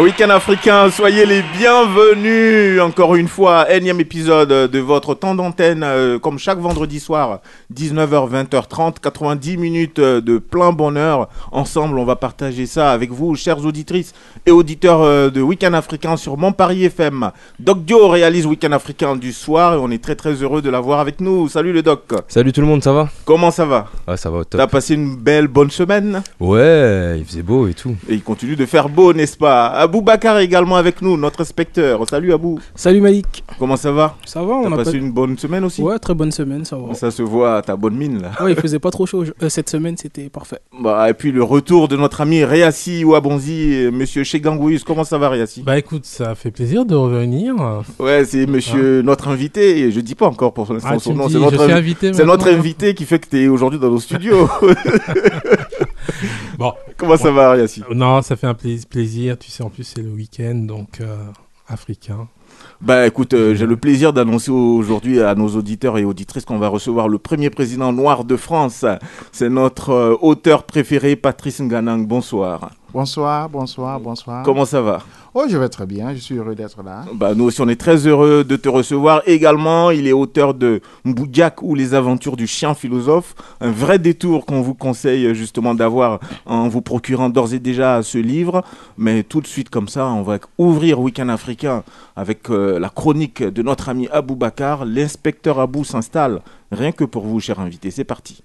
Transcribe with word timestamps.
Week-end 0.00 0.30
africain, 0.30 0.90
soyez 0.90 1.26
les 1.26 1.42
bienvenus 1.58 2.80
encore 2.80 3.16
une 3.16 3.28
fois, 3.28 3.70
énième 3.70 4.00
épisode 4.00 4.48
de 4.48 4.78
votre 4.78 5.14
temps 5.14 5.34
d'antenne, 5.34 5.82
euh, 5.84 6.18
comme 6.18 6.38
chaque 6.38 6.58
vendredi 6.58 6.98
soir, 6.98 7.40
19h, 7.74 8.30
20h30, 8.30 8.94
90 8.98 9.58
minutes 9.58 9.98
euh, 9.98 10.22
de 10.22 10.38
plein 10.38 10.72
bonheur. 10.72 11.28
Ensemble, 11.52 11.98
on 11.98 12.06
va 12.06 12.16
partager 12.16 12.64
ça 12.64 12.92
avec 12.92 13.10
vous, 13.10 13.36
chères 13.36 13.62
auditrices 13.62 14.14
et 14.46 14.50
auditeurs 14.50 15.02
euh, 15.02 15.28
de 15.28 15.42
Week-end 15.42 15.74
africain 15.74 16.16
sur 16.16 16.38
Mon 16.38 16.52
Paris 16.52 16.84
FM. 16.84 17.30
Doc 17.58 17.84
Dio 17.84 18.08
réalise 18.08 18.46
Week-end 18.46 18.72
africain 18.72 19.16
du 19.16 19.34
soir 19.34 19.74
et 19.74 19.76
on 19.76 19.90
est 19.90 20.02
très 20.02 20.16
très 20.16 20.32
heureux 20.32 20.62
de 20.62 20.70
l'avoir 20.70 21.00
avec 21.00 21.20
nous. 21.20 21.46
Salut 21.50 21.74
le 21.74 21.82
Doc, 21.82 22.04
Salut 22.28 22.54
tout 22.54 22.62
le 22.62 22.66
monde, 22.66 22.82
ça 22.82 22.94
va? 22.94 23.10
Comment 23.26 23.50
ça 23.50 23.66
va? 23.66 23.88
Ouais, 24.08 24.16
ça 24.16 24.30
va 24.30 24.38
au 24.38 24.44
top. 24.44 24.58
T'as 24.58 24.66
passé 24.66 24.94
une 24.94 25.16
belle 25.16 25.46
bonne 25.46 25.70
semaine? 25.70 26.22
Ouais, 26.40 27.18
il 27.18 27.24
faisait 27.26 27.42
beau 27.42 27.68
et 27.68 27.74
tout. 27.74 27.96
et 28.08 28.14
il 28.14 28.22
continue 28.22 28.56
de 28.56 28.64
faire 28.64 28.88
beau, 28.88 29.12
n'est-ce 29.12 29.36
pas? 29.36 29.66
Abou 29.90 30.02
Bakar 30.02 30.38
est 30.38 30.44
également 30.44 30.76
avec 30.76 31.02
nous, 31.02 31.16
notre 31.16 31.40
inspecteur. 31.40 32.08
Salut 32.08 32.32
Abou, 32.32 32.60
Salut 32.76 33.00
Malik, 33.00 33.42
comment 33.58 33.74
ça 33.76 33.90
va? 33.90 34.14
Ça 34.24 34.40
va 34.40 34.54
On 34.54 34.68
T'as 34.68 34.74
a 34.74 34.76
passé 34.76 34.92
pas... 34.92 34.96
une 34.98 35.10
bonne 35.10 35.36
semaine 35.36 35.64
aussi? 35.64 35.82
Ouais, 35.82 35.98
très 35.98 36.14
bonne 36.14 36.30
semaine, 36.30 36.64
ça 36.64 36.76
va. 36.76 36.94
Ça 36.94 37.10
se 37.10 37.22
voit 37.22 37.60
ta 37.62 37.74
bonne 37.74 37.96
mine 37.96 38.22
là. 38.22 38.30
Ouais, 38.40 38.52
il 38.52 38.56
faisait 38.56 38.78
pas 38.78 38.92
trop 38.92 39.04
chaud 39.04 39.24
euh, 39.42 39.48
cette 39.48 39.68
semaine, 39.68 39.96
c'était 39.96 40.28
parfait. 40.28 40.60
Bah, 40.80 41.10
et 41.10 41.14
puis 41.14 41.32
le 41.32 41.42
retour 41.42 41.88
de 41.88 41.96
notre 41.96 42.20
ami 42.20 42.44
Réassi 42.44 43.04
Ouabonzi, 43.04 43.72
et 43.74 43.90
monsieur 43.90 44.22
Chegangouis. 44.22 44.80
Comment 44.86 45.02
ça 45.02 45.18
va 45.18 45.28
Réassi 45.28 45.62
Bah 45.62 45.76
écoute, 45.76 46.06
ça 46.06 46.36
fait 46.36 46.52
plaisir 46.52 46.84
de 46.86 46.94
revenir. 46.94 47.56
Ouais, 47.98 48.24
c'est 48.24 48.46
monsieur 48.46 49.02
notre 49.02 49.26
invité. 49.26 49.80
et 49.80 49.90
Je 49.90 49.98
dis 50.00 50.14
pas 50.14 50.26
encore 50.28 50.54
pour 50.54 50.72
l'instant 50.72 50.88
Ah, 50.92 50.98
son 51.00 51.14
nom. 51.14 51.26
dis, 51.26 51.32
C'est 51.32 51.38
je 51.40 51.44
notre, 51.44 51.64
suis 51.64 51.72
invi- 51.72 51.76
invité 51.78 52.12
c'est 52.14 52.24
notre 52.24 52.48
invité 52.48 52.94
qui 52.94 53.04
fait 53.06 53.18
que 53.18 53.26
tu 53.28 53.42
es 53.42 53.48
aujourd'hui 53.48 53.80
dans 53.80 53.90
nos 53.90 53.98
studios. 53.98 54.48
Bon, 56.58 56.72
Comment 56.96 57.16
ça 57.16 57.30
va 57.30 57.52
Réassi 57.52 57.82
non, 57.94 58.22
ça 58.22 58.36
fait 58.36 58.46
un 58.46 58.54
plais- 58.54 58.80
plaisir. 58.88 59.38
Tu 59.38 59.50
sais, 59.50 59.62
en 59.62 59.70
plus 59.70 59.84
c'est 59.84 60.02
le 60.02 60.10
week-end, 60.10 60.54
donc 60.54 61.00
euh, 61.00 61.16
africain. 61.68 62.28
Bah 62.80 63.06
écoute, 63.06 63.32
euh, 63.32 63.54
j'ai 63.54 63.64
le 63.66 63.76
plaisir 63.76 64.12
d'annoncer 64.12 64.50
aujourd'hui 64.50 65.20
à 65.22 65.34
nos 65.34 65.48
auditeurs 65.48 65.96
et 65.98 66.04
auditrices 66.04 66.44
qu'on 66.44 66.58
va 66.58 66.68
recevoir 66.68 67.08
le 67.08 67.18
premier 67.18 67.48
président 67.48 67.92
noir 67.92 68.24
de 68.24 68.36
France. 68.36 68.84
C'est 69.32 69.48
notre 69.48 69.90
euh, 69.90 70.16
auteur 70.20 70.64
préféré, 70.64 71.16
Patrice 71.16 71.60
Nganang. 71.60 72.06
Bonsoir. 72.06 72.70
Bonsoir, 72.92 73.48
bonsoir, 73.48 74.00
bonsoir. 74.00 74.42
Comment 74.42 74.64
ça 74.64 74.80
va? 74.80 74.98
Oh, 75.32 75.44
je 75.48 75.56
vais 75.56 75.68
très 75.68 75.86
bien, 75.86 76.12
je 76.12 76.18
suis 76.18 76.34
heureux 76.34 76.56
d'être 76.56 76.82
là. 76.82 77.04
Bah, 77.14 77.34
nous 77.36 77.44
aussi, 77.44 77.60
on 77.60 77.68
est 77.68 77.80
très 77.80 78.08
heureux 78.08 78.42
de 78.42 78.56
te 78.56 78.68
recevoir. 78.68 79.22
Également, 79.26 79.92
il 79.92 80.08
est 80.08 80.12
auteur 80.12 80.54
de 80.54 80.80
Mboudiak 81.04 81.62
ou 81.62 81.76
les 81.76 81.94
aventures 81.94 82.36
du 82.36 82.48
chien 82.48 82.74
philosophe. 82.74 83.36
Un 83.60 83.70
vrai 83.70 84.00
détour 84.00 84.44
qu'on 84.44 84.60
vous 84.60 84.74
conseille 84.74 85.32
justement 85.36 85.74
d'avoir 85.74 86.18
en 86.46 86.66
vous 86.66 86.82
procurant 86.82 87.28
d'ores 87.28 87.54
et 87.54 87.60
déjà 87.60 88.02
ce 88.02 88.18
livre. 88.18 88.64
Mais 88.98 89.22
tout 89.22 89.40
de 89.40 89.46
suite, 89.46 89.70
comme 89.70 89.86
ça, 89.86 90.06
on 90.06 90.22
va 90.22 90.38
ouvrir 90.58 90.98
Week-end 90.98 91.28
africain 91.28 91.84
avec 92.16 92.50
euh, 92.50 92.80
la 92.80 92.88
chronique 92.88 93.44
de 93.44 93.62
notre 93.62 93.88
ami 93.88 94.08
Abou 94.10 94.34
Bakar. 94.34 94.84
L'inspecteur 94.84 95.60
Abou 95.60 95.84
s'installe 95.84 96.40
rien 96.72 96.90
que 96.90 97.04
pour 97.04 97.24
vous, 97.24 97.38
cher 97.38 97.60
invité. 97.60 97.92
C'est 97.92 98.02
parti. 98.02 98.42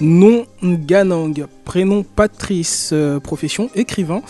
Nom 0.00 0.46
Ganang, 0.62 1.46
prénom 1.64 2.02
Patrice, 2.02 2.90
euh, 2.92 3.20
profession 3.20 3.68
écrivain. 3.74 4.22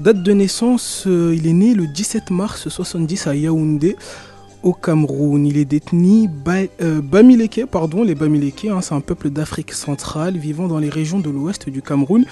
Date 0.00 0.24
de 0.24 0.32
naissance, 0.32 1.04
euh, 1.06 1.36
il 1.36 1.46
est 1.46 1.52
né 1.52 1.72
le 1.74 1.86
17 1.86 2.30
mars 2.30 2.68
70 2.68 3.28
à 3.28 3.36
Yaoundé, 3.36 3.96
au 4.64 4.72
Cameroun. 4.72 5.46
Il 5.46 5.56
est 5.56 5.64
d'ethnie 5.64 6.26
ba 6.26 6.56
euh, 6.82 7.00
Bamileke, 7.00 7.64
pardon, 7.70 8.02
les 8.02 8.16
Bamileke, 8.16 8.64
hein, 8.64 8.80
c'est 8.80 8.94
un 8.94 9.00
peuple 9.00 9.30
d'Afrique 9.30 9.72
centrale 9.72 10.36
vivant 10.36 10.66
dans 10.66 10.78
les 10.78 10.90
régions 10.90 11.20
de 11.20 11.30
l'ouest 11.30 11.68
du 11.68 11.80
Cameroun. 11.80 12.24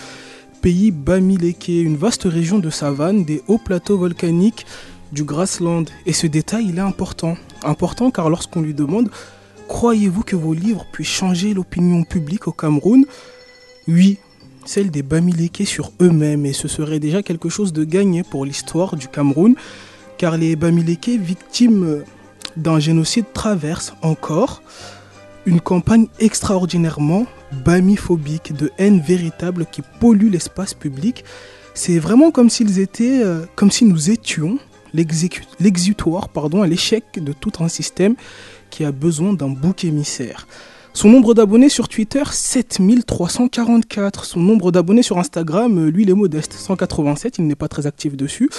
Pays 0.60 0.90
Bamileke, 0.90 1.68
une 1.68 1.96
vaste 1.96 2.24
région 2.24 2.58
de 2.58 2.70
savane, 2.70 3.24
des 3.24 3.42
hauts 3.46 3.58
plateaux 3.58 3.98
volcaniques, 3.98 4.66
du 5.12 5.22
grassland. 5.22 5.84
Et 6.04 6.12
ce 6.12 6.26
détail, 6.26 6.66
il 6.70 6.78
est 6.78 6.80
important. 6.80 7.36
Important 7.62 8.10
car 8.10 8.28
lorsqu'on 8.28 8.60
lui 8.60 8.74
demande 8.74 9.08
Croyez-vous 9.68 10.22
que 10.22 10.36
vos 10.36 10.54
livres 10.54 10.86
puissent 10.92 11.08
changer 11.08 11.54
l'opinion 11.54 12.04
publique 12.04 12.48
au 12.48 12.52
Cameroun? 12.52 13.04
Oui, 13.88 14.18
celle 14.64 14.90
des 14.90 15.02
Bamileke 15.02 15.66
sur 15.66 15.92
eux-mêmes, 16.00 16.46
et 16.46 16.52
ce 16.52 16.68
serait 16.68 17.00
déjà 17.00 17.22
quelque 17.22 17.48
chose 17.48 17.72
de 17.72 17.84
gagné 17.84 18.22
pour 18.22 18.44
l'histoire 18.44 18.96
du 18.96 19.08
Cameroun, 19.08 19.54
car 20.18 20.36
les 20.36 20.56
Bamileke, 20.56 21.08
victimes 21.08 22.04
d'un 22.56 22.78
génocide, 22.78 23.24
traversent 23.32 23.94
encore 24.02 24.62
une 25.46 25.60
campagne 25.60 26.06
extraordinairement 26.20 27.26
bamiphobique, 27.64 28.54
de 28.54 28.70
haine 28.78 29.00
véritable 29.00 29.66
qui 29.70 29.82
pollue 30.00 30.30
l'espace 30.30 30.74
public. 30.74 31.24
C'est 31.74 31.98
vraiment 31.98 32.30
comme 32.30 32.50
s'ils 32.50 32.78
étaient, 32.78 33.22
euh, 33.22 33.44
comme 33.56 33.70
si 33.70 33.84
nous 33.84 34.10
étions 34.10 34.58
l'exutoire 35.58 36.28
pardon, 36.28 36.62
à 36.62 36.66
l'échec 36.66 37.04
de 37.16 37.32
tout 37.32 37.52
un 37.60 37.68
système 37.68 38.14
qui 38.72 38.84
a 38.84 38.90
besoin 38.90 39.34
d'un 39.34 39.50
bouc 39.50 39.84
émissaire. 39.84 40.48
Son 40.94 41.08
nombre 41.08 41.34
d'abonnés 41.34 41.68
sur 41.68 41.88
Twitter, 41.88 42.22
7344. 42.30 44.24
Son 44.24 44.40
nombre 44.40 44.72
d'abonnés 44.72 45.02
sur 45.02 45.18
Instagram, 45.18 45.78
euh, 45.78 45.90
lui, 45.90 46.02
il 46.02 46.10
est 46.10 46.14
modeste, 46.14 46.54
187. 46.54 47.38
Il 47.38 47.46
n'est 47.46 47.54
pas 47.54 47.68
très 47.68 47.86
actif 47.86 48.16
dessus. 48.16 48.50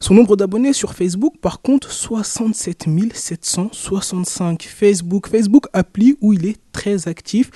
Son 0.00 0.14
nombre 0.14 0.36
d'abonnés 0.36 0.72
sur 0.72 0.94
Facebook, 0.94 1.34
par 1.40 1.60
contre, 1.60 1.92
67 1.92 2.86
765. 3.12 4.62
Facebook, 4.62 5.28
Facebook 5.28 5.66
appli 5.72 6.16
où 6.20 6.32
il 6.32 6.46
est 6.46 6.58
très 6.72 7.06
actif. 7.08 7.50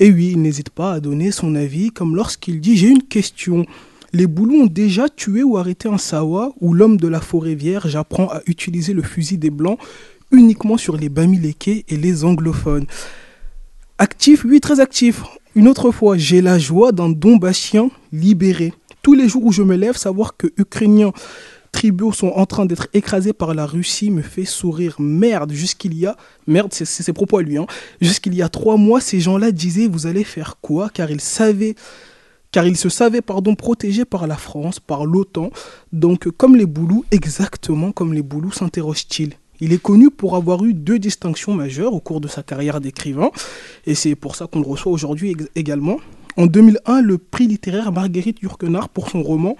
Et 0.00 0.10
oui, 0.10 0.30
il 0.32 0.42
n'hésite 0.42 0.70
pas 0.70 0.92
à 0.92 1.00
donner 1.00 1.30
son 1.30 1.54
avis, 1.54 1.90
comme 1.90 2.16
lorsqu'il 2.16 2.60
dit 2.60 2.76
J'ai 2.76 2.88
une 2.88 3.02
question. 3.02 3.66
Les 4.14 4.26
boulons 4.26 4.64
ont 4.64 4.66
déjà 4.66 5.08
tué 5.08 5.42
ou 5.42 5.56
arrêté 5.56 5.88
un 5.88 5.96
Sawa 5.96 6.52
ou 6.60 6.74
l'homme 6.74 6.98
de 6.98 7.08
la 7.08 7.22
forêt 7.22 7.54
vierge 7.54 7.96
apprend 7.96 8.26
à 8.26 8.42
utiliser 8.46 8.92
le 8.92 9.00
fusil 9.00 9.38
des 9.38 9.48
Blancs 9.48 9.78
uniquement 10.32 10.76
sur 10.76 10.96
les 10.96 11.08
Bamileke 11.08 11.68
et 11.68 11.96
les 11.96 12.24
anglophones. 12.24 12.86
Actif, 13.98 14.44
oui, 14.44 14.60
très 14.60 14.80
actif. 14.80 15.22
Une 15.54 15.68
autre 15.68 15.90
fois, 15.90 16.16
j'ai 16.16 16.40
la 16.40 16.58
joie 16.58 16.92
d'un 16.92 17.10
Donbassien 17.10 17.90
libéré. 18.10 18.72
Tous 19.02 19.14
les 19.14 19.28
jours 19.28 19.44
où 19.44 19.52
je 19.52 19.62
me 19.62 19.76
lève, 19.76 19.96
savoir 19.96 20.36
que 20.36 20.48
Ukrainiens 20.56 21.12
tribaux 21.72 22.12
sont 22.12 22.28
en 22.28 22.46
train 22.46 22.66
d'être 22.66 22.88
écrasés 22.92 23.32
par 23.32 23.54
la 23.54 23.66
Russie 23.66 24.10
me 24.10 24.22
fait 24.22 24.44
sourire. 24.44 24.96
Merde, 24.98 25.52
jusqu'il 25.52 25.94
y 25.94 26.06
a... 26.06 26.16
Merde, 26.46 26.72
c'est 26.72 26.84
ses 26.84 27.12
propos 27.12 27.38
à 27.38 27.42
lui. 27.42 27.58
Hein. 27.58 27.66
Jusqu'il 28.00 28.34
y 28.34 28.42
a 28.42 28.48
trois 28.48 28.76
mois, 28.76 29.00
ces 29.00 29.20
gens-là 29.20 29.52
disaient, 29.52 29.88
vous 29.88 30.06
allez 30.06 30.24
faire 30.24 30.56
quoi? 30.60 30.90
Car 30.92 31.10
ils 31.10 31.20
savaient... 31.20 31.74
Car 32.50 32.66
ils 32.66 32.76
se 32.76 32.90
savaient 32.90 33.22
pardon, 33.22 33.54
protégés 33.54 34.04
par 34.04 34.26
la 34.26 34.36
France, 34.36 34.78
par 34.78 35.06
l'OTAN. 35.06 35.50
Donc, 35.92 36.28
comme 36.36 36.54
les 36.54 36.66
Boulous, 36.66 37.04
exactement 37.10 37.92
comme 37.92 38.12
les 38.12 38.22
Boulous 38.22 38.52
s'interrogent-ils 38.52 39.32
il 39.62 39.72
est 39.72 39.80
connu 39.80 40.10
pour 40.10 40.34
avoir 40.34 40.64
eu 40.64 40.74
deux 40.74 40.98
distinctions 40.98 41.54
majeures 41.54 41.94
au 41.94 42.00
cours 42.00 42.20
de 42.20 42.26
sa 42.26 42.42
carrière 42.42 42.80
d'écrivain, 42.80 43.30
et 43.86 43.94
c'est 43.94 44.16
pour 44.16 44.34
ça 44.34 44.48
qu'on 44.48 44.60
le 44.60 44.66
reçoit 44.66 44.90
aujourd'hui 44.90 45.36
également. 45.54 45.98
En 46.36 46.46
2001, 46.46 47.00
le 47.00 47.16
prix 47.16 47.46
littéraire 47.46 47.92
Marguerite 47.92 48.40
Yourcenar 48.42 48.88
pour 48.88 49.08
son 49.08 49.22
roman 49.22 49.56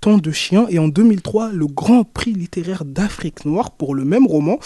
Tant 0.00 0.18
de 0.18 0.32
chiens, 0.32 0.66
et 0.68 0.80
en 0.80 0.88
2003, 0.88 1.52
le 1.52 1.68
grand 1.68 2.02
prix 2.02 2.32
littéraire 2.32 2.84
d'Afrique 2.84 3.44
noire 3.44 3.70
pour 3.70 3.94
le 3.94 4.04
même 4.04 4.26
roman. 4.26 4.58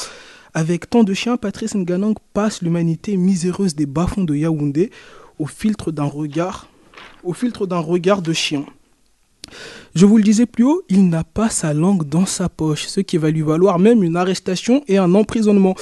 Avec 0.55 0.89
Tant 0.89 1.05
de 1.05 1.13
chiens, 1.13 1.37
Patrice 1.37 1.75
Nganang 1.75 2.15
passe 2.33 2.63
l'humanité 2.63 3.19
miséreuse 3.19 3.75
des 3.75 3.87
bas-fonds 3.87 4.25
de 4.25 4.35
Yaoundé 4.35 4.91
au 5.39 5.47
filtre 5.47 5.93
d'un 5.93 6.07
regard 6.07 6.69
de 7.23 8.33
chien. 8.33 8.65
Je 9.95 10.07
vous 10.07 10.17
le 10.17 10.23
disais 10.23 10.47
plus 10.47 10.65
haut, 10.65 10.83
il 10.89 11.09
n'a 11.09 11.25
pas 11.25 11.49
sa 11.49 11.75
langue 11.75 12.09
dans 12.09 12.27
sa 12.27 12.49
poche, 12.49 12.87
ce 12.87 13.01
qui 13.01 13.17
va 13.17 13.31
lui 13.31 13.43
valoir 13.43 13.79
même 13.79 14.03
une 14.03 14.17
arrestation 14.17 14.83
et 14.89 14.99
un 14.99 15.15
emprisonnement. 15.15 15.75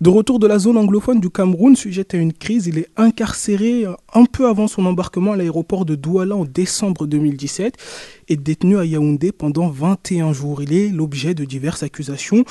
De 0.00 0.08
retour 0.08 0.38
de 0.38 0.46
la 0.46 0.58
zone 0.58 0.78
anglophone 0.78 1.20
du 1.20 1.28
Cameroun, 1.28 1.76
sujet 1.76 2.06
à 2.12 2.16
une 2.16 2.32
crise, 2.32 2.66
il 2.66 2.78
est 2.78 2.88
incarcéré 2.96 3.84
un 4.14 4.24
peu 4.24 4.48
avant 4.48 4.66
son 4.66 4.86
embarquement 4.86 5.32
à 5.32 5.36
l'aéroport 5.36 5.84
de 5.84 5.94
Douala 5.94 6.36
en 6.36 6.46
décembre 6.46 7.06
2017 7.06 7.74
et 8.28 8.36
détenu 8.36 8.78
à 8.78 8.86
Yaoundé 8.86 9.30
pendant 9.30 9.68
21 9.68 10.32
jours. 10.32 10.62
Il 10.62 10.72
est 10.72 10.88
l'objet 10.88 11.34
de 11.34 11.44
diverses 11.44 11.82
accusations, 11.82 12.44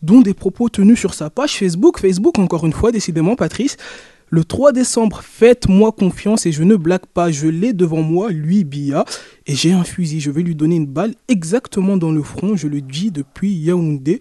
dont 0.00 0.22
des 0.22 0.32
propos 0.32 0.70
tenus 0.70 0.98
sur 0.98 1.12
sa 1.12 1.28
page 1.28 1.58
Facebook. 1.58 2.00
Facebook, 2.00 2.38
encore 2.38 2.64
une 2.64 2.72
fois, 2.72 2.90
décidément, 2.90 3.36
Patrice. 3.36 3.76
Le 4.34 4.42
3 4.42 4.72
décembre, 4.72 5.20
faites-moi 5.22 5.92
confiance 5.92 6.44
et 6.44 6.50
je 6.50 6.64
ne 6.64 6.74
blague 6.74 7.06
pas, 7.06 7.30
je 7.30 7.46
l'ai 7.46 7.72
devant 7.72 8.02
moi, 8.02 8.32
lui, 8.32 8.64
Bia, 8.64 9.04
et 9.46 9.54
j'ai 9.54 9.70
un 9.70 9.84
fusil. 9.84 10.18
Je 10.18 10.32
vais 10.32 10.42
lui 10.42 10.56
donner 10.56 10.74
une 10.74 10.88
balle 10.88 11.14
exactement 11.28 11.96
dans 11.96 12.10
le 12.10 12.20
front, 12.24 12.56
je 12.56 12.66
le 12.66 12.80
dis 12.80 13.12
depuis 13.12 13.52
Yaoundé 13.54 14.18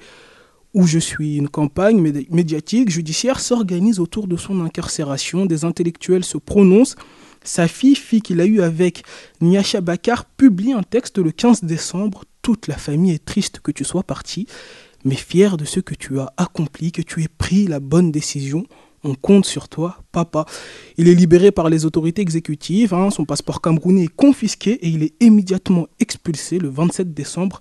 où 0.75 0.85
je 0.85 0.99
suis. 0.99 1.37
Une 1.37 1.49
campagne 1.49 1.99
médi- 1.99 2.27
médiatique, 2.29 2.91
judiciaire 2.91 3.39
s'organise 3.39 3.99
autour 3.99 4.27
de 4.27 4.37
son 4.37 4.61
incarcération. 4.63 5.47
Des 5.47 5.65
intellectuels 5.65 6.23
se 6.23 6.37
prononcent. 6.37 6.95
Sa 7.43 7.67
fille, 7.67 7.95
fille 7.95 8.21
qu'il 8.21 8.39
a 8.39 8.45
eue 8.45 8.61
avec 8.61 9.01
Niacha 9.41 9.81
Bakar, 9.81 10.25
publie 10.25 10.73
un 10.73 10.83
texte 10.83 11.17
le 11.17 11.31
15 11.31 11.63
décembre. 11.63 12.23
Toute 12.43 12.67
la 12.67 12.77
famille 12.77 13.13
est 13.13 13.25
triste 13.25 13.61
que 13.61 13.71
tu 13.71 13.83
sois 13.83 14.03
parti, 14.03 14.45
mais 15.05 15.15
fière 15.15 15.57
de 15.57 15.65
ce 15.65 15.79
que 15.79 15.95
tu 15.95 16.19
as 16.19 16.31
accompli, 16.37 16.91
que 16.91 17.01
tu 17.01 17.23
aies 17.23 17.27
pris 17.35 17.65
la 17.65 17.79
bonne 17.79 18.11
décision. 18.11 18.67
On 19.03 19.15
compte 19.15 19.45
sur 19.45 19.67
toi, 19.67 19.97
papa. 20.11 20.45
Il 20.97 21.09
est 21.09 21.15
libéré 21.15 21.51
par 21.51 21.69
les 21.69 21.85
autorités 21.85 22.21
exécutives. 22.21 22.93
hein. 22.93 23.09
Son 23.09 23.25
passeport 23.25 23.61
camerounais 23.61 24.05
est 24.05 24.15
confisqué 24.15 24.71
et 24.73 24.87
il 24.87 25.03
est 25.03 25.13
immédiatement 25.21 25.87
expulsé 25.99 26.57
le 26.57 26.69
27 26.69 27.13
décembre 27.13 27.59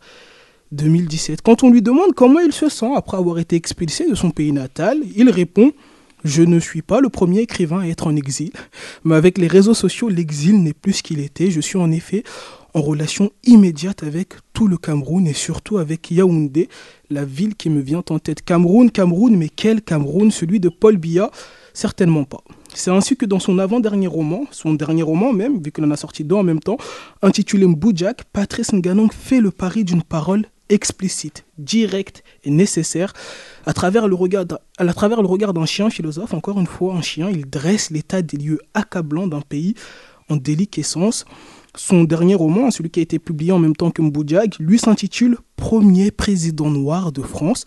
2017. 0.70 1.42
Quand 1.42 1.64
on 1.64 1.70
lui 1.70 1.82
demande 1.82 2.14
comment 2.14 2.40
il 2.40 2.52
se 2.52 2.68
sent 2.68 2.92
après 2.96 3.16
avoir 3.16 3.38
été 3.40 3.56
expulsé 3.56 4.08
de 4.08 4.14
son 4.14 4.30
pays 4.30 4.52
natal, 4.52 4.98
il 5.16 5.30
répond 5.30 5.72
Je 6.24 6.42
ne 6.42 6.60
suis 6.60 6.82
pas 6.82 7.00
le 7.00 7.08
premier 7.08 7.40
écrivain 7.40 7.80
à 7.80 7.86
être 7.86 8.06
en 8.06 8.14
exil, 8.14 8.52
mais 9.04 9.16
avec 9.16 9.38
les 9.38 9.48
réseaux 9.48 9.74
sociaux, 9.74 10.08
l'exil 10.08 10.62
n'est 10.62 10.72
plus 10.72 10.94
ce 10.94 11.02
qu'il 11.02 11.18
était. 11.18 11.50
Je 11.50 11.60
suis 11.60 11.78
en 11.78 11.90
effet 11.90 12.22
en 12.74 12.80
relation 12.80 13.30
immédiate 13.44 14.02
avec 14.02 14.34
tout 14.52 14.68
le 14.68 14.76
Cameroun 14.76 15.26
et 15.26 15.32
surtout 15.32 15.78
avec 15.78 16.10
Yaoundé, 16.10 16.68
la 17.10 17.24
ville 17.24 17.54
qui 17.54 17.70
me 17.70 17.80
vient 17.80 18.04
en 18.08 18.18
tête. 18.18 18.42
Cameroun, 18.44 18.90
Cameroun, 18.90 19.36
mais 19.36 19.48
quel 19.48 19.82
Cameroun? 19.82 20.30
Celui 20.30 20.60
de 20.60 20.68
Paul 20.68 20.96
Biya? 20.96 21.30
Certainement 21.74 22.24
pas. 22.24 22.42
C'est 22.74 22.90
ainsi 22.90 23.16
que 23.16 23.26
dans 23.26 23.38
son 23.38 23.58
avant-dernier 23.58 24.06
roman, 24.06 24.44
son 24.50 24.74
dernier 24.74 25.02
roman 25.02 25.32
même, 25.32 25.62
vu 25.62 25.72
qu'il 25.72 25.84
en 25.84 25.90
a 25.90 25.96
sorti 25.96 26.24
deux 26.24 26.36
en 26.36 26.42
même 26.42 26.60
temps, 26.60 26.78
intitulé 27.20 27.66
Mboujak, 27.66 28.24
Patrice 28.32 28.72
Nganong 28.72 29.12
fait 29.12 29.40
le 29.40 29.50
pari 29.50 29.84
d'une 29.84 30.02
parole 30.02 30.46
explicite, 30.68 31.44
directe 31.58 32.24
et 32.44 32.50
nécessaire. 32.50 33.12
À 33.64 33.72
travers 33.72 34.08
le 34.08 34.14
regard 34.14 34.44
d'un- 34.44 35.66
chien 35.66 35.88
philosophe, 35.88 36.34
encore 36.34 36.58
une 36.58 36.66
fois 36.66 36.94
un 36.94 37.02
chien, 37.02 37.30
il 37.30 37.48
dresse 37.48 37.90
l'état 37.90 38.20
des 38.20 38.36
lieux 38.36 38.60
accablants 38.74 39.28
d'un 39.28 39.40
pays 39.40 39.74
en 40.28 40.36
déliquescence. 40.36 41.24
Son 41.76 42.04
dernier 42.04 42.34
roman, 42.34 42.70
celui 42.70 42.90
qui 42.90 43.00
a 43.00 43.02
été 43.02 43.18
publié 43.18 43.52
en 43.52 43.58
même 43.58 43.76
temps 43.76 43.90
que 43.90 44.02
Mboujak, 44.02 44.58
lui 44.58 44.78
s'intitule 44.78 45.38
Premier 45.56 46.10
président 46.10 46.70
noir 46.70 47.12
de 47.12 47.22
France. 47.22 47.64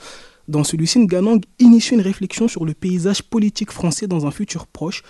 Dans 0.47 0.63
celui-ci, 0.63 0.99
Nganong 0.99 1.41
initie 1.59 1.95
une 1.95 2.01
réflexion 2.01 2.47
sur 2.47 2.65
le 2.65 2.73
paysage 2.73 3.23
politique 3.23 3.71
français 3.71 4.05
dans 4.05 4.27
un 4.27 4.31
futur 4.31 4.67
proche. 4.67 5.01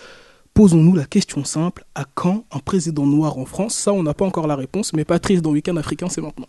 Posons-nous 0.53 0.95
la 0.95 1.03
question 1.05 1.43
simple, 1.43 1.83
à 1.95 2.05
quand 2.05 2.45
un 2.53 2.59
président 2.59 3.05
noir 3.05 3.37
en 3.37 3.45
France? 3.45 3.75
Ça, 3.75 3.91
on 3.91 4.03
n'a 4.03 4.13
pas 4.13 4.23
encore 4.23 4.47
la 4.47 4.55
réponse, 4.55 4.93
mais 4.93 5.03
Patrice, 5.03 5.41
dans 5.41 5.51
Week-end 5.51 5.75
africain, 5.75 6.07
c'est 6.07 6.21
maintenant. 6.21 6.47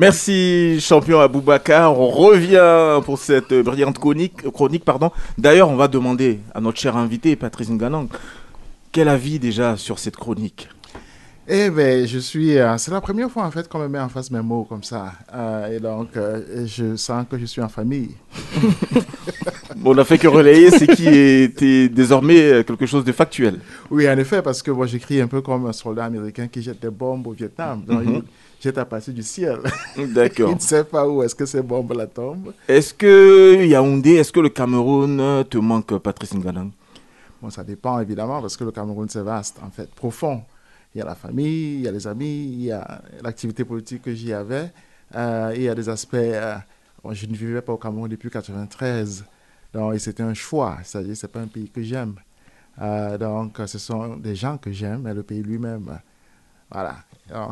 Merci 0.00 0.78
champion 0.80 1.20
Aboubacar. 1.20 1.92
On 2.00 2.08
revient 2.08 3.02
pour 3.04 3.18
cette 3.18 3.52
brillante 3.52 3.98
chronique. 3.98 4.50
chronique 4.50 4.82
pardon. 4.82 5.10
D'ailleurs, 5.36 5.68
on 5.68 5.76
va 5.76 5.88
demander 5.88 6.40
à 6.54 6.60
notre 6.62 6.78
cher 6.80 6.96
invité 6.96 7.36
Patrice 7.36 7.68
Nganang 7.68 8.08
quel 8.92 9.08
avis 9.10 9.38
déjà 9.38 9.76
sur 9.76 9.98
cette 9.98 10.16
chronique? 10.16 10.70
Eh 11.46 11.68
ben, 11.68 12.06
je 12.06 12.18
suis. 12.18 12.56
euh, 12.56 12.78
c'est 12.78 12.90
la 12.92 13.02
première 13.02 13.30
fois 13.30 13.44
en 13.44 13.50
fait 13.50 13.68
qu'on 13.68 13.78
me 13.80 13.88
met 13.88 13.98
en 14.00 14.08
face 14.08 14.30
mes 14.30 14.40
mots 14.40 14.64
comme 14.64 14.82
ça. 14.82 15.12
Euh, 15.34 15.76
et 15.76 15.80
donc, 15.80 16.16
euh, 16.16 16.66
je 16.66 16.96
sens 16.96 17.26
que 17.30 17.36
je 17.38 17.44
suis 17.44 17.60
en 17.60 17.68
famille. 17.68 18.10
Bon, 19.76 19.92
on 19.92 19.94
n'a 19.94 20.04
fait 20.04 20.18
que 20.18 20.26
relayer 20.28 20.70
ce 20.70 20.84
qui 20.84 21.06
était 21.08 21.88
désormais 21.88 22.64
quelque 22.66 22.84
chose 22.86 23.04
de 23.04 23.12
factuel. 23.12 23.60
Oui, 23.90 24.10
en 24.10 24.18
effet, 24.18 24.42
parce 24.42 24.62
que 24.62 24.70
moi 24.70 24.86
j'écris 24.86 25.20
un 25.22 25.26
peu 25.28 25.40
comme 25.40 25.64
un 25.66 25.72
soldat 25.72 26.04
américain 26.04 26.48
qui 26.48 26.60
jette 26.60 26.82
des 26.82 26.90
bombes 26.90 27.26
au 27.28 27.32
Vietnam. 27.32 27.82
Donc, 27.86 28.04
Mhm. 28.04 28.14
il 28.16 28.22
à 28.68 28.84
partir 28.84 29.12
du 29.14 29.22
ciel. 29.22 29.58
il 29.96 30.12
D'accord. 30.12 30.54
ne 30.54 30.58
sait 30.60 30.84
pas 30.84 31.08
où 31.08 31.22
est-ce 31.22 31.34
que 31.34 31.46
ces 31.46 31.62
bombes 31.62 31.92
la 31.92 32.06
tombent. 32.06 32.52
Est-ce 32.68 32.92
que 32.94 33.64
Yaoundé, 33.64 34.14
est-ce 34.14 34.32
que 34.32 34.40
le 34.40 34.48
Cameroun 34.50 35.18
euh, 35.20 35.42
te 35.44 35.58
manque, 35.58 35.96
Patrice 35.98 36.34
Nganang 36.34 36.70
Bon, 37.42 37.48
ça 37.50 37.64
dépend 37.64 37.98
évidemment 38.00 38.40
parce 38.40 38.56
que 38.56 38.64
le 38.64 38.70
Cameroun 38.70 39.08
c'est 39.08 39.22
vaste, 39.22 39.58
en 39.64 39.70
fait, 39.70 39.88
profond. 39.94 40.42
Il 40.94 40.98
y 40.98 41.02
a 41.02 41.04
la 41.04 41.14
famille, 41.14 41.76
il 41.76 41.80
y 41.82 41.88
a 41.88 41.92
les 41.92 42.06
amis, 42.06 42.44
il 42.52 42.62
y 42.64 42.72
a 42.72 43.00
l'activité 43.22 43.64
politique 43.64 44.02
que 44.02 44.12
j'y 44.14 44.32
avais. 44.32 44.70
euh, 45.14 45.52
il 45.56 45.62
y 45.62 45.68
a 45.68 45.74
des 45.74 45.88
aspects. 45.88 46.14
euh, 46.14 46.56
bon, 47.02 47.12
je 47.14 47.26
ne 47.26 47.34
vivais 47.34 47.62
pas 47.62 47.72
au 47.72 47.76
Cameroun 47.78 48.08
depuis 48.10 48.28
93. 48.30 49.24
Donc, 49.72 49.98
c'était 50.00 50.22
un 50.24 50.34
choix. 50.34 50.78
C'est-à-dire, 50.82 51.16
c'est 51.16 51.30
pas 51.30 51.40
un 51.40 51.46
pays 51.46 51.70
que 51.70 51.80
j'aime. 51.82 52.16
Euh, 52.82 53.16
donc, 53.18 53.56
ce 53.66 53.78
sont 53.78 54.16
des 54.16 54.34
gens 54.34 54.58
que 54.58 54.72
j'aime, 54.72 55.02
mais 55.04 55.14
le 55.14 55.22
pays 55.22 55.42
lui-même. 55.42 55.98
Voilà. 56.70 56.96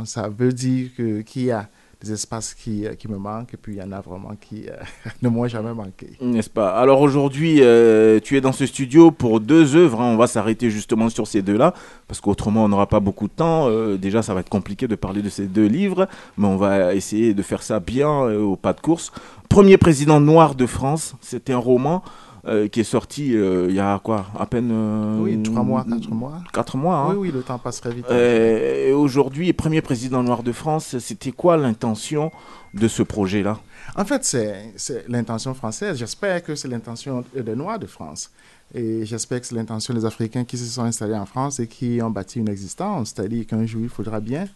Ça 0.05 0.29
veut 0.29 0.53
dire 0.53 0.91
qu'il 0.97 1.45
y 1.45 1.51
a 1.51 1.69
des 2.01 2.13
espaces 2.13 2.55
qui, 2.55 2.87
euh, 2.87 2.95
qui 2.95 3.09
me 3.09 3.19
manquent 3.19 3.55
et 3.55 3.57
puis 3.57 3.75
il 3.75 3.79
y 3.79 3.83
en 3.83 3.91
a 3.91 4.01
vraiment 4.01 4.33
qui 4.41 4.69
euh, 4.69 4.75
ne 5.23 5.29
m'ont 5.29 5.49
jamais 5.49 5.75
manqué. 5.75 6.11
N'est-ce 6.21 6.51
pas? 6.51 6.71
Alors 6.71 7.01
aujourd'hui, 7.01 7.59
euh, 7.61 8.21
tu 8.23 8.37
es 8.37 8.41
dans 8.41 8.53
ce 8.53 8.67
studio 8.67 9.11
pour 9.11 9.41
deux 9.41 9.75
œuvres. 9.75 10.01
hein. 10.01 10.13
On 10.13 10.17
va 10.17 10.29
s'arrêter 10.29 10.71
justement 10.71 11.09
sur 11.09 11.27
ces 11.27 11.43
deux-là, 11.43 11.75
parce 12.07 12.21
qu'autrement, 12.21 12.65
on 12.65 12.69
n'aura 12.69 12.87
pas 12.87 13.01
beaucoup 13.01 13.27
de 13.27 13.33
temps. 13.33 13.69
Déjà, 13.97 14.23
ça 14.23 14.33
va 14.33 14.41
être 14.41 14.49
compliqué 14.49 14.87
de 14.87 14.95
parler 14.95 15.23
de 15.23 15.29
ces 15.29 15.47
deux 15.47 15.67
livres, 15.67 16.07
mais 16.37 16.47
on 16.47 16.57
va 16.57 16.95
essayer 16.95 17.35
de 17.35 17.43
faire 17.43 17.63
ça 17.63 17.81
bien 17.81 18.09
au 18.09 18.55
pas 18.55 18.73
de 18.75 18.81
course. 18.81 19.11
Premier 19.49 19.77
président 19.77 20.21
noir 20.21 20.55
de 20.55 20.67
France, 20.67 21.15
c'était 21.21 21.53
un 21.53 21.59
roman 21.59 22.03
euh, 22.49 22.67
qui 22.69 22.81
est 22.81 22.85
sorti 22.85 23.37
euh, 23.37 23.67
il 23.69 23.75
y 23.77 23.81
a 23.81 24.01
quoi 24.03 24.27
À 24.39 24.47
peine... 24.47 24.71
euh, 24.73 25.21
Oui, 25.21 25.41
trois 25.43 25.63
mois, 25.63 25.85
quatre 25.89 26.11
mois. 26.11 26.41
Quatre 26.53 26.77
mois, 26.77 26.97
hein 26.97 27.09
Oui, 27.11 27.17
oui, 27.29 27.31
le 27.33 27.43
temps 27.43 27.59
passe 27.59 27.81
très 27.81 27.93
vite. 27.93 28.07
Euh, 28.11 28.89
et 28.89 28.93
aujourd'hui, 28.93 29.53
premier 29.53 29.83
président 29.83 30.23
noir 30.23 30.43
de 30.43 30.53
France, 30.53 30.99
c'était 30.99 31.33
quoi 31.33 31.57
l'intention 31.57 32.33
de 32.75 32.89
ce 32.89 33.03
projet-là? 33.03 33.59
En 33.97 34.05
fait, 34.05 34.25
c'est 34.25 35.05
l'intention 35.09 35.55
française. 35.55 35.97
J'espère 35.99 36.43
que 36.43 36.55
c'est 36.55 36.69
l'intention 36.69 37.25
des 37.35 37.55
Noirs 37.55 37.79
de 37.79 37.87
France. 37.87 38.31
Et 38.75 39.07
j'espère 39.07 39.41
que 39.41 39.47
c'est 39.47 39.55
l'intention 39.55 39.95
des 39.95 40.05
Africains 40.05 40.45
qui 40.45 40.59
se 40.59 40.67
sont 40.67 40.83
installés 40.85 41.17
en 41.17 41.25
France 41.27 41.59
et 41.61 41.67
qui 41.67 42.01
ont 42.03 42.11
bâti 42.11 42.39
une 42.39 42.49
existence. 42.51 43.13
C'est-à-dire 43.15 43.47
qu'un 43.47 43.65
jour, 43.65 43.81
il 43.83 43.89
faudra 43.89 44.21
bien 44.21 44.47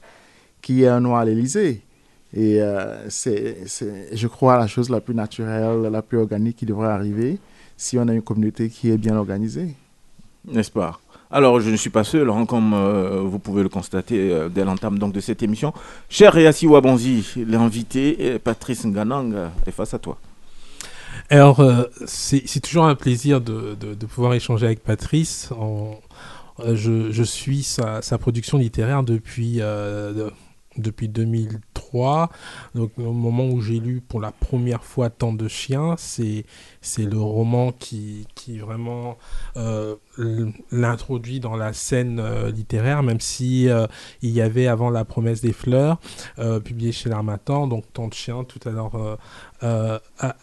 qu'il 0.60 0.76
y 0.76 0.82
ait 0.84 0.88
un 0.88 1.00
Noir 1.00 1.20
à 1.20 1.24
l'Élysée. 1.24 1.82
Et 2.34 2.60
c'est, 3.08 3.58
c'est, 3.66 4.08
je 4.16 4.26
crois, 4.26 4.58
la 4.58 4.66
chose 4.66 4.88
la 4.90 5.00
plus 5.00 5.14
naturelle, 5.14 5.82
la 5.90 6.02
plus 6.02 6.18
organique 6.18 6.56
qui 6.56 6.66
devrait 6.66 6.88
arriver 6.88 7.38
si 7.82 7.98
on 7.98 8.06
a 8.08 8.12
une 8.14 8.22
communauté 8.22 8.68
qui 8.70 8.90
est 8.90 8.96
bien 8.96 9.16
organisée. 9.16 9.74
N'est-ce 10.46 10.70
pas? 10.70 11.00
Alors, 11.30 11.60
je 11.60 11.70
ne 11.70 11.76
suis 11.76 11.90
pas 11.90 12.04
seul, 12.04 12.28
hein, 12.30 12.44
comme 12.46 12.74
euh, 12.74 13.22
vous 13.24 13.38
pouvez 13.38 13.62
le 13.62 13.68
constater 13.68 14.30
euh, 14.32 14.48
dès 14.48 14.64
l'entame 14.64 14.98
donc, 14.98 15.12
de 15.12 15.20
cette 15.20 15.42
émission. 15.42 15.72
Cher 16.08 16.32
Réassi 16.32 16.66
Wabonzi, 16.66 17.24
l'invité, 17.48 18.38
Patrice 18.38 18.84
Nganang, 18.84 19.32
est 19.66 19.70
face 19.70 19.94
à 19.94 19.98
toi. 19.98 20.18
Alors, 21.30 21.60
euh, 21.60 21.84
c'est 22.06 22.60
toujours 22.60 22.84
un 22.84 22.94
plaisir 22.94 23.40
de, 23.40 23.74
de- 23.80 23.94
de 23.94 24.06
pouvoir 24.06 24.34
échanger 24.34 24.66
avec 24.66 24.82
Patrice. 24.82 25.50
En- 25.58 25.94
euh, 26.60 26.76
je, 26.76 27.10
je 27.10 27.22
suis 27.22 27.62
sa, 27.62 28.02
sa 28.02 28.18
production 28.18 28.58
littéraire 28.58 29.02
depuis, 29.02 29.56
euh, 29.60 30.12
de- 30.12 30.32
depuis 30.76 31.08
2003. 31.92 32.30
Donc, 32.74 32.92
au 32.98 33.12
moment 33.12 33.46
où 33.46 33.60
j'ai 33.60 33.78
lu 33.78 34.00
pour 34.06 34.20
la 34.20 34.32
première 34.32 34.84
fois 34.84 35.10
Tant 35.10 35.32
de 35.32 35.48
chiens, 35.48 35.94
c'est 35.98 36.44
le 36.98 37.18
roman 37.18 37.72
qui, 37.72 38.26
qui 38.34 38.58
vraiment 38.58 39.16
euh, 39.56 39.96
l'introduit 40.70 41.40
dans 41.40 41.56
la 41.56 41.72
scène 41.72 42.18
euh, 42.18 42.50
littéraire, 42.50 43.02
même 43.02 43.20
si 43.20 43.68
euh, 43.68 43.86
il 44.22 44.30
y 44.30 44.40
avait 44.40 44.66
avant 44.66 44.90
La 44.90 45.04
promesse 45.04 45.40
des 45.40 45.52
fleurs, 45.52 45.98
publié 46.64 46.92
chez 46.92 47.08
l'Armatan, 47.08 47.66
donc 47.66 47.84
Tant 47.92 48.08
de 48.08 48.14
chiens, 48.14 48.44
tout 48.44 48.60
à 48.68 48.70
l'heure. 48.72 49.18
euh, 49.62 49.98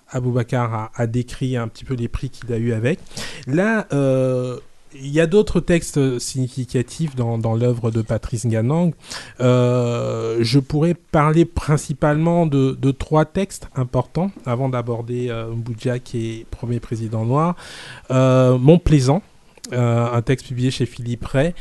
Aboubacar 0.10 0.74
a, 0.74 0.91
a 0.96 1.08
décrit 1.08 1.58
un 1.58 1.68
petit 1.68 1.86
peu 1.86 1.94
les 1.94 2.08
prix 2.08 2.29
qu'il 2.29 2.51
a 2.53 2.58
eu 2.58 2.74
avec. 2.74 3.00
Là, 3.48 3.88
euh, 3.94 4.60
il 4.93 5.08
y 5.08 5.19
a 5.19 5.27
d'autres 5.27 5.60
textes 5.60 6.19
significatifs 6.19 7.15
dans, 7.15 7.55
l'œuvre 7.55 7.91
de 7.91 8.01
Patrice 8.01 8.48
Ganang. 8.48 8.93
Euh, 9.39 10.38
je 10.41 10.60
pourrais 10.60 10.93
parler 10.93 11.46
principalement 11.46 12.46
de, 12.46 12.91
trois 12.91 13.25
textes 13.25 13.67
importants 13.75 14.31
avant 14.46 14.69
d'aborder 14.69 15.29
euh, 15.29 15.51
Mboudia 15.51 16.00
qui 16.00 16.29
est 16.29 16.46
premier 16.50 16.79
président 16.79 17.25
noir. 17.25 17.55
Euh, 18.12 18.58
Mon 18.58 18.79
plaisant, 18.79 19.22
euh, 19.74 20.12
un 20.12 20.22
texte 20.22 20.48
publié 20.48 20.72
chez 20.72 20.86
Philippe 20.86 21.25
Ray. 21.25 21.53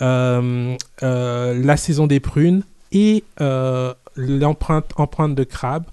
Euh, 0.00 0.76
euh, 1.02 1.60
La 1.62 1.76
saison 1.76 2.06
des 2.06 2.20
prunes 2.20 2.62
et 2.92 3.24
l'empreinte 4.16 4.92
empreinte 4.96 5.34
de 5.34 5.44
crabe. 5.44 5.84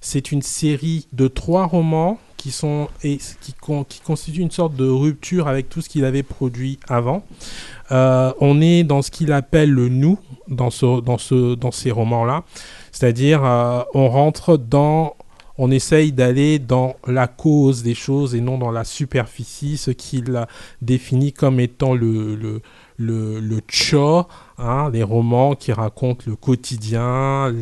C'est 0.00 0.32
une 0.32 0.42
série 0.42 1.08
de 1.12 1.28
trois 1.28 1.64
romans 1.66 2.18
qui 2.44 2.50
sont 2.50 2.88
et 3.02 3.16
qui, 3.40 3.54
qui 3.88 4.00
constituent 4.00 4.42
une 4.42 4.50
sorte 4.50 4.76
de 4.76 4.86
rupture 4.86 5.48
avec 5.48 5.70
tout 5.70 5.80
ce 5.80 5.88
qu'il 5.88 6.04
avait 6.04 6.22
produit 6.22 6.78
avant. 6.88 7.24
Euh, 7.90 8.34
on 8.38 8.60
est 8.60 8.84
dans 8.84 9.00
ce 9.00 9.10
qu'il 9.10 9.32
appelle 9.32 9.70
le 9.70 9.88
nous 9.88 10.18
dans 10.48 10.68
ce 10.68 11.00
dans 11.00 11.16
ce 11.16 11.54
dans 11.54 11.70
ces 11.70 11.90
romans 11.90 12.26
là, 12.26 12.44
c'est-à-dire 12.92 13.42
euh, 13.46 13.80
on 13.94 14.10
rentre 14.10 14.58
dans 14.58 15.16
on 15.56 15.70
essaye 15.70 16.12
d'aller 16.12 16.58
dans 16.58 16.96
la 17.06 17.28
cause 17.28 17.82
des 17.82 17.94
choses 17.94 18.34
et 18.34 18.42
non 18.42 18.58
dans 18.58 18.72
la 18.72 18.84
superficie, 18.84 19.78
ce 19.78 19.90
qu'il 19.90 20.36
a 20.36 20.46
défini 20.82 21.32
comme 21.32 21.60
étant 21.60 21.94
le, 21.94 22.34
le, 22.34 22.60
le, 22.98 23.40
le 23.40 23.60
hein, 24.58 24.90
les 24.92 25.02
romans 25.02 25.54
qui 25.54 25.72
racontent 25.72 26.24
le 26.26 26.36
quotidien, 26.36 27.52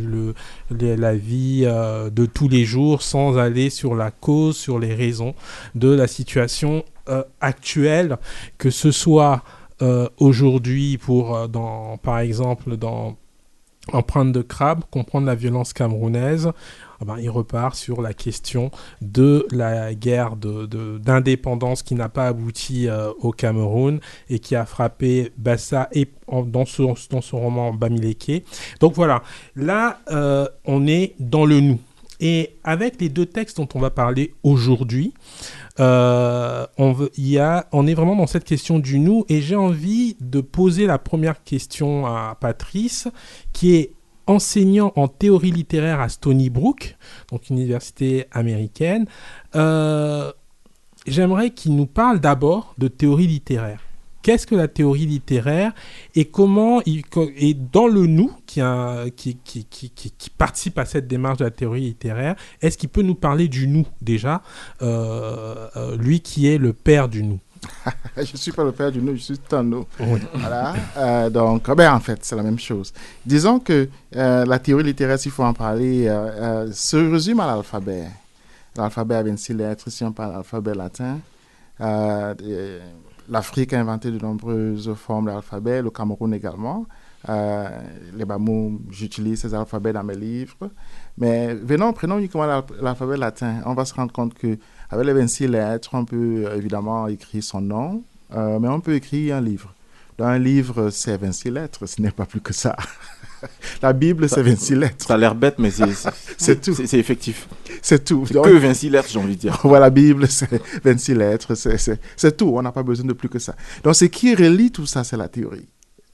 la 0.70 1.14
vie 1.14 1.62
euh, 1.64 2.10
de 2.10 2.26
tous 2.26 2.48
les 2.48 2.64
jours 2.64 3.02
sans 3.02 3.38
aller 3.38 3.70
sur 3.70 3.94
la 3.94 4.10
cause, 4.10 4.56
sur 4.56 4.78
les 4.78 4.94
raisons 4.94 5.34
de 5.74 5.88
la 5.88 6.06
situation 6.06 6.84
euh, 7.08 7.22
actuelle, 7.40 8.18
que 8.58 8.70
ce 8.70 8.90
soit 8.90 9.42
euh, 9.80 10.08
aujourd'hui 10.18 10.98
par 12.02 12.18
exemple, 12.20 12.76
dans 12.76 13.16
Empreinte 13.92 14.30
de 14.30 14.42
crabe, 14.42 14.84
comprendre 14.92 15.26
la 15.26 15.34
violence 15.34 15.72
camerounaise, 15.72 16.52
ah 17.00 17.04
ben, 17.04 17.16
il 17.18 17.28
repart 17.30 17.74
sur 17.74 18.00
la 18.00 18.14
question 18.14 18.70
de 19.00 19.44
la 19.50 19.92
guerre 19.92 20.36
de- 20.36 20.66
de- 20.66 20.98
d'indépendance 20.98 21.82
qui 21.82 21.96
n'a 21.96 22.08
pas 22.08 22.28
abouti 22.28 22.88
euh, 22.88 23.10
au 23.18 23.32
Cameroun 23.32 23.98
et 24.30 24.38
qui 24.38 24.54
a 24.54 24.66
frappé 24.66 25.32
Bassa 25.36 25.88
et 25.90 26.06
dans, 26.30 26.64
son, 26.64 26.94
dans 27.10 27.20
son 27.20 27.40
roman 27.40 27.74
Bamileke. 27.74 28.44
Donc 28.78 28.94
voilà, 28.94 29.24
là 29.56 29.98
euh, 30.12 30.46
on 30.64 30.86
est 30.86 31.14
dans 31.18 31.44
le 31.44 31.58
nous. 31.58 31.80
Et 32.24 32.56
avec 32.62 33.00
les 33.00 33.08
deux 33.08 33.26
textes 33.26 33.56
dont 33.56 33.68
on 33.74 33.80
va 33.80 33.90
parler 33.90 34.32
aujourd'hui, 34.44 35.12
euh, 35.80 36.64
on, 36.78 36.96
est 37.86 37.94
vraiment 37.94 38.14
dans 38.14 38.28
cette 38.28 38.44
question 38.44 38.78
du 38.78 39.00
nous 39.00 39.24
et 39.28 39.42
j'ai 39.42 39.56
envie 39.56 40.16
de 40.20 40.40
poser 40.40 40.86
la 40.86 40.98
première 40.98 41.42
question 41.42 42.06
à 42.06 42.36
Patrice 42.40 43.08
qui 43.52 43.74
est 43.74 43.92
enseignant 44.28 44.92
en 44.94 45.08
théorie 45.08 45.50
littéraire 45.50 46.00
à 46.00 46.08
Stony 46.08 46.48
Brook, 46.48 46.96
donc 47.30 47.50
université 47.50 48.26
américaine. 48.30 49.06
Euh, 49.56 50.30
J'aimerais 51.06 51.50
qu'il 51.50 51.74
nous 51.74 51.86
parle 51.86 52.20
d'abord 52.20 52.74
de 52.78 52.88
théorie 52.88 53.26
littéraire. 53.26 53.80
Qu'est-ce 54.22 54.46
que 54.46 54.54
la 54.54 54.68
théorie 54.68 55.06
littéraire 55.06 55.72
et 56.14 56.26
comment 56.26 56.80
il 56.86 57.02
et 57.36 57.54
dans 57.54 57.88
le 57.88 58.06
nous 58.06 58.30
qui, 58.46 58.60
a- 58.60 59.04
qui, 59.16 59.36
qui, 59.44 59.64
qui, 59.64 59.90
qui- 59.90 60.10
qui 60.12 60.30
participe 60.30 60.78
à 60.78 60.84
cette 60.84 61.08
démarche 61.08 61.38
de 61.38 61.44
la 61.44 61.50
théorie 61.50 61.80
littéraire, 61.80 62.36
est-ce 62.60 62.78
qu'il 62.78 62.88
peut 62.88 63.02
nous 63.02 63.14
parler 63.16 63.48
du 63.48 63.66
nous 63.66 63.86
déjà, 64.00 64.42
euh, 64.80 65.68
euh, 65.76 65.96
lui 65.96 66.20
qui 66.20 66.46
est 66.46 66.58
le 66.58 66.72
père 66.72 67.08
du 67.08 67.22
nous? 67.22 67.40
Je 68.16 68.20
ne 68.32 68.36
suis 68.36 68.50
pas 68.52 68.64
le 68.64 68.72
père 68.72 68.90
du 68.90 69.00
nous, 69.00 69.14
je 69.14 69.20
suis 69.22 69.38
nous. 69.64 69.86
Oui. 70.00 70.18
Voilà. 70.34 70.74
Euh, 70.96 71.30
donc, 71.30 71.70
ben, 71.76 71.94
en 71.94 72.00
fait, 72.00 72.18
c'est 72.24 72.34
la 72.36 72.42
même 72.42 72.58
chose. 72.58 72.92
Disons 73.24 73.60
que 73.60 73.88
euh, 74.16 74.44
la 74.44 74.58
théorie 74.58 74.82
littéraire, 74.82 75.18
s'il 75.18 75.30
faut 75.30 75.44
en 75.44 75.54
parler, 75.54 76.06
se 76.72 76.96
résume 76.96 77.38
à 77.40 77.46
l'alphabet. 77.46 78.04
L'alphabet 78.76 79.14
a 79.14 79.22
26 79.22 79.54
lettres, 79.54 79.90
si 79.90 80.02
on 80.02 80.12
parle 80.12 80.32
d'alphabet 80.34 80.74
latin. 80.74 81.18
Euh, 81.80 82.34
L'Afrique 83.28 83.72
a 83.72 83.80
inventé 83.80 84.10
de 84.10 84.18
nombreuses 84.18 84.92
formes 84.94 85.26
d'alphabet, 85.26 85.80
le 85.82 85.90
Cameroun 85.90 86.34
également. 86.34 86.86
Euh, 87.28 87.68
les 88.14 88.24
Bamou, 88.24 88.80
j'utilise 88.90 89.40
ces 89.40 89.54
alphabets 89.54 89.92
dans 89.92 90.02
mes 90.02 90.16
livres. 90.16 90.70
Mais 91.18 91.54
venons, 91.54 91.92
prenons 91.92 92.18
uniquement 92.18 92.46
l'al- 92.46 92.64
l'alphabet 92.80 93.16
latin. 93.16 93.60
On 93.64 93.74
va 93.74 93.84
se 93.84 93.94
rendre 93.94 94.12
compte 94.12 94.34
que 94.34 94.58
avec 94.90 95.06
les 95.06 95.12
26 95.12 95.46
lettres, 95.48 95.90
on 95.92 96.04
peut 96.04 96.44
euh, 96.46 96.56
évidemment 96.56 97.06
écrire 97.06 97.42
son 97.44 97.60
nom, 97.60 98.02
euh, 98.34 98.58
mais 98.58 98.68
on 98.68 98.80
peut 98.80 98.94
écrire 98.94 99.36
un 99.36 99.40
livre. 99.40 99.72
Dans 100.18 100.26
un 100.26 100.38
livre, 100.38 100.90
c'est 100.90 101.16
26 101.16 101.50
lettres, 101.50 101.86
ce 101.86 102.02
n'est 102.02 102.10
pas 102.10 102.26
plus 102.26 102.40
que 102.40 102.52
ça. 102.52 102.76
La 103.82 103.92
Bible, 103.92 104.28
c'est 104.28 104.42
26 104.42 104.74
lettres, 104.76 105.06
Ça 105.06 105.14
a 105.14 105.16
l'air 105.16 105.34
bête, 105.34 105.56
mais 105.58 105.70
c'est 105.70 105.86
tout. 106.60 106.74
c'est- 106.74 106.94
effectif. 106.98 107.48
C'est 107.80 108.04
tout. 108.04 108.24
Donc, 108.32 108.44
que 108.46 108.50
26 108.50 108.90
lettres, 108.90 109.08
j'ai 109.10 109.18
envie 109.18 109.36
de 109.36 109.40
dire. 109.40 109.58
voilà, 109.64 109.86
la 109.86 109.90
Bible, 109.90 110.28
c'est 110.28 110.48
26 110.84 111.14
lettres, 111.14 111.54
c'est- 111.54 112.36
tout. 112.36 112.52
On 112.54 112.62
n'a 112.62 112.72
pas 112.72 112.82
besoin 112.82 113.06
de 113.06 113.12
plus 113.12 113.28
que 113.28 113.38
ça. 113.38 113.54
Donc, 113.82 113.94
ce 113.96 114.04
qui 114.06 114.34
relie 114.34 114.70
tout 114.70 114.86
ça, 114.86 115.04
c'est 115.04 115.16
la 115.16 115.28
théorie. 115.28 115.68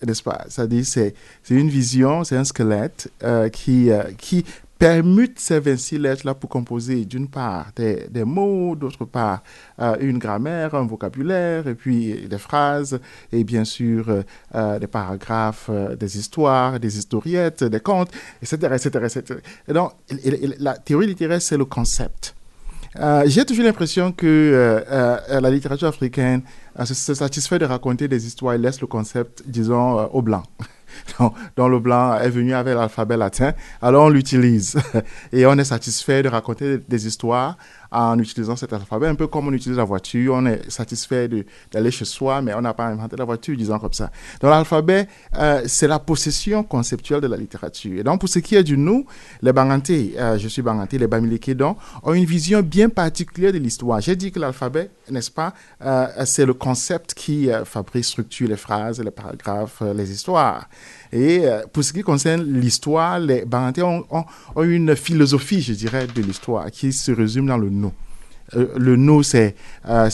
N'est-ce 0.06 0.22
pas? 0.22 0.44
C'est-à-dire, 0.48 0.84
c'est 0.86 1.12
c'est 1.42 1.54
une 1.56 1.68
vision, 1.68 2.22
c'est 2.22 2.36
un 2.36 2.44
squelette 2.44 3.10
euh, 3.24 3.48
qui, 3.48 3.90
euh, 3.90 4.04
qui 4.16 4.44
permute 4.78 5.40
ces 5.40 5.58
26 5.58 5.98
lettres-là 5.98 6.34
pour 6.34 6.48
composer, 6.48 7.04
d'une 7.04 7.28
part, 7.28 7.72
des, 7.74 8.24
mots, 8.24 8.76
d'autre 8.76 9.04
part, 9.04 9.42
euh, 9.80 9.96
une 10.00 10.18
grammaire, 10.18 10.74
un 10.74 10.86
vocabulaire, 10.86 11.66
et 11.66 11.74
puis 11.74 12.28
des 12.28 12.38
phrases, 12.38 13.00
et 13.32 13.42
bien 13.42 13.64
sûr, 13.64 14.08
euh, 14.08 14.22
euh, 14.54 14.78
des 14.78 14.86
paragraphes, 14.86 15.70
des 15.98 16.18
histoires, 16.18 16.78
des 16.78 16.96
historiettes, 16.96 17.64
des 17.64 17.80
contes, 17.80 18.10
etc., 18.40 18.56
etc., 18.74 18.88
etc. 19.04 19.40
Et 19.66 19.72
donc, 19.72 19.92
la 20.58 20.74
théorie 20.76 21.08
littéraire, 21.08 21.42
c'est 21.42 21.56
le 21.56 21.64
concept. 21.64 22.34
J'ai 23.26 23.44
toujours 23.44 23.64
l'impression 23.64 24.12
que 24.12 24.82
la 25.28 25.50
littérature 25.50 25.88
africaine 25.88 26.42
se, 26.84 27.14
satisfait 27.14 27.58
de 27.58 27.64
raconter 27.64 28.08
des 28.08 28.26
histoires 28.26 28.54
et 28.54 28.58
laisse 28.58 28.80
le 28.80 28.86
concept, 28.86 29.42
disons, 29.46 30.08
au 30.12 30.22
blanc. 30.22 30.42
Dont 31.56 31.68
le 31.68 31.78
blanc 31.78 32.16
est 32.18 32.30
venu 32.30 32.54
avec 32.54 32.74
l'alphabet 32.74 33.16
latin, 33.16 33.52
alors 33.82 34.06
on 34.06 34.08
l'utilise. 34.08 34.76
Et 35.32 35.46
on 35.46 35.56
est 35.58 35.64
satisfait 35.64 36.22
de 36.22 36.28
raconter 36.28 36.78
des 36.88 37.06
histoires 37.06 37.56
en 37.90 38.18
utilisant 38.18 38.56
cet 38.56 38.72
alphabet, 38.72 39.06
un 39.06 39.14
peu 39.14 39.26
comme 39.26 39.48
on 39.48 39.52
utilise 39.52 39.78
la 39.78 39.84
voiture. 39.84 40.34
On 40.34 40.46
est 40.46 40.70
satisfait 40.70 41.28
d'aller 41.72 41.90
chez 41.90 42.04
soi, 42.04 42.42
mais 42.42 42.54
on 42.54 42.60
n'a 42.60 42.74
pas 42.74 42.86
inventé 42.86 43.16
la 43.16 43.24
voiture, 43.24 43.56
disons 43.56 43.78
comme 43.78 43.92
ça. 43.92 44.10
Donc 44.40 44.50
l'alphabet, 44.50 45.08
euh, 45.36 45.62
c'est 45.66 45.88
la 45.88 45.98
possession 45.98 46.62
conceptuelle 46.62 47.20
de 47.20 47.26
la 47.26 47.36
littérature. 47.36 47.98
Et 47.98 48.02
donc 48.02 48.20
pour 48.20 48.28
ce 48.28 48.38
qui 48.40 48.56
est 48.56 48.62
du 48.62 48.76
nous, 48.76 49.06
les 49.42 49.52
Banganté, 49.52 50.14
euh, 50.18 50.38
je 50.38 50.48
suis 50.48 50.62
Banganté, 50.62 50.98
les 50.98 51.06
Bamileke 51.06 51.52
donc, 51.52 51.78
ont 52.02 52.12
une 52.12 52.24
vision 52.24 52.60
bien 52.60 52.88
particulière 52.88 53.52
de 53.52 53.58
l'histoire. 53.58 54.00
J'ai 54.00 54.16
dit 54.16 54.30
que 54.30 54.38
l'alphabet, 54.38 54.90
n'est-ce 55.10 55.30
pas, 55.30 55.54
euh, 55.82 56.06
c'est 56.26 56.44
le 56.44 56.54
concept 56.54 57.14
qui 57.14 57.48
fabrique, 57.64 58.04
structure 58.04 58.48
les 58.48 58.56
phrases, 58.56 59.00
les 59.00 59.10
paragraphes, 59.10 59.82
les 59.94 60.10
histoires. 60.10 60.68
Et 61.12 61.40
euh, 61.44 61.62
pour 61.72 61.84
ce 61.84 61.92
qui 61.92 62.02
concerne 62.02 62.42
l'histoire, 62.42 63.18
les 63.18 63.44
Banganté 63.44 63.82
ont, 63.82 64.04
une 64.62 64.94
philosophie, 64.96 65.62
je 65.62 65.72
dirais, 65.72 66.06
de 66.06 66.22
l'histoire 66.22 66.70
qui 66.70 66.92
se 66.92 67.12
résume 67.12 67.46
dans 67.46 67.58
le 67.58 67.70
nous. 67.70 67.92
Euh, 68.54 68.68
le 68.76 68.96
nous, 68.96 69.22
c'est 69.22 69.54
euh, 69.88 70.08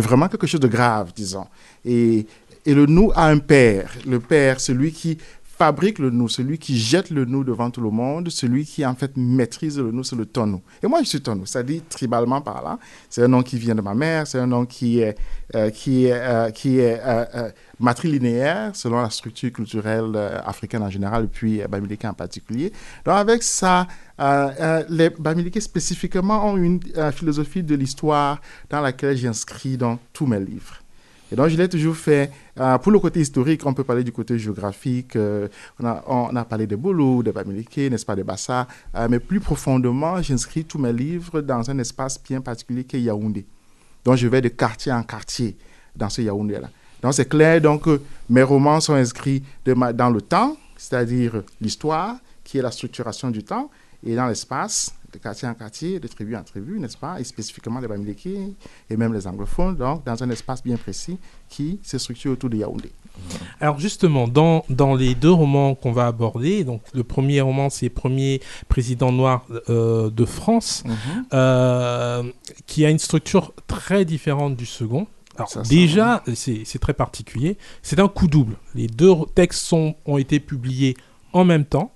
vraiment 0.00 0.28
quelque 0.28 0.46
chose 0.46 0.60
de 0.60 0.68
grave, 0.68 1.12
disons. 1.14 1.46
Et, 1.84 2.26
et 2.66 2.74
le 2.74 2.86
nous 2.86 3.12
a 3.14 3.26
un 3.26 3.38
père. 3.38 3.90
Le 4.06 4.20
père, 4.20 4.60
celui 4.60 4.92
qui 4.92 5.18
fabrique 5.42 5.98
le 5.98 6.08
nous, 6.08 6.28
celui 6.28 6.58
qui 6.58 6.78
jette 6.78 7.10
le 7.10 7.26
nous 7.26 7.44
devant 7.44 7.70
tout 7.70 7.82
le 7.82 7.90
monde, 7.90 8.30
celui 8.30 8.64
qui 8.64 8.84
en 8.86 8.94
fait 8.94 9.14
maîtrise 9.16 9.78
le 9.78 9.90
nous, 9.90 10.02
c'est 10.02 10.16
le 10.16 10.24
ton 10.24 10.46
nous. 10.46 10.62
Et 10.82 10.86
moi, 10.86 11.02
je 11.02 11.08
suis 11.08 11.20
ton 11.20 11.34
nous, 11.34 11.44
ça 11.44 11.62
dit 11.62 11.82
tribalement 11.82 12.40
par 12.40 12.62
là. 12.62 12.78
C'est 13.10 13.22
un 13.22 13.28
nom 13.28 13.42
qui 13.42 13.58
vient 13.58 13.74
de 13.74 13.82
ma 13.82 13.94
mère, 13.94 14.26
c'est 14.26 14.38
un 14.38 14.46
nom 14.46 14.64
qui 14.64 15.00
est, 15.00 15.18
euh, 15.54 15.68
qui 15.68 16.06
est, 16.06 16.52
qui 16.54 16.78
est 16.78 16.98
matrilinéaire 17.80 18.76
selon 18.76 19.00
la 19.00 19.10
structure 19.10 19.52
culturelle 19.52 20.12
euh, 20.14 20.38
africaine 20.44 20.82
en 20.82 20.90
général 20.90 21.24
et 21.24 21.28
puis 21.28 21.60
euh, 21.60 21.66
en 22.04 22.12
particulier. 22.12 22.72
Donc 23.04 23.14
avec 23.14 23.42
ça, 23.42 23.86
euh, 24.20 24.50
euh, 24.60 24.84
les 24.88 25.10
Bamileke 25.10 25.60
spécifiquement 25.60 26.46
ont 26.46 26.56
une 26.56 26.80
philosophie 27.12 27.62
de 27.62 27.74
l'histoire 27.74 28.40
dans 28.68 28.80
laquelle 28.80 29.16
j'inscris 29.16 29.76
dans 29.76 29.98
tous 30.12 30.26
mes 30.26 30.40
livres. 30.40 30.76
Et 31.32 31.36
donc, 31.36 31.48
je 31.48 31.56
l'ai 31.56 31.68
toujours 31.68 31.94
fait. 31.94 32.28
pour 32.82 32.90
le 32.90 32.98
côté 32.98 33.20
historique, 33.20 33.64
on 33.64 33.72
peut 33.72 33.84
parler 33.84 34.02
du 34.02 34.10
côté 34.10 34.36
géographique. 34.36 35.16
on, 35.78 36.36
a, 36.36 36.44
parlé 36.44 36.66
des 36.66 36.74
Boulou, 36.74 37.22
des 37.22 37.30
Bamileke, 37.30 37.88
n'est-ce 37.88 38.04
pas, 38.04 38.16
des 38.16 38.24
Bassa. 38.24 38.66
mais 39.08 39.20
plus 39.20 39.38
profondément, 39.38 40.20
j'inscris 40.20 40.64
tous 40.64 40.78
mes 40.78 40.92
livres 40.92 41.40
dans 41.40 41.70
un 41.70 41.78
espace 41.78 42.20
bien 42.20 42.40
particulier 42.40 42.82
qui 42.82 42.96
est 42.96 43.02
Yaoundé. 43.02 43.46
Donc, 44.04 44.16
je 44.16 44.26
vais 44.26 44.40
de 44.40 44.48
quartier 44.48 44.90
en 44.90 45.04
quartier 45.04 45.56
dans 45.94 46.08
ce 46.08 46.20
Yaoundé-là. 46.20 46.68
Donc, 47.02 47.14
c'est 47.14 47.28
clair. 47.28 47.60
Donc, 47.60 47.86
euh, 47.88 48.00
mes 48.28 48.42
romans 48.42 48.80
sont 48.80 48.94
inscrits 48.94 49.42
de 49.64 49.72
ma- 49.74 49.92
dans 49.92 50.10
le 50.10 50.20
temps, 50.20 50.56
c'est-à-dire 50.76 51.42
l'histoire, 51.60 52.16
qui 52.44 52.58
est 52.58 52.62
la 52.62 52.70
structuration 52.70 53.30
du 53.30 53.42
temps, 53.42 53.70
et 54.04 54.14
dans 54.14 54.26
l'espace, 54.26 54.94
de 55.12 55.18
quartier 55.18 55.48
en 55.48 55.54
quartier, 55.54 55.98
de 55.98 56.06
tribu 56.08 56.36
en 56.36 56.42
tribu, 56.44 56.78
n'est-ce 56.78 56.96
pas, 56.96 57.20
et 57.20 57.24
spécifiquement 57.24 57.80
les 57.80 57.88
Bamileke 57.88 58.26
et 58.88 58.96
même 58.96 59.12
les 59.12 59.26
anglophones, 59.26 59.74
donc 59.76 60.04
dans 60.04 60.22
un 60.22 60.30
espace 60.30 60.62
bien 60.62 60.76
précis 60.76 61.18
qui 61.48 61.80
se 61.82 61.98
structure 61.98 62.30
autour 62.32 62.48
de 62.48 62.56
Yaoundé. 62.58 62.92
Alors 63.60 63.78
justement, 63.80 64.28
dans, 64.28 64.64
dans 64.70 64.94
les 64.94 65.14
deux 65.16 65.32
romans 65.32 65.74
qu'on 65.74 65.90
va 65.92 66.06
aborder, 66.06 66.62
donc 66.64 66.80
le 66.94 67.02
premier 67.02 67.40
roman 67.40 67.70
c'est 67.70 67.88
Premier 67.90 68.40
président 68.68 69.10
noir 69.10 69.44
euh, 69.68 70.10
de 70.10 70.24
France, 70.24 70.84
euh, 71.34 72.22
qui 72.66 72.84
a 72.86 72.90
une 72.90 72.98
structure 73.00 73.52
très 73.66 74.04
différente 74.04 74.56
du 74.56 74.64
second. 74.66 75.06
Alors 75.40 75.50
Ça, 75.50 75.64
ça, 75.64 75.68
déjà, 75.70 76.22
c'est 76.34 76.62
c'est 76.64 76.78
très 76.78 76.94
particulier, 76.94 77.56
c'est 77.82 77.98
un 77.98 78.08
coup 78.08 78.26
double. 78.28 78.56
Les 78.74 78.86
deux 78.86 79.14
textes 79.34 79.62
sont, 79.62 79.94
ont 80.06 80.18
été 80.18 80.38
publiés 80.40 80.96
en 81.32 81.44
même 81.44 81.64
temps 81.64 81.92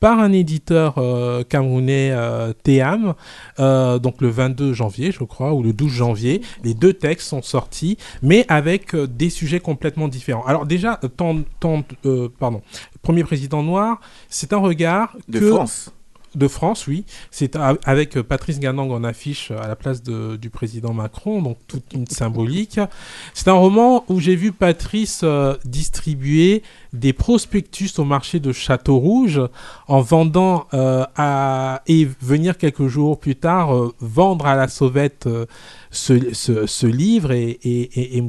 par 0.00 0.18
un 0.18 0.32
éditeur 0.32 0.94
euh, 0.98 1.44
camerounais 1.44 2.10
euh, 2.10 2.52
Théam, 2.64 3.14
euh, 3.60 4.00
donc 4.00 4.20
le 4.20 4.28
22 4.30 4.72
janvier, 4.72 5.12
je 5.12 5.22
crois, 5.22 5.54
ou 5.54 5.62
le 5.62 5.72
12 5.72 5.92
janvier. 5.92 6.42
Les 6.64 6.74
deux 6.74 6.92
textes 6.92 7.28
sont 7.28 7.40
sortis, 7.40 7.96
mais 8.20 8.44
avec 8.48 8.96
euh, 8.96 9.06
des 9.06 9.30
sujets 9.30 9.60
complètement 9.60 10.08
différents. 10.08 10.44
Alors 10.44 10.66
déjà, 10.66 10.98
euh, 11.04 11.08
tant, 11.08 11.36
tant, 11.60 11.84
euh, 12.04 12.28
pardon, 12.40 12.62
premier 13.02 13.22
président 13.22 13.62
noir, 13.62 14.00
c'est 14.28 14.52
un 14.52 14.58
regard 14.58 15.16
De 15.28 15.38
que- 15.38 15.50
France. 15.52 15.92
De 16.34 16.48
France, 16.48 16.86
oui. 16.86 17.04
C'est 17.30 17.56
avec 17.84 18.20
Patrice 18.22 18.58
Ganang 18.58 18.90
en 18.90 19.04
affiche 19.04 19.50
à 19.50 19.68
la 19.68 19.76
place 19.76 20.02
du 20.02 20.50
président 20.50 20.92
Macron, 20.92 21.42
donc 21.42 21.58
toute 21.66 21.92
une 21.92 22.06
symbolique. 22.06 22.80
C'est 23.34 23.48
un 23.48 23.54
roman 23.54 24.04
où 24.08 24.20
j'ai 24.20 24.36
vu 24.36 24.52
Patrice 24.52 25.20
euh, 25.24 25.56
distribuer 25.64 26.62
des 26.92 27.12
prospectus 27.12 27.98
au 27.98 28.04
marché 28.04 28.40
de 28.40 28.52
Château-Rouge 28.52 29.40
en 29.88 30.00
vendant 30.00 30.66
euh, 30.74 31.04
à 31.16 31.82
et 31.86 32.08
venir 32.20 32.58
quelques 32.58 32.86
jours 32.86 33.18
plus 33.18 33.36
tard 33.36 33.74
euh, 33.74 33.94
vendre 34.00 34.46
à 34.46 34.56
la 34.56 34.68
sauvette 34.68 35.28
ce, 35.90 36.32
ce- 36.32 36.86
livre 36.86 37.32
et, 37.32 37.50
et, 37.62 38.16
et, 38.16 38.22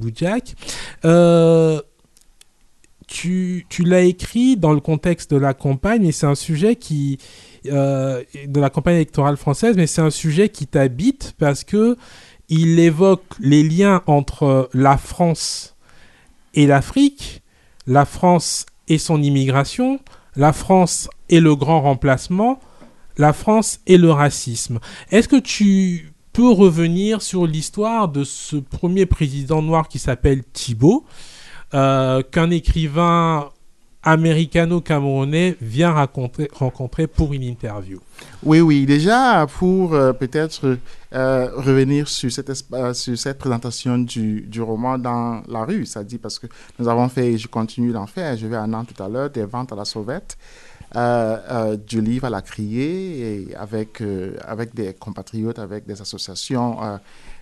tu, 3.08 3.66
tu 3.70 3.84
l'as 3.84 4.02
écrit 4.02 4.58
dans 4.58 4.74
le 4.74 4.80
contexte 4.80 5.32
de 5.32 5.38
la 5.38 5.54
campagne 5.54 6.06
et 6.06 6.12
c'est 6.12 6.26
un 6.26 6.36
sujet 6.36 6.76
qui 6.76 7.20
de 7.66 8.60
la 8.60 8.70
campagne 8.70 8.96
électorale 8.96 9.38
française, 9.38 9.76
mais 9.76 9.88
c'est 9.88 10.02
un 10.02 10.10
sujet 10.10 10.50
qui 10.50 10.68
t'habite 10.68 11.36
parce 11.38 11.64
que 11.64 11.98
il 12.50 12.80
évoque 12.80 13.24
les 13.40 13.64
liens 13.64 14.02
entre 14.06 14.70
la 14.74 14.98
France 14.98 15.76
et 16.54 16.68
l'Afrique, 16.68 17.42
la 17.88 18.06
France 18.06 18.66
et 18.88 18.98
son 18.98 19.22
immigration, 19.22 20.00
la 20.36 20.54
France 20.54 21.10
et 21.30 21.40
le 21.40 21.56
grand 21.56 21.82
remplacement, 21.82 22.60
la 23.18 23.34
France 23.34 23.80
et 23.88 23.98
le 23.98 24.12
racisme. 24.12 24.80
Est-ce 25.12 25.28
que 25.28 25.40
tu 25.40 26.14
peux 26.34 26.52
revenir 26.52 27.22
sur 27.22 27.46
l'histoire 27.46 28.08
de 28.10 28.24
ce 28.24 28.56
premier 28.58 29.06
président 29.06 29.62
noir 29.62 29.88
qui 29.88 30.00
s'appelle 30.00 30.44
Thibault, 30.44 31.06
euh, 31.74 32.24
qu'un 32.24 32.50
écrivain 32.50 33.50
américano-camerounais 34.04 35.56
vient 35.62 35.92
raconter- 35.92 36.50
rencontrer 36.54 37.08
pour 37.08 37.34
une 37.34 37.44
interview. 37.44 38.00
Oui, 38.44 38.60
oui. 38.60 38.86
Déjà, 38.86 39.46
pour 39.48 39.94
euh, 39.94 40.14
peut-être 40.14 40.78
euh, 41.14 41.50
revenir 41.56 42.08
sur 42.08 42.32
cette, 42.32 42.50
espa- 42.50 42.94
sur 42.94 43.18
cette 43.18 43.38
présentation 43.38 43.98
du, 43.98 44.42
du 44.42 44.62
roman 44.62 44.98
dans 44.98 45.42
la 45.48 45.64
rue, 45.66 45.86
ça 45.86 46.04
dit 46.04 46.18
parce 46.18 46.40
que 46.40 46.48
nous 46.80 46.88
avons 46.88 47.10
fait, 47.10 47.34
et 47.34 47.38
je 47.38 47.48
continue 47.48 47.92
d'en 47.92 48.08
faire, 48.08 48.36
je 48.38 48.48
vais 48.48 48.58
à 48.58 48.68
Nantes 48.68 48.90
tout 48.96 49.04
à 49.04 49.08
l'heure, 49.10 49.30
des 49.30 49.46
ventes 49.46 49.72
à 49.72 49.76
la 49.76 49.86
sauvette, 49.86 50.38
euh, 50.96 51.38
euh, 51.50 51.78
du 51.78 52.02
livre 52.02 52.26
à 52.26 52.30
la 52.30 52.42
criée, 52.42 53.48
et 53.50 53.56
avec, 53.56 54.02
euh, 54.02 54.36
avec 54.48 54.76
des 54.76 54.94
compatriotes, 54.94 55.60
avec 55.60 55.86
des 55.88 56.00
associations, 56.02 56.84
euh, 56.84 56.98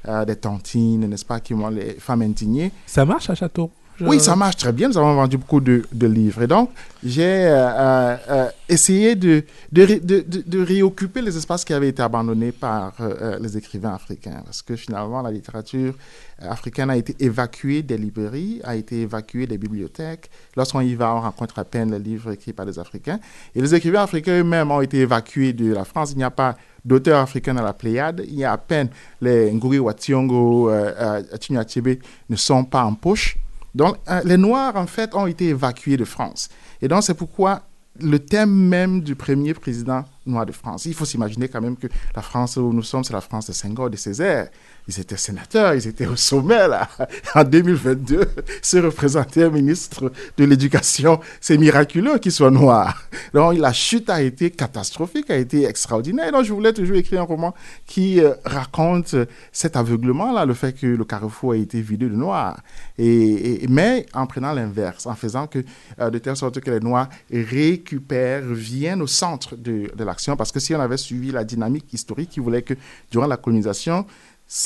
euh, 0.08 0.26
des 0.26 0.38
tantines, 0.38 1.06
n'est-ce 1.08 1.26
pas, 1.26 1.40
qui 1.40 1.54
ont 1.54 1.70
les 1.70 1.94
femmes 1.96 2.22
indignées. 2.22 2.72
Ça 2.86 3.04
marche 3.06 3.30
à 3.30 3.36
Château? 3.36 3.72
Oui, 4.00 4.20
ça 4.20 4.36
marche 4.36 4.56
très 4.56 4.72
bien. 4.72 4.88
Nous 4.90 4.98
avons 4.98 5.14
vendu 5.14 5.38
beaucoup 5.38 5.60
de, 5.60 5.84
livres. 5.94 6.42
Et 6.42 6.48
donc, 6.48 6.72
j'ai 7.04 7.24
euh, 7.24 7.70
euh, 7.70 8.18
euh, 8.30 8.50
essayé 8.68 9.16
de, 9.16 9.44
de, 9.72 9.84
ré- 9.84 10.00
de, 10.00 10.24
de- 10.28 10.44
de 10.46 10.64
réoccuper 10.66 11.22
les 11.22 11.38
espaces 11.38 11.64
qui 11.64 11.72
avaient 11.74 11.90
été 11.90 12.02
abandonnés 12.02 12.52
par 12.52 12.94
les 13.40 13.58
écrivains 13.58 13.94
africains. 13.94 14.42
Parce 14.44 14.64
que 14.64 14.76
finalement, 14.76 15.22
la 15.22 15.30
littérature 15.32 15.94
africaine 16.40 16.90
a 16.90 16.98
été 16.98 17.16
évacuée 17.20 17.84
des 17.84 17.98
librairies, 17.98 18.60
a 18.64 18.76
été 18.76 19.02
évacuée 19.02 19.46
des 19.46 19.60
bibliothèques. 19.60 20.32
Lorsqu'on 20.56 20.82
y 20.82 20.96
va, 20.96 21.14
on 21.16 21.22
rencontre 21.22 21.60
à 21.60 21.66
peine 21.66 21.92
les 21.92 22.00
livres 22.00 22.32
écrits 22.32 22.54
par 22.54 22.66
des 22.66 22.80
Africains. 22.80 23.20
Et 23.54 23.62
les 23.62 23.76
écrivains 23.76 24.02
africains 24.04 24.40
eux-mêmes 24.40 24.72
ont 24.72 24.82
été 24.82 24.98
évacués 25.00 25.54
de 25.54 25.74
la 25.74 25.86
France. 25.86 26.14
Il 26.14 26.18
n'y 26.18 26.24
a 26.24 26.32
pas 26.32 26.58
d'auteurs 26.84 27.20
africains 27.20 27.54
dans 27.54 27.62
la 27.62 27.74
Pléiade. 27.74 28.24
Il 28.28 28.34
y 28.34 28.44
a 28.44 28.54
à 28.54 28.58
peine 28.58 28.90
les 29.22 29.52
Nguri 29.52 29.78
Wationgo, 29.78 30.70
Achebe 30.70 31.98
ne 32.30 32.36
sont 32.36 32.64
pas 32.64 32.84
en 32.84 32.96
poche. 32.96 33.38
Donc, 33.74 33.98
euh, 34.10 34.22
les 34.26 34.38
Noirs, 34.38 34.76
en 34.76 34.88
fait, 34.88 35.16
ont 35.16 35.28
été 35.28 35.50
évacués 35.50 35.98
de 35.98 36.06
France. 36.06 36.50
Et 36.82 36.88
donc, 36.88 37.04
c'est 37.04 37.14
pourquoi 37.14 37.64
le 38.00 38.20
thème 38.20 38.52
même 38.52 39.02
du 39.02 39.16
premier 39.16 39.54
président 39.54 40.06
noir 40.26 40.46
de 40.46 40.52
France, 40.52 40.86
il 40.86 40.94
faut 40.94 41.06
s'imaginer 41.06 41.48
quand 41.48 41.62
même 41.62 41.78
que 41.78 41.88
la 42.16 42.22
France 42.22 42.58
où 42.58 42.72
nous 42.72 42.84
sommes, 42.84 43.04
c'est 43.04 43.14
la 43.14 43.22
France 43.22 43.48
de 43.48 43.54
Senghor, 43.54 43.90
de 43.90 43.98
Césaire. 43.98 44.50
Ils 44.88 45.00
étaient 45.00 45.18
sénateurs, 45.18 45.74
ils 45.76 45.88
étaient 45.88 46.08
au 46.08 46.16
sommet, 46.16 46.68
là. 46.68 46.88
En 47.36 47.44
2022, 47.44 48.30
se 48.62 48.78
représenter 48.78 49.44
un 49.44 49.50
ministre 49.50 50.12
de 50.38 50.44
l'Éducation, 50.44 51.20
c'est 51.40 51.58
miraculeux 51.58 52.18
qu'il 52.18 52.32
soit 52.32 52.52
noir. 52.52 53.04
Donc, 53.34 53.58
la 53.58 53.74
chute 53.74 54.10
a 54.10 54.22
été 54.22 54.50
catastrophique, 54.52 55.30
a 55.30 55.38
été 55.38 55.66
extraordinaire. 55.66 56.32
Donc, 56.32 56.44
je 56.46 56.54
voulais 56.54 56.74
toujours 56.74 56.96
écrire 56.98 57.22
un 57.22 57.26
roman 57.26 57.54
qui 57.86 58.20
euh, 58.20 58.34
raconte 58.44 59.16
cet 59.52 59.76
aveuglement-là, 59.76 60.46
le 60.46 60.54
fait 60.54 60.74
que 60.74 60.88
le 60.88 61.06
carrefour 61.06 61.54
a 61.54 61.58
été 61.58 61.82
vidé 61.82 62.08
de 62.08 62.16
noirs. 62.16 62.60
Et, 62.98 63.66
mais 63.70 64.06
en 64.14 64.26
prenant 64.26 64.54
l'inverse, 64.54 65.06
en 65.06 65.16
faisant 65.16 65.48
que, 65.48 65.60
euh, 66.00 66.10
de 66.10 66.18
telle 66.18 66.36
sorte 66.36 66.60
que 66.60 66.72
les 66.72 66.80
noirs 66.80 67.10
récupèrent, 67.32 68.46
viennent 68.46 69.02
au 69.02 69.08
centre 69.08 69.56
de, 69.56 69.90
de 69.96 70.04
l'action. 70.12 70.36
Parce 70.36 70.52
que 70.52 70.60
si 70.60 70.76
on 70.76 70.80
avait 70.80 70.98
suivi 70.98 71.32
la 71.32 71.44
dynamique 71.44 71.92
historique 71.94 72.30
qui 72.30 72.40
voulait 72.40 72.62
que, 72.62 72.76
durant 73.12 73.28
la 73.28 73.38
colonisation, 73.38 74.06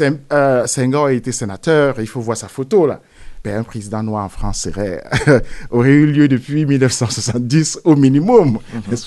euh, 0.01 0.67
Senghor 0.67 1.05
a 1.05 1.13
été 1.13 1.31
sénateur, 1.31 1.99
il 1.99 2.08
faut 2.08 2.21
voir 2.21 2.38
sa 2.38 2.47
photo 2.47 2.88
là. 2.88 2.99
Ben, 3.45 3.60
un 3.60 3.63
président 3.63 4.01
noir 4.01 4.25
en 4.25 4.29
France 4.29 4.62
serait, 4.62 5.03
aurait 5.69 5.91
eu 5.91 6.08
lieu 6.08 6.27
depuis 6.27 6.65
1970 6.65 7.81
au 7.84 7.95
minimum, 7.95 8.58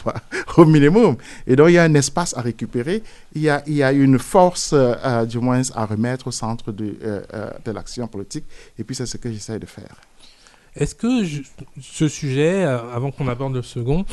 pas? 0.05 0.15
Au 0.57 0.65
minimum. 0.65 1.17
Et 1.45 1.57
donc, 1.57 1.71
il 1.71 1.73
y 1.73 1.79
a 1.79 1.83
un 1.83 1.95
espace 1.95 2.37
à 2.37 2.41
récupérer, 2.41 3.03
il 3.35 3.43
y 3.43 3.51
a, 3.51 3.65
il 3.67 3.75
y 3.75 3.83
a 3.83 3.91
une 3.91 4.21
force, 4.21 4.73
euh, 4.75 4.95
euh, 5.05 5.25
du 5.25 5.41
moins, 5.41 5.63
à 5.75 5.87
remettre 5.87 6.29
au 6.29 6.31
centre 6.31 6.71
de, 6.71 6.97
euh, 7.03 7.21
euh, 7.35 7.51
de 7.65 7.73
l'action 7.73 8.07
politique. 8.07 8.45
Et 8.79 8.85
puis, 8.85 8.95
c'est 8.95 9.07
ce 9.07 9.17
que 9.17 9.29
j'essaie 9.29 9.59
de 9.59 9.67
faire. 9.67 9.97
Est-ce 10.77 10.95
que 10.95 11.25
ce 11.81 12.09
sujet, 12.09 12.65
euh, 12.65 12.79
avant 12.95 13.11
qu'on 13.11 13.29
aborde 13.29 13.55
le 13.55 13.63
second, 13.63 14.05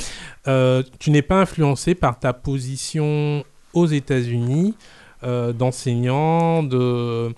euh, 0.48 0.84
tu 1.00 1.12
n'es 1.12 1.22
pas 1.22 1.42
influencé 1.42 1.96
par 1.96 2.20
ta 2.20 2.34
position 2.34 3.44
aux 3.74 3.88
États-Unis 3.88 4.76
euh, 5.24 5.54
d'enseignant 5.54 6.64
de, 6.64 7.34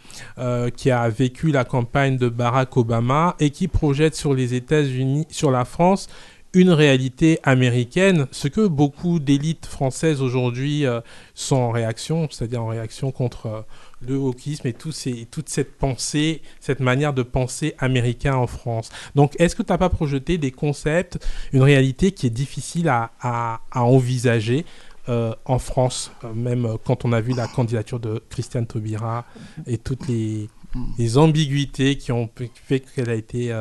qui 0.75 0.91
a 0.91 1.10
vécu 1.10 1.51
la 1.51 1.63
campagne 1.63 2.17
de 2.17 2.30
Barack 2.30 2.75
Obama 2.77 3.36
et 3.39 3.49
qui 3.49 3.67
projette 3.67 4.15
sur 4.15 4.34
les 4.34 4.53
États-Unis, 4.53 5.25
sur 5.30 5.51
la 5.51 5.65
France, 5.65 6.08
une 6.53 6.69
réalité 6.69 7.39
américaine, 7.43 8.27
ce 8.32 8.47
que 8.47 8.65
beaucoup 8.67 9.19
d'élites 9.19 9.65
françaises 9.65 10.21
aujourd'hui 10.21 10.86
sont 11.36 11.58
en 11.58 11.71
réaction, 11.71 12.27
c'est-à-dire 12.32 12.63
en 12.63 12.67
réaction 12.67 13.12
contre 13.12 13.65
le 14.02 14.18
wokisme 14.18 14.68
et 14.68 14.74
toute 14.74 15.50
cette 15.50 15.78
pensée, 15.78 16.42
cette 16.60 16.80
manière 16.80 17.14
de 17.14 17.24
penser 17.24 17.74
américain 17.80 18.36
en 18.36 18.48
France. 18.48 18.90
Donc, 19.16 19.36
est-ce 19.40 19.56
que 19.56 19.64
tu 19.64 19.72
n'as 19.72 19.78
pas 19.78 19.90
projeté 19.90 20.38
des 20.38 20.52
concepts, 20.52 21.26
une 21.54 21.64
réalité 21.64 22.12
qui 22.12 22.28
est 22.28 22.32
difficile 22.32 22.90
à, 22.90 23.62
envisager 23.74 24.66
euh, 25.10 25.34
en 25.46 25.58
France, 25.58 26.12
euh, 26.24 26.34
même 26.34 26.66
euh, 26.66 26.76
quand 26.84 27.06
on 27.06 27.14
a 27.14 27.22
vu 27.22 27.34
la 27.34 27.48
candidature 27.48 27.98
de 28.00 28.22
Christiane 28.30 28.68
Taubira 28.68 29.26
et 29.66 29.78
toutes 29.78 30.06
les, 30.10 30.50
ambiguïtés 31.18 31.98
qui 31.98 32.12
ont 32.12 32.30
fait 32.54 32.82
qu'elle 32.82 33.10
a 33.10 33.16
été 33.16 33.54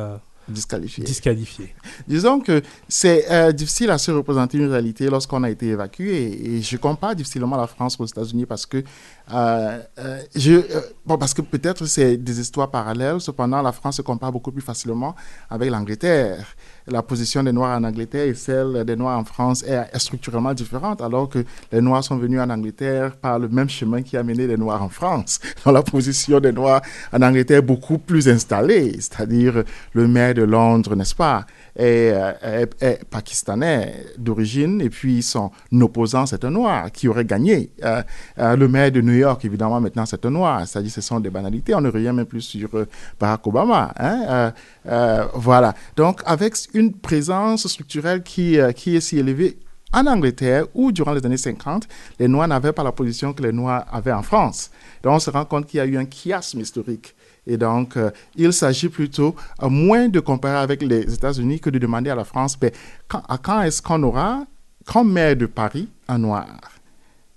Disqualifié. 1.03 1.75
Disons 2.07 2.39
que 2.39 2.61
c'est 2.87 3.29
euh, 3.29 3.51
difficile 3.51 3.89
à 3.89 3.97
se 3.97 4.11
représenter 4.11 4.57
une 4.57 4.69
réalité 4.69 5.09
lorsqu'on 5.09 5.43
a 5.43 5.49
été 5.49 5.67
évacué. 5.67 6.55
Et 6.55 6.61
je 6.61 6.77
compare 6.77 7.15
difficilement 7.15 7.57
la 7.57 7.67
France 7.67 7.97
aux 7.99 8.05
États-Unis 8.05 8.45
parce 8.45 8.65
que, 8.65 8.77
euh, 8.77 9.79
euh, 9.99 10.21
je, 10.35 10.61
bon, 11.05 11.17
parce 11.17 11.33
que 11.33 11.41
peut-être 11.41 11.85
c'est 11.85 12.17
des 12.17 12.39
histoires 12.39 12.71
parallèles. 12.71 13.19
Cependant, 13.19 13.61
la 13.61 13.71
France 13.71 13.97
se 13.97 14.01
compare 14.01 14.31
beaucoup 14.31 14.51
plus 14.51 14.61
facilement 14.61 15.15
avec 15.49 15.69
l'Angleterre. 15.69 16.45
La 16.89 17.03
position 17.03 17.43
des 17.43 17.51
Noirs 17.51 17.77
en 17.77 17.83
Angleterre 17.83 18.27
et 18.27 18.33
celle 18.33 18.85
des 18.85 18.95
Noirs 18.95 19.19
en 19.19 19.25
France 19.25 19.61
est, 19.63 19.97
structurellement 19.97 20.53
différente, 20.53 21.01
alors 21.01 21.27
que 21.27 21.43
les 21.71 21.81
Noirs 21.81 22.03
sont 22.03 22.17
venus 22.17 22.39
en 22.39 22.49
Angleterre 22.49 23.17
par 23.17 23.39
le 23.39 23.49
même 23.49 23.69
chemin 23.69 24.01
qui 24.01 24.15
a 24.15 24.23
mené 24.23 24.47
les 24.47 24.55
Noirs 24.55 24.81
en 24.81 24.87
France. 24.87 25.39
La 25.65 25.83
position 25.83 26.39
des 26.39 26.53
Noirs 26.53 26.81
en 27.11 27.21
Angleterre 27.21 27.57
est 27.57 27.61
beaucoup 27.61 27.97
plus 27.97 28.29
installée, 28.29 28.93
c'est-à-dire 28.93 29.63
le 29.91 30.07
maire 30.07 30.33
de 30.33 30.43
Londres, 30.43 30.95
n'est-ce 30.95 31.15
pas, 31.15 31.45
est, 31.77 32.11
euh, 32.13 32.65
est- 32.81 33.05
pakistanais 33.09 34.05
d'origine, 34.17 34.81
et 34.81 34.89
puis 34.89 35.21
son 35.21 35.51
opposant, 35.79 36.25
c'est 36.25 36.43
un 36.43 36.49
Noir 36.51 36.91
qui 36.91 37.07
aurait 37.07 37.23
gagné. 37.25 37.69
Euh, 37.83 38.01
euh, 38.39 38.55
le 38.55 38.67
maire 38.67 38.91
de 38.91 38.99
New 39.01 39.13
York, 39.13 39.45
évidemment, 39.45 39.79
maintenant, 39.79 40.05
c'est 40.05 40.25
un 40.25 40.31
Noir, 40.31 40.67
c'est-à-dire 40.67 40.91
ce 40.91 41.01
sont 41.01 41.19
des 41.19 41.29
banalités, 41.29 41.73
on 41.75 41.81
ne 41.81 41.89
revient 41.91 42.11
même 42.13 42.25
plus 42.25 42.41
sur 42.41 42.69
Barack 43.19 43.45
Obama. 43.47 43.93
hein, 43.97 44.51
voilà. 45.35 45.73
Donc, 45.95 46.21
avec 46.25 46.55
une 46.73 46.93
présence 46.93 47.67
structurelle 47.67 48.23
qui, 48.23 48.57
qui 48.75 48.95
est 48.95 49.01
si 49.01 49.19
élevée, 49.19 49.57
en 49.93 50.05
Angleterre, 50.05 50.65
où 50.73 50.91
durant 50.91 51.13
les 51.13 51.25
années 51.25 51.37
50, 51.37 51.87
les 52.19 52.27
Noirs 52.27 52.47
n'avaient 52.49 52.73
pas 52.73 52.83
la 52.83 52.91
position 52.91 53.31
que 53.33 53.41
les 53.41 53.53
Noirs 53.53 53.85
avaient 53.91 54.11
en 54.11 54.21
France. 54.21 54.69
Donc, 55.01 55.13
on 55.13 55.19
se 55.19 55.29
rend 55.29 55.45
compte 55.45 55.65
qu'il 55.65 55.77
y 55.77 55.81
a 55.81 55.85
eu 55.85 55.97
un 55.97 56.05
chiasme 56.05 56.59
historique. 56.59 57.15
Et 57.47 57.57
donc, 57.57 57.95
euh, 57.95 58.11
il 58.35 58.51
s'agit 58.51 58.89
plutôt 58.89 59.33
euh, 59.63 59.69
moins 59.69 60.09
de 60.09 60.19
comparer 60.19 60.57
avec 60.57 60.81
les 60.81 61.13
États-Unis 61.13 61.59
que 61.61 61.69
de 61.69 61.79
demander 61.79 62.09
à 62.09 62.15
la 62.15 62.25
France, 62.25 62.59
ben, 62.59 62.71
quand, 63.07 63.61
est-ce 63.61 63.81
qu'on 63.81 64.03
aura 64.03 64.43
comme 64.85 65.13
maire 65.13 65.35
de 65.35 65.45
Paris, 65.45 65.87
un 66.09 66.17
noir? 66.17 66.45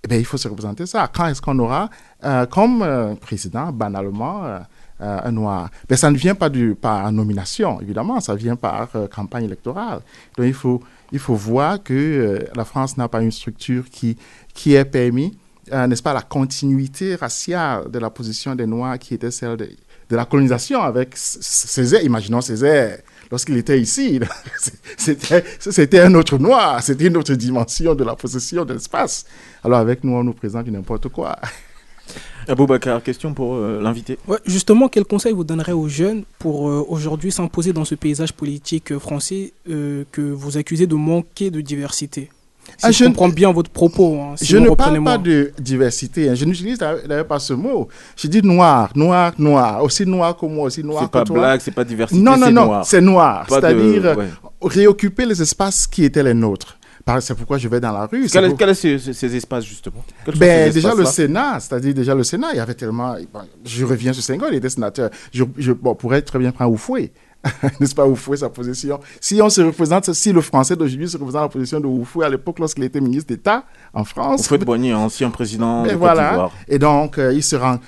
Eh 0.02 0.08
bien, 0.08 0.18
il 0.18 0.24
faut 0.24 0.36
se 0.36 0.48
représenter 0.48 0.86
ça. 0.86 1.08
Quand 1.12 1.28
est-ce 1.28 1.40
qu'on 1.40 1.58
aura 1.60 1.88
euh, 2.24 2.44
comme 2.46 3.16
président, 3.20 3.70
banalement, 3.70 4.60
un 4.98 5.32
noir? 5.32 5.70
Mais 5.88 5.96
ça 5.96 6.10
ne 6.10 6.16
vient 6.16 6.34
pas 6.34 6.48
du, 6.48 6.74
par 6.74 7.10
nomination, 7.12 7.80
évidemment, 7.80 8.18
ça 8.20 8.34
vient 8.34 8.56
par 8.56 8.88
campagne 9.14 9.44
électorale. 9.44 10.00
Donc, 10.36 10.46
il 10.46 10.54
faut, 10.54 10.82
il 11.12 11.18
faut 11.18 11.34
voir 11.34 11.82
que 11.82 12.44
la 12.56 12.64
France 12.64 12.96
n'a 12.96 13.08
pas 13.08 13.22
une 13.22 13.30
structure 13.30 13.84
qui, 13.90 14.16
qui 14.54 14.74
ait 14.74 14.84
permis, 14.84 15.36
n'est-ce 15.70 16.02
pas, 16.02 16.14
la 16.14 16.22
continuité 16.22 17.14
raciale 17.14 17.90
de 17.90 17.98
la 17.98 18.10
position 18.10 18.54
des 18.54 18.66
Noirs 18.66 18.98
qui 18.98 19.14
était 19.14 19.30
celle 19.30 19.56
de, 19.56 19.68
de 20.10 20.16
la 20.16 20.24
colonisation 20.24 20.82
avec 20.82 21.10
Césaire. 21.14 22.02
Imaginons 22.02 22.40
Césaire 22.40 22.98
lorsqu'il 23.30 23.56
était 23.56 23.80
ici. 23.80 24.20
C'était 24.96 25.44
c'était 25.58 26.00
un 26.00 26.14
autre 26.14 26.36
noir, 26.38 26.82
c'était 26.82 27.06
une 27.06 27.16
autre 27.16 27.34
dimension 27.34 27.94
de 27.94 28.04
la 28.04 28.16
possession 28.16 28.64
de 28.64 28.74
l'espace. 28.74 29.24
Alors 29.64 29.78
avec 29.78 30.04
nous, 30.04 30.12
on 30.14 30.24
nous 30.24 30.32
présente 30.34 30.66
n'importe 30.66 31.08
quoi. 31.08 31.36
Aboubacar, 32.48 33.02
question 33.02 33.32
pour 33.32 33.54
euh, 33.54 33.80
l'invité. 33.80 34.18
Ouais, 34.26 34.38
justement, 34.44 34.88
quel 34.88 35.04
conseil 35.04 35.32
vous 35.32 35.44
donnerez 35.44 35.72
aux 35.72 35.88
jeunes 35.88 36.24
pour 36.38 36.68
euh, 36.68 36.84
aujourd'hui 36.88 37.30
s'imposer 37.30 37.72
dans 37.72 37.84
ce 37.84 37.94
paysage 37.94 38.32
politique 38.32 38.90
euh, 38.90 38.98
français 38.98 39.52
euh, 39.68 40.04
que 40.10 40.20
vous 40.20 40.56
accusez 40.56 40.86
de 40.88 40.94
manquer 40.96 41.50
de 41.50 41.60
diversité? 41.60 42.30
Si 42.78 42.86
Ah, 42.86 42.90
je, 42.92 43.04
comprends 43.04 43.28
bien 43.28 43.52
votre 43.52 43.70
propos. 43.70 44.18
hein, 44.20 44.34
je 44.40 44.56
ne 44.56 44.70
parle 44.70 45.02
pas 45.04 45.18
de 45.18 45.52
diversité, 45.58 46.28
hein. 46.28 46.34
je 46.34 46.44
n'utilise 46.44 46.78
d'ailleurs 46.78 47.26
pas 47.26 47.38
ce 47.38 47.52
mot. 47.52 47.88
Je 48.16 48.26
dis 48.28 48.42
noir, 48.42 48.90
noir, 48.94 49.32
noir, 49.38 49.82
aussi 49.82 50.06
noir 50.06 50.36
que 50.36 50.46
moi, 50.46 50.64
aussi 50.66 50.82
noir 50.84 51.00
C'est 51.02 51.06
que 51.08 51.12
pas 51.12 51.24
toi. 51.24 51.38
blague, 51.38 51.60
c'est 51.60 51.70
pas 51.74 51.84
diversité, 51.84 52.20
Non, 52.20 52.36
non, 52.36 52.46
c'est 52.46 52.52
non, 52.52 52.82
c'est 52.84 53.00
noir. 53.00 53.46
Pas 53.46 53.60
de- 53.60 53.66
C'est-à-dire 53.66 54.18
ouais. 54.18 54.28
réoccuper 54.62 55.26
les 55.26 55.40
espaces 55.42 55.86
qui 55.86 56.04
étaient 56.04 56.22
les 56.22 56.34
nôtres. 56.34 56.76
C'est 57.20 57.34
pourquoi 57.34 57.58
je 57.58 57.66
vais 57.66 57.80
dans 57.80 57.90
la 57.92 58.06
rue. 58.06 58.28
c'est 58.28 58.34
Quel 58.34 58.44
est, 58.44 58.48
pour- 58.50 58.58
quel 58.58 58.68
est 58.68 58.74
ces, 58.74 58.96
ces- 59.00 59.12
ces 59.14 59.34
espaces 59.34 59.64
justement? 59.64 60.04
Quels 60.24 60.34
sont 60.34 60.38
Ben, 60.40 60.68
ces 60.68 60.74
déjà 60.74 60.94
le 60.94 61.04
Sénat, 61.04 61.58
c'est-à-dire 61.58 61.92
déjà 61.92 62.14
le 62.14 62.22
Sénat, 62.22 62.48
il 62.52 62.58
y 62.58 62.60
avait 62.60 62.74
tellement. 62.74 63.16
bon, 63.32 63.40
je 63.64 63.84
reviens 63.84 64.12
sur 64.12 64.22
Senghor, 64.22 64.48
il 64.52 64.56
était 64.58 64.68
sénateur. 64.68 65.10
Je, 65.32 65.42
je 65.58 65.72
bon, 65.72 65.96
pourrais 65.96 66.22
très 66.22 66.38
bien 66.38 66.52
prendre 66.52 66.70
Oufoué. 66.72 67.10
N'est-ce 67.80 67.94
pas, 67.94 68.06
Oufoué, 68.06 68.36
sa 68.36 68.50
position. 68.50 69.00
Si 69.20 69.40
on 69.40 69.48
se 69.48 69.60
représente, 69.62 70.12
si 70.12 70.32
le 70.32 70.40
français 70.40 70.76
d'aujourd'hui 70.76 71.08
se 71.08 71.16
représente 71.16 71.42
la 71.42 71.48
position 71.48 71.80
de 71.80 71.86
Oufoué 71.86 72.26
à 72.26 72.28
l'époque 72.28 72.58
lorsqu'il 72.58 72.84
était 72.84 73.00
ministre 73.00 73.28
d'État 73.28 73.64
en 73.94 74.04
France. 74.04 74.40
Houphouët 74.42 74.64
Boigny, 74.64 74.92
ancien 74.92 75.30
président 75.30 75.82
de 75.82 75.88
Côte 75.88 75.98
voilà. 75.98 76.30
d'Ivoire. 76.30 76.52
Et 76.68 76.78
donc, 76.78 77.18
euh, 77.18 77.32
il 77.32 77.42
se 77.42 77.56
rend, 77.56 77.78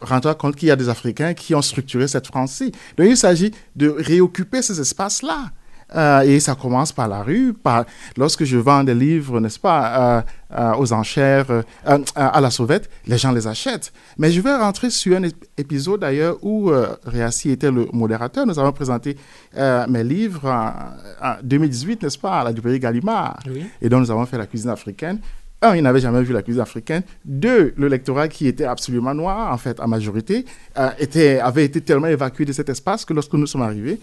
rendra 0.00 0.34
compte 0.34 0.56
qu'il 0.56 0.68
y 0.68 0.70
a 0.70 0.76
des 0.76 0.88
Africains 0.88 1.34
qui 1.34 1.54
ont 1.54 1.62
structuré 1.62 2.06
cette 2.06 2.26
France-ci. 2.26 2.72
Donc, 2.96 3.08
il 3.08 3.16
s'agit 3.16 3.52
de 3.74 3.88
réoccuper 3.88 4.62
ces 4.62 4.80
espaces-là. 4.80 5.50
Euh, 5.94 6.20
et 6.22 6.38
ça 6.40 6.54
commence 6.54 6.92
par 6.92 7.08
la 7.08 7.22
rue, 7.22 7.52
par 7.52 7.84
lorsque 8.16 8.44
je 8.44 8.56
vends 8.56 8.84
des 8.84 8.94
livres, 8.94 9.40
n'est-ce 9.40 9.58
pas, 9.58 10.18
euh, 10.18 10.22
euh, 10.58 10.72
aux 10.78 10.92
enchères, 10.92 11.46
à 12.14 12.40
la 12.40 12.50
sauvette, 12.50 12.88
les 13.06 13.18
gens 13.18 13.32
les 13.32 13.46
achètent. 13.46 13.92
Mais 14.18 14.30
je 14.30 14.40
vais 14.40 14.54
rentrer 14.56 14.90
sur 14.90 15.16
un 15.16 15.22
ép- 15.22 15.34
épisode 15.58 16.00
d'ailleurs 16.00 16.36
où 16.42 16.70
Réassi 17.04 17.50
était 17.50 17.70
le 17.70 17.86
modérateur. 17.92 18.46
Nous 18.46 18.58
avons 18.58 18.72
présenté 18.72 19.16
mes 19.88 20.04
livres 20.04 20.46
en, 20.48 20.72
en 21.26 21.34
2018, 21.42 22.02
n'est-ce 22.02 22.18
pas, 22.18 22.40
à 22.40 22.44
la 22.44 22.52
librairie 22.52 22.80
Gallimard. 22.80 23.38
Oui. 23.48 23.64
Et 23.82 23.88
donc, 23.88 24.00
nous 24.00 24.10
avons 24.10 24.26
fait 24.26 24.38
la 24.38 24.46
cuisine 24.46 24.70
africaine. 24.70 25.18
Un, 25.62 25.76
il 25.76 25.82
n'avait 25.82 26.00
jamais 26.00 26.22
vu 26.22 26.32
la 26.32 26.40
cuisine 26.42 26.62
africaine. 26.62 27.02
Deux, 27.22 27.74
le 27.76 27.88
lectorat 27.88 28.28
qui 28.28 28.46
était 28.46 28.64
absolument 28.64 29.12
noir, 29.12 29.52
en 29.52 29.58
fait, 29.58 29.78
en 29.78 29.86
majorité, 29.88 30.46
euh, 30.78 30.88
était, 30.98 31.38
avait 31.38 31.66
été 31.66 31.82
tellement 31.82 32.06
évacué 32.06 32.46
de 32.46 32.52
cet 32.52 32.70
espace 32.70 33.04
que 33.04 33.12
lorsque 33.12 33.34
nous 33.34 33.46
sommes 33.46 33.60
arrivés, 33.62 34.00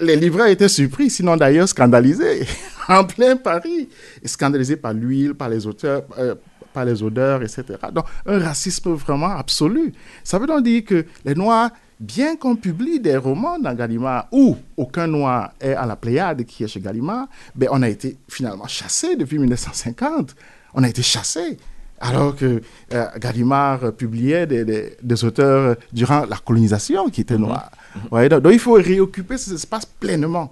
les 0.00 0.16
libraires 0.16 0.46
étaient 0.48 0.68
surpris, 0.68 1.10
sinon 1.10 1.36
d'ailleurs 1.36 1.68
scandalisés, 1.68 2.46
en 2.88 3.04
plein 3.04 3.36
Paris. 3.36 3.88
Scandalisés 4.24 4.76
par 4.76 4.92
l'huile, 4.92 5.34
par 5.34 5.48
les 5.48 5.66
auteurs, 5.66 6.02
euh, 6.18 6.34
par 6.72 6.84
les 6.84 7.02
odeurs, 7.02 7.42
etc. 7.42 7.64
Donc, 7.92 8.04
un 8.26 8.38
racisme 8.38 8.92
vraiment 8.92 9.30
absolu. 9.36 9.92
Ça 10.24 10.38
veut 10.38 10.46
donc 10.46 10.62
dire 10.64 10.84
que 10.84 11.04
les 11.24 11.34
Noirs, 11.34 11.70
bien 12.00 12.36
qu'on 12.36 12.56
publie 12.56 12.98
des 12.98 13.16
romans 13.16 13.58
dans 13.58 13.74
Gallimard 13.74 14.26
où 14.32 14.56
aucun 14.76 15.06
Noir 15.06 15.52
est 15.60 15.74
à 15.74 15.86
la 15.86 15.96
Pléiade 15.96 16.44
qui 16.44 16.64
est 16.64 16.68
chez 16.68 16.80
Gallimard, 16.80 17.26
ben, 17.54 17.68
on 17.72 17.82
a 17.82 17.88
été 17.88 18.16
finalement 18.28 18.66
chassés 18.66 19.16
depuis 19.16 19.38
1950. 19.38 20.34
On 20.74 20.82
a 20.82 20.88
été 20.88 21.02
chassés. 21.02 21.58
Alors 22.00 22.34
que 22.34 22.60
euh, 22.94 23.06
Gallimard 23.20 23.92
publiait 23.92 24.46
des, 24.46 24.64
des- 24.64 24.96
des 25.00 25.24
auteurs 25.24 25.76
durant 25.92 26.24
la 26.26 26.36
colonisation 26.36 27.08
qui 27.10 27.20
étaient 27.20 27.38
noirs. 27.38 27.70
Ouais, 28.10 28.28
donc, 28.28 28.42
donc 28.42 28.52
il 28.52 28.58
faut 28.58 28.74
réoccuper 28.74 29.38
ces 29.38 29.54
espaces 29.54 29.86
pleinement, 29.86 30.50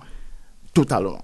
totalement. 0.75 1.21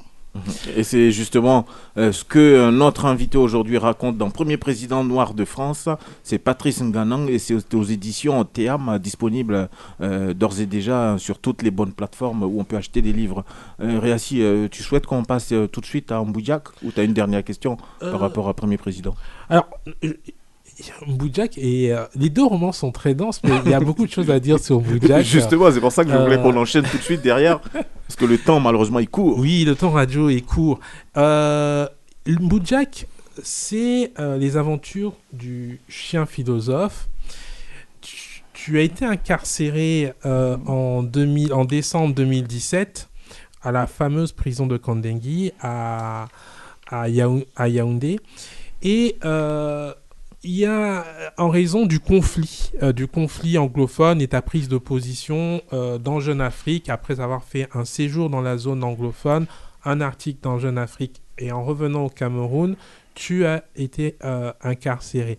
Et 0.76 0.82
c'est 0.82 1.10
justement 1.12 1.66
euh, 1.96 2.12
ce 2.12 2.24
que 2.24 2.38
euh, 2.38 2.70
notre 2.70 3.06
invité 3.06 3.38
aujourd'hui 3.38 3.78
raconte 3.78 4.18
dans 4.18 4.30
Premier 4.30 4.56
Président 4.56 5.04
Noir 5.04 5.34
de 5.34 5.44
France. 5.44 5.88
C'est 6.22 6.38
Patrice 6.38 6.82
Nganang 6.82 7.28
et 7.30 7.38
c'est 7.38 7.74
aux, 7.74 7.82
éditions 7.82 8.44
Théam, 8.44 8.88
euh, 8.88 8.98
disponible 8.98 9.68
euh, 10.00 10.34
d'ores 10.34 10.60
et 10.60 10.66
déjà 10.66 11.16
sur 11.18 11.38
toutes 11.38 11.62
les 11.62 11.70
bonnes 11.70 11.92
plateformes 11.92 12.42
où 12.42 12.60
on 12.60 12.64
peut 12.64 12.76
acheter 12.76 13.02
des 13.02 13.12
livres. 13.12 13.44
Euh, 13.80 13.98
Réassi, 13.98 14.42
euh, 14.42 14.68
tu 14.70 14.82
souhaites 14.82 15.06
qu'on 15.06 15.24
passe 15.24 15.52
euh, 15.52 15.66
tout 15.66 15.80
de 15.80 15.86
suite 15.86 16.12
à 16.12 16.22
Mboudiak 16.22 16.68
ou 16.82 16.92
tu 16.92 17.00
as 17.00 17.04
une 17.04 17.14
dernière 17.14 17.42
question 17.44 17.78
Euh, 18.02 18.10
par 18.10 18.20
rapport 18.20 18.48
à 18.48 18.54
Premier 18.54 18.76
Président? 18.76 19.14
Alors, 19.48 19.66
euh, 20.04 20.12
Boudjak 21.06 21.56
et 21.58 21.92
euh, 21.92 22.04
les 22.14 22.28
deux 22.28 22.44
romans 22.44 22.72
sont 22.72 22.92
très 22.92 23.14
denses, 23.14 23.40
mais 23.44 23.52
il 23.64 23.70
y 23.70 23.74
a 23.74 23.80
beaucoup 23.80 24.06
de 24.06 24.10
choses 24.10 24.30
à 24.30 24.38
dire 24.40 24.58
sur 24.58 24.80
Boudjak. 24.80 25.24
Justement, 25.24 25.70
c'est 25.70 25.80
pour 25.80 25.92
ça 25.92 26.04
que 26.04 26.10
je 26.10 26.16
voulais 26.16 26.36
euh, 26.36 26.42
qu'on 26.42 26.56
enchaîne 26.56 26.84
tout 26.84 26.98
de 26.98 27.02
suite 27.02 27.22
derrière. 27.22 27.60
Parce 27.60 28.16
que 28.16 28.24
le 28.26 28.36
temps, 28.38 28.60
malheureusement, 28.60 28.98
il 28.98 29.08
court. 29.08 29.38
Oui, 29.38 29.64
le 29.64 29.74
temps 29.74 29.90
radio 29.90 30.28
est 30.28 30.42
court. 30.42 30.78
Euh, 31.16 31.86
Boudjak, 32.26 33.06
c'est 33.42 34.12
euh, 34.18 34.36
les 34.38 34.56
aventures 34.56 35.14
du 35.32 35.80
chien 35.88 36.26
philosophe. 36.26 37.08
Tu, 38.02 38.42
tu 38.52 38.78
as 38.78 38.82
été 38.82 39.04
incarcéré 39.04 40.12
euh, 40.26 40.56
en, 40.66 41.02
2000, 41.02 41.52
en 41.54 41.64
décembre 41.64 42.14
2017 42.14 43.08
à 43.62 43.72
la 43.72 43.86
fameuse 43.86 44.32
prison 44.32 44.66
de 44.66 44.76
Kandengui 44.76 45.52
à, 45.60 46.26
à, 46.90 47.08
Yaou- 47.08 47.46
à 47.56 47.68
Yaoundé. 47.68 48.20
Et 48.82 49.16
euh, 49.24 49.92
il 50.42 50.52
y 50.52 50.66
a, 50.66 51.04
en 51.38 51.48
raison 51.48 51.86
du 51.86 52.00
conflit, 52.00 52.70
euh, 52.82 52.92
du 52.92 53.06
conflit 53.06 53.58
anglophone 53.58 54.20
et 54.20 54.28
ta 54.28 54.42
prise 54.42 54.68
de 54.68 54.78
position 54.78 55.62
euh, 55.72 55.98
dans 55.98 56.20
Jeune 56.20 56.40
Afrique, 56.40 56.88
après 56.88 57.20
avoir 57.20 57.44
fait 57.44 57.68
un 57.74 57.84
séjour 57.84 58.30
dans 58.30 58.40
la 58.40 58.56
zone 58.56 58.84
anglophone, 58.84 59.46
un 59.84 60.00
article 60.00 60.40
dans 60.42 60.58
Jeune 60.58 60.78
Afrique, 60.78 61.22
et 61.38 61.52
en 61.52 61.64
revenant 61.64 62.04
au 62.04 62.08
Cameroun, 62.08 62.76
tu 63.14 63.46
as 63.46 63.64
été 63.76 64.16
euh, 64.24 64.52
incarcéré. 64.62 65.38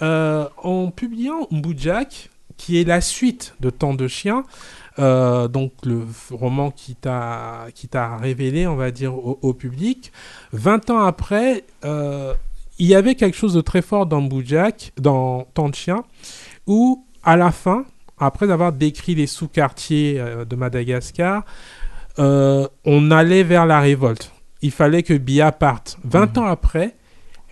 Euh, 0.00 0.48
en 0.56 0.90
publiant 0.90 1.46
Mbujak, 1.50 2.30
qui 2.56 2.80
est 2.80 2.84
la 2.84 3.00
suite 3.00 3.54
de 3.60 3.70
Tant 3.70 3.94
de 3.94 4.08
chiens, 4.08 4.44
euh, 4.98 5.48
donc 5.48 5.72
le 5.84 6.04
roman 6.30 6.70
qui 6.70 6.94
t'a 6.94 7.66
révélé, 8.20 8.66
on 8.66 8.76
va 8.76 8.90
dire, 8.90 9.14
au, 9.14 9.54
public. 9.54 10.12
20 10.52 10.90
ans 10.90 11.00
après, 11.00 11.64
euh, 11.84 12.34
il 12.82 12.88
y 12.88 12.94
avait 12.96 13.14
quelque 13.14 13.36
chose 13.36 13.54
de 13.54 13.60
très 13.60 13.80
fort 13.82 14.06
dans 14.06 14.22
Boujak, 14.22 14.92
dans 15.00 15.46
chiens, 15.72 16.02
où 16.66 17.04
à 17.22 17.36
la 17.36 17.52
fin, 17.52 17.84
après 18.18 18.50
avoir 18.50 18.72
décrit 18.72 19.14
les 19.14 19.26
sous-quartiers 19.28 20.18
euh, 20.18 20.44
de 20.44 20.56
Madagascar, 20.56 21.44
euh, 22.18 22.66
on 22.84 23.10
allait 23.10 23.44
vers 23.44 23.66
la 23.66 23.78
révolte. 23.80 24.32
Il 24.62 24.70
fallait 24.72 25.02
que 25.04 25.14
Bia 25.14 25.52
parte. 25.52 25.98
20 26.04 26.38
ans 26.38 26.46
après, 26.46 26.96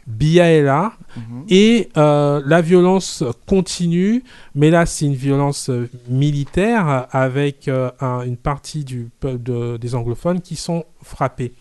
Bia 0.07 0.47
est 0.51 0.63
là 0.63 0.93
et 1.49 1.89
euh, 1.97 2.43
la 2.45 2.61
violence 2.61 3.23
continue, 3.47 4.25
mais 4.57 4.71
là 4.71 4.85
c'est 4.87 5.05
une 5.07 5.15
violence 5.15 5.71
militaire 6.09 7.07
avec 7.13 7.69
un- 7.69 8.23
une 8.23 8.37
partie 8.37 8.83
du 8.85 9.09
peuple 9.21 9.43
de- 9.43 9.77
des 9.77 9.95
anglophones 9.95 10.41
qui 10.41 10.57
sont 10.57 10.85
frappés. 11.03 11.53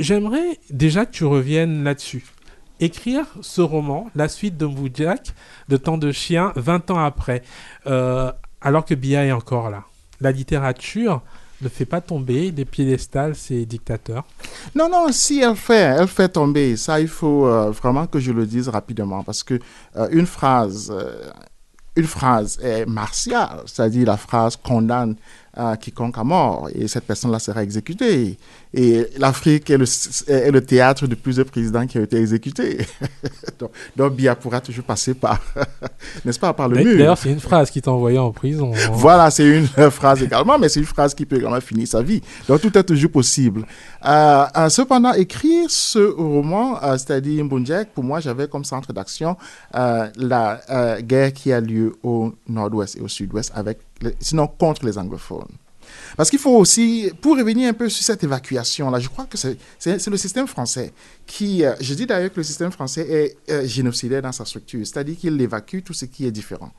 J'aimerais 0.00 0.58
déjà 0.70 1.04
que 1.04 1.12
tu 1.12 1.26
reviennes 1.26 1.84
là-dessus. 1.84 2.24
Écrire 2.80 3.26
ce 3.42 3.60
roman, 3.60 4.08
la 4.14 4.28
suite 4.28 4.56
de 4.56 4.64
Boudjak, 4.64 5.34
de 5.68 5.76
Temps 5.76 5.98
de 5.98 6.10
chiens, 6.10 6.54
20 6.56 6.90
ans 6.90 7.04
après, 7.04 7.42
euh, 7.86 8.32
alors 8.62 8.86
que 8.86 8.94
Bia 8.94 9.26
est 9.26 9.32
encore 9.32 9.68
là. 9.68 9.84
La 10.22 10.32
littérature 10.32 11.20
ne 11.60 11.68
fait 11.68 11.84
pas 11.84 12.00
tomber 12.00 12.50
des 12.50 12.64
piédestals 12.64 13.36
ces 13.36 13.66
dictateurs. 13.66 14.24
Non, 14.74 14.88
non, 14.88 15.12
si 15.12 15.40
elle 15.40 15.54
fait, 15.54 15.74
elle 15.98 16.08
fait 16.08 16.30
tomber. 16.30 16.78
Ça, 16.78 16.98
il 16.98 17.08
faut 17.08 17.46
euh, 17.46 17.70
vraiment 17.70 18.06
que 18.06 18.18
je 18.18 18.32
le 18.32 18.46
dise 18.46 18.70
rapidement 18.70 19.22
parce 19.22 19.42
que 19.42 19.58
euh, 19.96 20.08
une 20.12 20.26
phrase, 20.26 20.90
une 21.94 22.06
phrase 22.06 22.58
est 22.62 22.86
martiale, 22.86 23.64
c'est-à-dire 23.66 24.06
la 24.06 24.16
phrase 24.16 24.56
condamne 24.56 25.16
quiconque 25.80 26.16
à 26.18 26.24
mort 26.24 26.68
et 26.74 26.86
cette 26.88 27.04
personne-là 27.04 27.38
sera 27.38 27.62
exécutée. 27.62 28.38
Et 28.72 29.06
l'Afrique 29.18 29.68
est 29.70 29.78
le, 29.78 29.84
est 30.28 30.50
le 30.50 30.60
théâtre 30.60 31.06
de 31.06 31.14
plusieurs 31.16 31.46
présidents 31.46 31.86
qui 31.86 31.98
ont 31.98 32.02
été 32.02 32.18
exécutés. 32.18 32.86
donc, 33.58 33.70
donc 33.96 34.14
Biya 34.14 34.36
pourra 34.36 34.60
toujours 34.60 34.84
passer 34.84 35.14
par, 35.14 35.40
n'est-ce 36.24 36.38
pas, 36.38 36.52
par 36.52 36.68
le 36.68 36.76
mur. 36.78 36.96
D'ailleurs, 36.96 37.18
c'est 37.18 37.30
une 37.32 37.40
phrase 37.40 37.70
qui 37.70 37.82
t'a 37.82 37.90
envoyé 37.90 38.18
en 38.18 38.30
prison. 38.30 38.72
hein. 38.72 38.90
Voilà, 38.92 39.30
c'est 39.30 39.46
une 39.46 39.66
phrase 39.90 40.22
également, 40.22 40.58
mais 40.58 40.68
c'est 40.68 40.80
une 40.80 40.86
phrase 40.86 41.14
qui 41.14 41.26
peut 41.26 41.36
également 41.36 41.60
finir 41.60 41.88
sa 41.88 42.00
vie. 42.00 42.20
Donc 42.46 42.60
tout 42.60 42.76
est 42.78 42.84
toujours 42.84 43.10
possible. 43.10 43.66
Euh, 44.06 44.68
cependant, 44.68 45.12
écrire 45.14 45.66
ce 45.68 45.98
roman, 45.98 46.82
euh, 46.82 46.92
c'est-à-dire 46.96 47.44
Mbunjek, 47.44 47.92
pour 47.92 48.04
moi, 48.04 48.20
j'avais 48.20 48.46
comme 48.46 48.64
centre 48.64 48.92
d'action 48.92 49.36
euh, 49.74 50.08
la 50.16 50.60
guerre 51.02 51.32
qui 51.32 51.52
a 51.52 51.60
lieu 51.60 51.94
au 52.02 52.32
nord-ouest 52.48 52.96
et 52.96 53.00
au 53.00 53.08
sud-ouest, 53.08 53.50
avec, 53.54 53.78
sinon 54.20 54.46
contre 54.46 54.84
les 54.86 54.96
anglophones. 54.98 55.48
Parce 56.16 56.30
qu'il 56.30 56.38
faut 56.38 56.56
aussi, 56.56 57.10
pour 57.20 57.36
revenir 57.36 57.68
un 57.68 57.72
peu 57.72 57.88
sur 57.88 58.04
cette 58.04 58.22
évacuation-là, 58.22 59.00
je 59.00 59.08
crois 59.08 59.26
que 59.26 59.36
c'est 59.36 59.56
le 60.08 60.16
système 60.16 60.46
français 60.46 60.92
qui, 61.26 61.64
euh, 61.64 61.74
je 61.80 61.94
dis 61.94 62.06
d'ailleurs 62.06 62.30
que 62.32 62.36
le 62.38 62.44
système 62.44 62.70
français 62.70 63.06
est 63.08 63.36
euh, 63.52 63.66
génocidaire 63.66 64.22
dans 64.22 64.30
sa 64.30 64.44
structure, 64.44 64.80
c'est-à-dire 64.86 65.16
qu'il 65.18 65.40
évacue 65.40 65.78
tout 65.84 65.92
ce 65.94 66.04
qui 66.04 66.26
est 66.26 66.30
différent. 66.30 66.70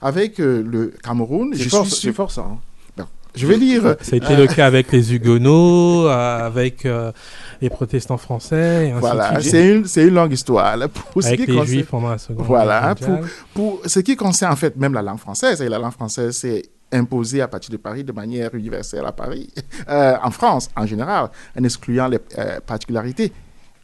Avec 0.00 0.40
euh, 0.40 0.62
le 0.66 0.92
Cameroun, 1.02 1.50
je 1.54 1.60
suis 1.60 1.70
fort, 1.70 1.86
sûr- 1.86 1.96
c'est 1.96 2.12
fort 2.12 2.30
ça. 2.32 2.40
hein. 2.42 2.58
Bon, 2.96 3.04
je 3.36 3.46
vais 3.46 3.56
lire. 3.56 3.96
Ça 4.00 4.14
a 4.14 4.16
été 4.16 4.34
le 4.36 4.46
cas 4.48 4.66
avec 4.66 4.90
les 4.90 5.14
Huguenots, 5.14 6.08
euh, 6.08 6.46
avec 6.46 6.86
euh, 6.86 7.12
les 7.60 7.70
protestants 7.70 8.16
français, 8.18 8.88
et 8.88 8.90
ainsi 8.92 9.00
Voilà, 9.00 9.40
c'est 9.40 9.74
une, 9.74 9.84
c'est 9.86 10.04
une 10.06 10.14
longue 10.14 10.32
histoire. 10.32 10.76
là. 10.76 10.88
Pour 10.88 11.22
ce 11.22 11.28
avec 11.28 11.40
qui 11.40 11.46
les 11.46 11.52
concerne- 11.52 11.66
juifs 11.66 11.86
pendant 11.86 12.10
la 12.10 12.18
seconde 12.18 12.46
Voilà, 12.46 12.88
mondiale. 13.00 13.24
Pour 13.54 13.80
ce 13.86 14.00
qui 14.00 14.16
concerne 14.16 14.52
en 14.52 14.56
fait 14.56 14.76
même 14.76 14.94
la 14.94 15.02
langue 15.02 15.18
française, 15.18 15.60
et 15.62 15.68
la 15.68 15.78
langue 15.78 15.92
française 15.92 16.36
c'est 16.36 16.62
imposée 16.92 17.40
à 17.40 17.48
partir 17.48 17.70
de 17.72 17.76
Paris 17.78 18.04
de 18.04 18.12
manière 18.12 18.54
universelle 18.54 19.04
à 19.04 19.12
Paris, 19.12 19.52
euh, 19.88 20.14
en 20.22 20.30
France 20.30 20.68
en 20.76 20.86
général, 20.86 21.30
en 21.58 21.64
excluant 21.64 22.06
les 22.08 22.18
euh, 22.38 22.60
particularités 22.64 23.32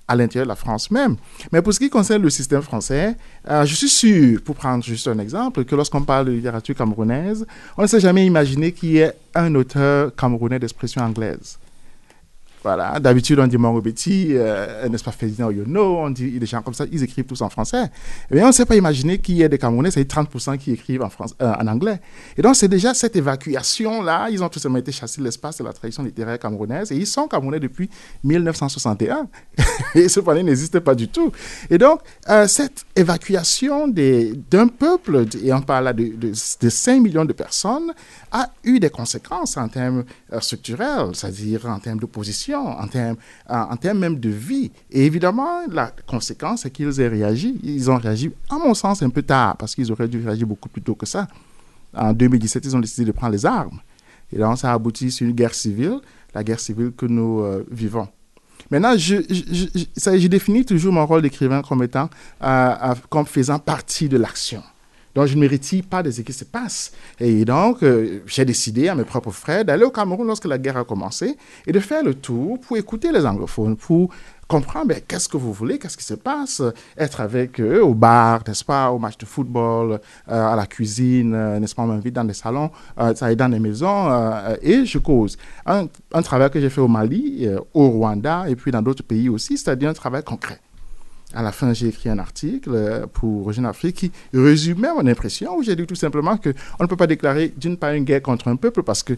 à 0.08 0.14
l'intérieur 0.16 0.46
de 0.46 0.50
la 0.50 0.56
France 0.56 0.90
même. 0.90 1.16
Mais 1.52 1.62
pour 1.62 1.72
ce 1.72 1.78
qui 1.78 1.88
concerne 1.88 2.22
le 2.22 2.28
système 2.30 2.61
français, 2.62 3.16
euh, 3.48 3.64
je 3.64 3.74
suis 3.74 3.88
sûr, 3.88 4.40
pour 4.42 4.54
prendre 4.56 4.85
juste 4.85 5.08
un 5.08 5.18
exemple, 5.18 5.64
que 5.64 5.74
lorsqu'on 5.74 6.02
parle 6.02 6.26
de 6.26 6.32
littérature 6.32 6.74
camerounaise, 6.74 7.46
on 7.78 7.82
ne 7.82 7.87
s'est 7.87 8.00
jamais 8.00 8.26
imaginé 8.26 8.72
qu'il 8.72 8.90
y 8.90 8.98
ait 8.98 9.12
un 9.35 9.54
auteur 9.54 10.14
camerounais 10.14 10.58
d'expression 10.58 11.02
anglaise. 11.02 11.58
Voilà, 12.62 13.01
d'habitude 13.01 13.40
on 13.40 13.46
dit 13.48 13.59
Mangobeti, 13.59 14.29
euh, 14.31 14.88
n'est-ce 14.88 15.03
pas 15.03 15.11
Ferdinand 15.11 15.51
Yono, 15.51 15.98
on 15.98 16.11
dit 16.11 16.38
des 16.38 16.46
gens 16.46 16.62
comme 16.62 16.75
ça, 16.75 16.85
ils 16.92 17.03
écrivent 17.03 17.25
tous 17.25 17.40
en 17.42 17.48
français. 17.48 17.90
Eh 18.31 18.35
bien, 18.35 18.44
on 18.44 18.48
ne 18.48 18.53
s'est 18.53 18.66
pas 18.66 18.77
imaginé 18.77 19.18
qu'il 19.18 19.37
y 19.37 19.42
ait 19.42 19.48
des 19.48 19.59
Camerounais, 19.59 19.90
c'est 19.90 20.09
30% 20.09 20.59
qui 20.59 20.70
écrivent 20.70 21.03
en, 21.03 21.11
France, 21.11 21.35
euh, 21.42 21.53
en 21.53 21.66
anglais. 21.66 22.01
Et 22.37 22.42
donc, 22.42 22.55
c'est 22.55 22.68
déjà 22.68 22.94
cette 22.94 23.16
évacuation-là, 23.16 24.29
ils 24.31 24.44
ont 24.44 24.48
tout 24.48 24.61
simplement 24.61 24.79
été 24.79 24.92
chassés 24.92 25.20
de 25.20 25.25
l'espace 25.25 25.59
de 25.59 25.64
la 25.64 25.72
tradition 25.72 26.05
littéraire 26.05 26.38
camerounaise, 26.38 26.92
et 26.92 26.96
ils 26.96 27.07
sont 27.07 27.27
Camerounais 27.27 27.59
depuis 27.59 27.90
1961. 28.22 29.27
et 29.96 30.09
cependant, 30.09 30.38
ils 30.38 30.46
n'existent 30.46 30.81
pas 30.81 30.94
du 30.94 31.09
tout. 31.09 31.33
Et 31.68 31.79
donc, 31.79 32.01
euh, 32.29 32.46
cette 32.46 32.85
évacuation 32.94 33.88
d'un 33.88 34.68
peuple, 34.68 35.27
et 35.42 35.53
on 35.53 35.62
parle 35.62 35.85
là 35.85 35.92
de, 35.92 36.05
de, 36.05 36.33
de 36.61 36.68
5 36.68 37.01
millions 37.01 37.25
de 37.25 37.33
personnes, 37.33 37.92
a 38.31 38.51
eu 38.64 38.79
des 38.79 38.90
conséquences 38.90 39.57
en 39.57 39.68
termes 39.68 40.05
euh, 40.33 40.40
structurels, 40.40 41.14
c'est-à-dire 41.14 41.66
en 41.66 41.79
termes 41.79 41.98
en 42.60 42.86
termes, 42.86 43.16
en, 43.48 43.76
termes 43.76 43.98
même 43.98 44.18
de 44.18 44.28
vie. 44.30 44.70
Et 44.90 45.06
évidemment, 45.06 45.66
la 45.70 45.92
conséquence, 46.06 46.62
c'est 46.62 46.70
qu'ils 46.70 47.00
aient 47.00 47.08
réagi. 47.08 47.58
Ils 47.62 47.90
ont 47.90 47.96
réagi, 47.96 48.30
à 48.50 48.56
mon 48.56 48.74
sens, 48.74 49.02
un 49.02 49.10
peu 49.10 49.22
tard, 49.22 49.56
parce 49.56 49.74
qu'ils 49.74 49.90
auraient 49.92 50.08
dû 50.08 50.24
réagir 50.24 50.46
beaucoup 50.46 50.68
plus 50.68 50.82
tôt 50.82 50.94
que 50.94 51.06
ça. 51.06 51.26
En 51.94 52.12
2017, 52.12 52.64
ils 52.64 52.76
ont 52.76 52.80
décidé 52.80 53.06
de 53.06 53.12
prendre 53.12 53.32
les 53.32 53.44
armes. 53.44 53.80
Et 54.32 54.38
donc, 54.38 54.58
ça 54.58 54.70
a 54.70 54.74
abouti 54.74 55.10
sur 55.10 55.26
une 55.26 55.34
guerre 55.34 55.54
civile, 55.54 56.00
la 56.34 56.42
guerre 56.42 56.60
civile 56.60 56.92
que 56.96 57.06
nous 57.06 57.40
euh, 57.40 57.66
vivons. 57.70 58.08
Maintenant, 58.70 58.96
je, 58.96 59.16
je, 59.28 60.18
je, 60.18 60.26
définis 60.28 60.64
toujours 60.64 60.92
mon 60.92 61.04
rôle 61.04 61.22
d'écrivain 61.22 61.62
comme 61.62 61.82
étant, 61.82 62.08
euh, 62.42 62.94
comme 63.10 63.26
faisant 63.26 63.58
partie 63.58 64.08
de 64.08 64.16
l'action. 64.16 64.62
Donc, 65.14 65.27
je 65.27 65.37
ne 65.37 65.40
me 65.40 65.48
retire 65.48 65.85
pas 65.85 66.03
de 66.03 66.11
ce 66.11 66.22
qui 66.22 66.33
se 66.33 66.44
passe. 66.44 66.92
Et 67.20 67.44
donc, 67.44 67.83
euh, 67.83 68.20
j'ai 68.27 68.44
décidé 68.44 68.88
à 68.88 68.94
mes 68.94 69.05
propres 69.05 69.31
frères 69.31 69.64
d'aller 69.64 69.85
au 69.85 69.90
Cameroun 69.90 70.27
lorsque 70.27 70.46
la 70.46 70.59
guerre 70.59 70.79
a 70.79 70.85
commencé 70.85 71.37
et 71.66 71.72
de 71.72 71.81
faire 71.81 72.03
le 72.03 72.14
tour 72.14 72.59
pour 72.61 72.77
écouter 72.77 73.12
les 73.12 73.27
anglophones, 73.27 73.77
pour 73.77 74.11
comprendre 74.53 74.88
ben, 74.88 75.01
qu'est-ce 75.09 75.29
que 75.29 75.38
vous 75.38 75.53
voulez, 75.53 75.79
qu'est-ce 75.79 75.96
qui 75.96 76.05
se 76.05 76.14
passe, 76.14 76.62
être 76.98 77.22
avec 77.22 77.59
eux 77.59 77.83
au 77.83 77.94
bar, 77.94 78.42
n'est-ce 78.46 78.64
pas, 78.64 78.90
au 78.90 78.98
match 78.98 79.16
de 79.16 79.25
football, 79.25 79.92
euh, 79.92 79.98
à 80.29 80.55
la 80.57 80.66
cuisine, 80.66 81.35
euh, 81.35 81.59
n'est-ce 81.59 81.75
pas, 81.75 81.83
on 81.83 81.87
m'invite 81.87 82.14
dans 82.14 82.25
des 82.25 82.35
salons, 82.35 82.70
euh, 82.98 83.14
ça 83.14 83.33
est 83.33 83.37
dans 83.37 83.48
des 83.48 83.59
maisons, 83.59 84.11
euh, 84.11 84.55
et 84.61 84.85
je 84.85 84.98
cause. 84.98 85.38
Un, 85.64 85.87
un 86.12 86.22
travail 86.22 86.51
que 86.51 86.61
j'ai 86.61 86.68
fait 86.68 86.83
au 86.83 86.88
Mali, 86.88 87.46
euh, 87.46 87.61
au 87.72 87.88
Rwanda, 87.88 88.44
et 88.48 88.55
puis 88.55 88.70
dans 88.70 88.83
d'autres 88.83 89.05
pays 89.05 89.31
aussi, 89.31 89.57
c'est-à-dire 89.57 89.88
un 89.88 89.94
travail 89.94 90.22
concret. 90.22 90.61
À 91.35 91.42
la 91.42 91.53
fin, 91.53 91.73
j'ai 91.73 91.88
écrit 91.88 92.11
un 92.11 92.18
article 92.18 92.71
euh, 92.75 93.07
pour 93.07 93.53
Jeune 93.53 93.66
Afrique 93.66 93.97
qui 93.97 94.12
résumait 94.35 94.92
mon 94.92 95.07
impression, 95.07 95.57
où 95.57 95.62
j'ai 95.62 95.75
dit 95.75 95.87
tout 95.87 95.95
simplement 95.95 96.37
qu'on 96.37 96.53
ne 96.81 96.87
peut 96.87 96.97
pas 96.97 97.07
déclarer 97.07 97.53
d'une 97.57 97.77
part 97.77 97.92
une 97.92 98.05
guerre 98.05 98.23
contre 98.23 98.49
un 98.49 98.57
peuple 98.57 98.83
parce 98.83 99.03
que 99.03 99.14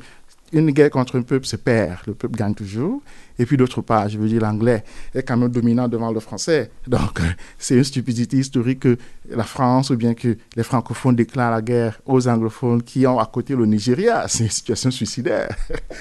une 0.55 0.71
guerre 0.71 0.91
contre 0.91 1.19
un 1.19 1.23
peuple 1.23 1.47
se 1.47 1.57
perd, 1.57 1.99
le 2.07 2.15
peuple 2.15 2.37
gagne 2.37 2.55
toujours. 2.55 3.03
Et 3.39 3.47
puis 3.47 3.57
d'autre 3.57 3.81
part, 3.83 4.09
je 4.09 4.17
veux 4.17 4.29
dire, 4.29 4.41
l'anglais 4.41 4.85
est 5.13 5.25
quand 5.25 5.37
même 5.37 5.49
dominant 5.51 5.89
devant 5.89 6.13
le 6.13 6.21
français. 6.21 6.71
Donc, 6.87 7.21
c'est 7.59 7.75
une 7.75 7.83
stupidité 7.85 8.37
historique 8.37 8.81
que 8.81 8.97
la 9.29 9.43
France 9.43 9.91
ou 9.91 9.97
bien 9.97 10.15
que 10.15 10.37
les 10.55 10.63
francophones 10.63 11.17
déclarent 11.17 11.51
la 11.51 11.61
guerre 11.61 12.01
aux 12.07 12.29
anglophones 12.29 12.83
qui 12.83 13.07
ont 13.07 13.19
à 13.19 13.27
côté 13.27 13.57
le 13.57 13.67
Nigeria. 13.67 14.27
C'est 14.29 14.45
une 14.45 14.51
situation 14.51 14.91
suicidaire. 14.91 15.57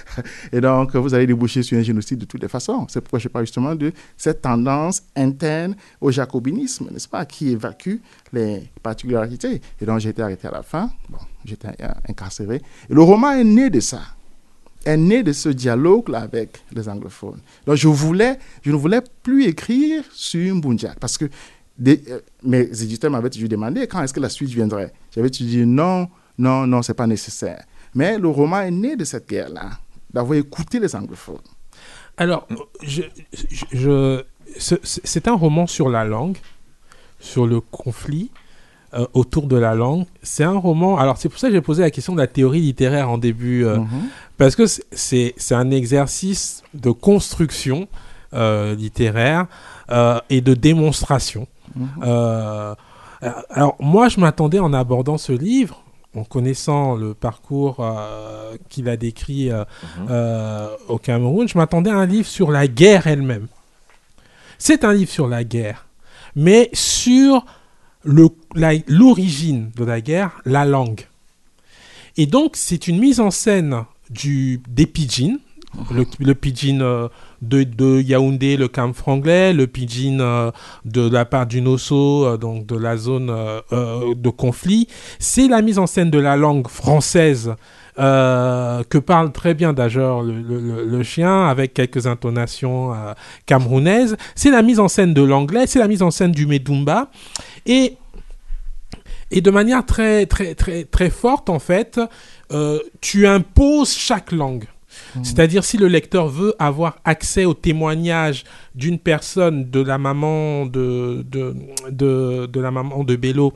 Et 0.51 0.61
donc, 0.61 0.95
vous 0.95 1.13
allez 1.13 1.25
déboucher 1.25 1.63
sur 1.63 1.77
un 1.77 1.81
génocide 1.81 2.19
de 2.19 2.25
toutes 2.25 2.41
les 2.41 2.47
façons. 2.47 2.85
C'est 2.87 3.01
pourquoi 3.01 3.19
je 3.19 3.27
parle 3.29 3.45
justement 3.45 3.73
de 3.73 3.91
cette 4.15 4.41
tendance 4.41 5.01
interne 5.15 5.75
au 6.01 6.11
jacobinisme, 6.11 6.89
n'est-ce 6.91 7.07
pas, 7.07 7.25
qui 7.25 7.49
évacue 7.49 7.95
les 8.31 8.69
particularités. 8.83 9.59
Et 9.81 9.85
donc, 9.85 9.99
j'ai 9.99 10.09
été 10.09 10.21
arrêté 10.21 10.47
à 10.47 10.51
la 10.51 10.61
fin. 10.61 10.91
Bon, 11.09 11.17
j'étais 11.45 11.69
incarcéré. 12.07 12.61
Et 12.89 12.93
le 12.93 13.01
roman 13.01 13.31
est 13.31 13.43
né 13.43 13.71
de 13.71 13.79
ça 13.79 14.01
est 14.85 14.97
né 14.97 15.23
de 15.23 15.31
ce 15.31 15.49
dialogue-là 15.49 16.19
avec 16.19 16.63
les 16.73 16.89
anglophones. 16.89 17.39
Donc, 17.65 17.75
je, 17.75 17.87
voulais, 17.87 18.37
je 18.61 18.71
ne 18.71 18.75
voulais 18.75 19.01
plus 19.23 19.45
écrire 19.45 20.03
sur 20.11 20.55
Mbunjak 20.55 20.99
parce 20.99 21.17
que 21.17 21.25
euh, 21.87 22.19
mes 22.43 22.61
éditeurs 22.83 23.11
m'avaient 23.11 23.29
toujours 23.29 23.49
demandé 23.49 23.87
quand 23.87 24.03
est-ce 24.03 24.13
que 24.13 24.19
la 24.19 24.29
suite 24.29 24.49
viendrait. 24.49 24.93
J'avais 25.13 25.29
toujours 25.29 25.49
dit 25.49 25.65
non, 25.65 26.07
non, 26.37 26.67
non, 26.67 26.81
c'est 26.81 26.93
pas 26.93 27.07
nécessaire. 27.07 27.63
Mais 27.95 28.17
le 28.17 28.27
roman 28.27 28.61
est 28.61 28.71
né 28.71 28.95
de 28.95 29.03
cette 29.03 29.27
guerre-là, 29.27 29.71
d'avoir 30.11 30.37
écouté 30.37 30.79
les 30.79 30.95
anglophones. 30.95 31.37
Alors, 32.17 32.47
c'est 34.57 35.27
un 35.27 35.33
roman 35.33 35.67
sur 35.67 35.89
la 35.89 36.03
langue, 36.03 36.37
sur 37.19 37.47
le 37.47 37.59
conflit 37.61 38.31
euh, 38.95 39.05
autour 39.13 39.47
de 39.47 39.55
la 39.57 39.73
langue. 39.75 40.05
C'est 40.21 40.43
un 40.43 40.57
roman. 40.57 40.97
Alors, 40.97 41.17
c'est 41.17 41.29
pour 41.29 41.39
ça 41.39 41.47
que 41.47 41.53
j'ai 41.53 41.61
posé 41.61 41.81
la 41.83 41.91
question 41.91 42.13
de 42.13 42.19
la 42.19 42.27
théorie 42.27 42.61
littéraire 42.61 43.09
en 43.09 43.17
début, 43.17 43.65
euh, 43.65 43.77
Mhm. 43.79 43.87
parce 44.37 44.55
que 44.55 44.65
c'est- 44.67 45.33
un 45.51 45.71
exercice 45.71 46.63
de 46.73 46.91
construction 46.91 47.87
euh, 48.33 48.73
littéraire 48.75 49.45
et 50.29 50.41
de 50.41 50.53
démonstration. 50.55 51.47
Mhm. 51.75 51.85
Alors, 53.49 53.75
moi, 53.79 54.09
je 54.09 54.19
m'attendais 54.19 54.59
en 54.59 54.73
abordant 54.73 55.17
ce 55.17 55.31
livre. 55.31 55.79
En 56.15 56.23
connaissant 56.23 56.95
le 56.95 57.15
parcours 57.15 57.77
euh, 57.79 58.55
qu'il 58.69 58.87
a 58.87 58.97
décrit 58.97 59.49
euh, 59.51 59.63
euh, 60.11 60.67
au 60.87 60.99
Cameroun, 60.99 61.47
je 61.47 61.57
m'attendais 61.57 61.89
à 61.89 61.95
un 61.95 62.05
livre 62.05 62.27
sur 62.27 62.51
la 62.51 62.67
guerre 62.67 63.07
elle-même. 63.07 63.47
C'est 64.59 64.83
un 64.83 64.93
livre 64.93 65.09
sur 65.09 65.27
la 65.27 65.43
guerre, 65.43 65.87
mais 66.35 66.69
sur 66.73 67.43
l'origine 68.05 69.71
de 69.75 69.83
la 69.83 70.01
guerre, 70.01 70.41
la 70.45 70.65
langue. 70.65 71.07
Et 72.17 72.25
donc, 72.25 72.55
c'est 72.55 72.87
une 72.87 72.99
mise 72.99 73.19
en 73.19 73.31
scène 73.31 73.83
du, 74.09 74.61
des 74.67 74.85
pidgins, 74.85 75.37
le, 75.91 76.05
le 76.19 76.35
pidgin 76.35 76.81
euh, 76.81 77.07
de, 77.41 77.63
de 77.63 78.01
Yaoundé, 78.01 78.57
le 78.57 78.67
camp 78.67 78.93
franglais, 78.93 79.53
le 79.53 79.67
pidgin 79.67 80.19
euh, 80.19 80.51
de 80.85 81.09
la 81.09 81.25
part 81.25 81.47
du 81.47 81.61
Nosso, 81.61 82.25
euh, 82.25 82.37
donc 82.37 82.65
de 82.65 82.77
la 82.77 82.97
zone 82.97 83.27
de 83.71 84.29
conflit. 84.29 84.87
C'est 85.19 85.47
la 85.47 85.61
mise 85.61 85.79
en 85.79 85.87
scène 85.87 86.11
de 86.11 86.19
la 86.19 86.35
langue 86.35 86.67
française 86.67 87.55
euh, 87.99 88.83
que 88.89 88.97
parle 88.97 89.31
très 89.31 89.53
bien 89.53 89.73
d'ailleurs 89.73 90.21
le, 90.23 90.41
le- 90.85 91.03
chien 91.03 91.47
avec 91.47 91.73
quelques 91.73 92.07
intonations 92.07 92.93
euh, 92.93 93.13
camerounaises. 93.45 94.15
C'est 94.35 94.51
la 94.51 94.61
mise 94.61 94.79
en 94.79 94.87
scène 94.87 95.13
de 95.13 95.21
l'anglais, 95.21 95.67
c'est 95.67 95.79
la 95.79 95.87
mise 95.87 96.01
en 96.01 96.11
scène 96.11 96.31
du 96.31 96.47
Medumba. 96.47 97.11
Et, 97.65 97.97
et 99.31 99.41
de 99.41 99.51
manière 99.51 99.85
très, 99.85 100.25
très, 100.25 100.55
très, 100.55 100.85
très 100.85 101.09
forte, 101.09 101.49
en 101.49 101.59
fait, 101.59 101.99
euh, 102.51 102.79
tu 103.01 103.27
imposes 103.27 103.93
chaque 103.93 104.31
langue. 104.31 104.65
C'est-à-dire 105.23 105.63
si 105.63 105.77
le 105.77 105.87
lecteur 105.87 106.27
veut 106.27 106.53
avoir 106.59 106.97
accès 107.03 107.45
au 107.45 107.55
témoignage 107.55 108.43
d'une 108.75 108.99
personne, 108.99 109.69
de 109.71 109.79
la 109.81 109.97
maman 109.97 110.67
de, 110.67 111.25
de, 111.27 111.55
de, 111.89 112.45
de 112.45 112.59
la 112.59 112.69
maman 112.69 113.03
de 113.03 113.15
Bello, 113.15 113.53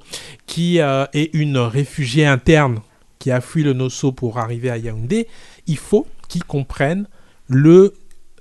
qui 0.48 0.80
euh, 0.80 1.06
est 1.14 1.30
une 1.36 1.60
réfugiée 1.60 2.26
interne 2.26 2.80
qui 3.20 3.32
a 3.32 3.42
fui 3.42 3.64
le 3.64 3.74
Nosso 3.74 4.12
pour 4.12 4.38
arriver 4.38 4.70
à 4.70 4.78
Yaoundé, 4.78 5.28
il 5.66 5.78
faut 5.78 6.08
qu'ils 6.28 6.44
comprennent 6.44 7.08
le, 7.48 7.94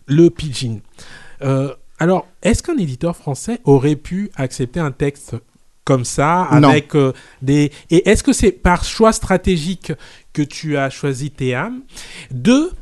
le 0.07 0.31
pidgin. 0.31 0.81
Euh, 1.43 1.75
alors, 1.99 2.27
est-ce 2.43 2.63
qu'un 2.63 2.77
éditeur 2.77 3.17
français 3.17 3.61
aurait 3.65 3.97
pu 3.97 4.31
accepter 4.37 4.81
un 4.81 4.93
texte 4.93 5.37
comme 5.85 6.05
ça, 6.05 6.43
avec 6.43 6.97
euh, 6.97 7.13
des... 7.43 7.71
Et 7.91 8.09
est-ce 8.09 8.25
que 8.25 8.33
c'est 8.33 8.51
par 8.51 8.85
choix 8.85 9.13
stratégique 9.13 9.93
que 10.33 10.43
tu 10.43 10.77
as 10.77 10.91
choisi 10.91 11.31
Théam 11.31 11.83
Deux, 12.33 12.73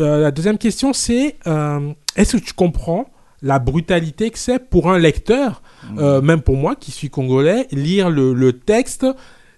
euh, 0.00 0.20
la 0.20 0.32
deuxième 0.32 0.58
question, 0.58 0.92
c'est 0.92 1.36
est-ce 2.16 2.36
que 2.36 2.42
tu 2.42 2.52
comprends 2.52 3.08
la 3.44 3.58
brutalité 3.58 4.30
que 4.30 4.38
c'est 4.38 4.58
pour 4.58 4.90
un 4.90 4.98
lecteur, 4.98 5.62
euh, 5.98 6.22
même 6.22 6.40
pour 6.40 6.56
moi 6.56 6.74
qui 6.76 6.90
suis 6.90 7.10
congolais, 7.10 7.68
lire 7.70 8.08
le, 8.08 8.32
le 8.32 8.54
texte 8.54 9.06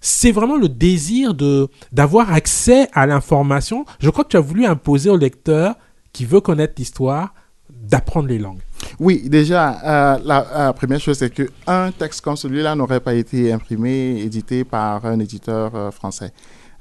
c'est 0.06 0.30
vraiment 0.30 0.56
le 0.56 0.68
désir 0.68 1.34
de 1.34 1.68
d'avoir 1.90 2.32
accès 2.32 2.88
à 2.92 3.06
l'information. 3.06 3.84
Je 3.98 4.08
crois 4.08 4.22
que 4.22 4.28
tu 4.28 4.36
as 4.36 4.40
voulu 4.40 4.64
imposer 4.64 5.10
au 5.10 5.16
lecteur 5.16 5.74
qui 6.12 6.24
veut 6.24 6.40
connaître 6.40 6.74
l'histoire 6.78 7.34
d'apprendre 7.68 8.28
les 8.28 8.38
langues. 8.38 8.60
Oui, 9.00 9.28
déjà, 9.28 9.80
euh, 9.82 10.18
la, 10.24 10.46
la 10.56 10.72
première 10.72 11.00
chose, 11.00 11.18
c'est 11.18 11.30
que 11.30 11.50
un 11.66 11.90
texte 11.90 12.20
comme 12.20 12.36
celui-là 12.36 12.76
n'aurait 12.76 13.00
pas 13.00 13.14
été 13.14 13.52
imprimé, 13.52 14.20
édité 14.20 14.62
par 14.62 15.04
un 15.04 15.18
éditeur 15.18 15.74
euh, 15.74 15.90
français. 15.90 16.32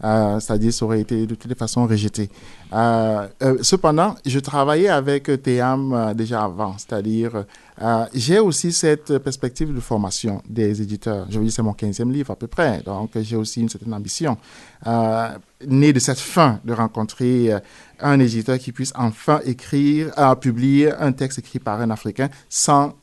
Euh, 0.04 0.40
C'est-à-dire, 0.40 0.74
ça 0.74 0.86
aurait 0.86 1.02
été 1.02 1.26
de 1.26 1.36
toutes 1.36 1.50
les 1.50 1.56
façons 1.56 1.88
rejeté. 1.88 2.30
Euh, 2.74 3.28
euh, 3.44 3.58
cependant, 3.62 4.16
je 4.26 4.40
travaillais 4.40 4.90
avec 4.90 5.32
Théam 5.42 6.14
déjà 6.16 6.44
avant, 6.44 6.76
c'est-à-dire, 6.78 7.46
j'ai 8.14 8.40
aussi 8.40 8.72
cette 8.72 9.18
perspective 9.20 9.74
de 9.74 9.80
formation 9.80 10.42
des 10.50 10.82
éditeurs. 10.82 11.28
Je 11.30 11.38
veux 11.38 11.46
dire, 11.46 11.54
c'est 11.54 11.62
mon 11.62 11.74
15e 11.74 12.12
livre 12.12 12.32
à 12.32 12.36
peu 12.36 12.48
près, 12.48 12.82
donc 12.86 13.12
j'ai 13.16 13.36
aussi 13.36 13.62
une 13.62 13.70
certaine 13.70 13.94
ambition. 13.94 14.38
Née 15.66 15.94
de 15.94 16.00
cette 16.00 16.20
fin 16.20 16.60
de 16.66 16.74
rencontrer 16.74 17.52
un 18.00 18.20
éditeur 18.20 18.58
qui 18.58 18.72
puisse 18.72 18.94
enfin 18.96 19.40
écrire, 19.46 20.12
publier 20.40 20.92
un 20.94 21.12
texte 21.12 21.40
écrit 21.40 21.60
par 21.60 21.80
un 21.80 21.90
Africain 21.90 22.30
sans 22.50 22.94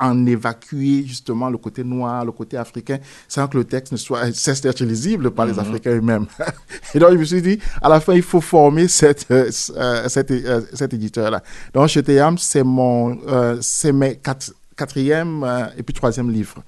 en 0.00 0.26
évacuer 0.26 1.04
justement 1.06 1.50
le 1.50 1.58
côté 1.58 1.84
noir, 1.84 2.24
le 2.24 2.32
côté 2.32 2.56
africain, 2.56 2.98
sans 3.28 3.46
que 3.46 3.58
le 3.58 3.64
texte 3.64 3.92
ne 3.92 3.96
soit 3.98 4.32
cesse 4.34 4.60
d'être 4.60 4.82
lisible 4.82 5.30
par 5.30 5.46
les 5.46 5.58
Africains 5.58 5.92
eux-mêmes. 5.92 6.26
Et 6.94 6.98
donc 6.98 7.12
je 7.12 7.16
me 7.16 7.24
suis 7.24 7.42
dit, 7.42 7.58
à 7.82 7.88
la 7.88 8.00
fin, 8.00 8.14
il 8.14 8.22
faut 8.22 8.40
former 8.40 8.88
cette, 8.88 9.26
euh, 9.30 9.50
euh, 9.76 10.08
cet, 10.08 10.30
euh, 10.30 10.62
cet 10.72 10.94
éditeur-là. 10.94 11.42
Donc 11.74 11.88
chez 11.88 12.02
Théam, 12.02 12.38
c'est 12.38 12.64
mon, 12.64 13.18
euh, 13.28 13.58
c'est 13.60 13.92
mes 13.92 14.16
quatre, 14.16 14.52
quatrième 14.76 15.46
et 15.76 15.82
puis 15.82 15.92
troisième 15.92 16.30
livre. 16.30 16.62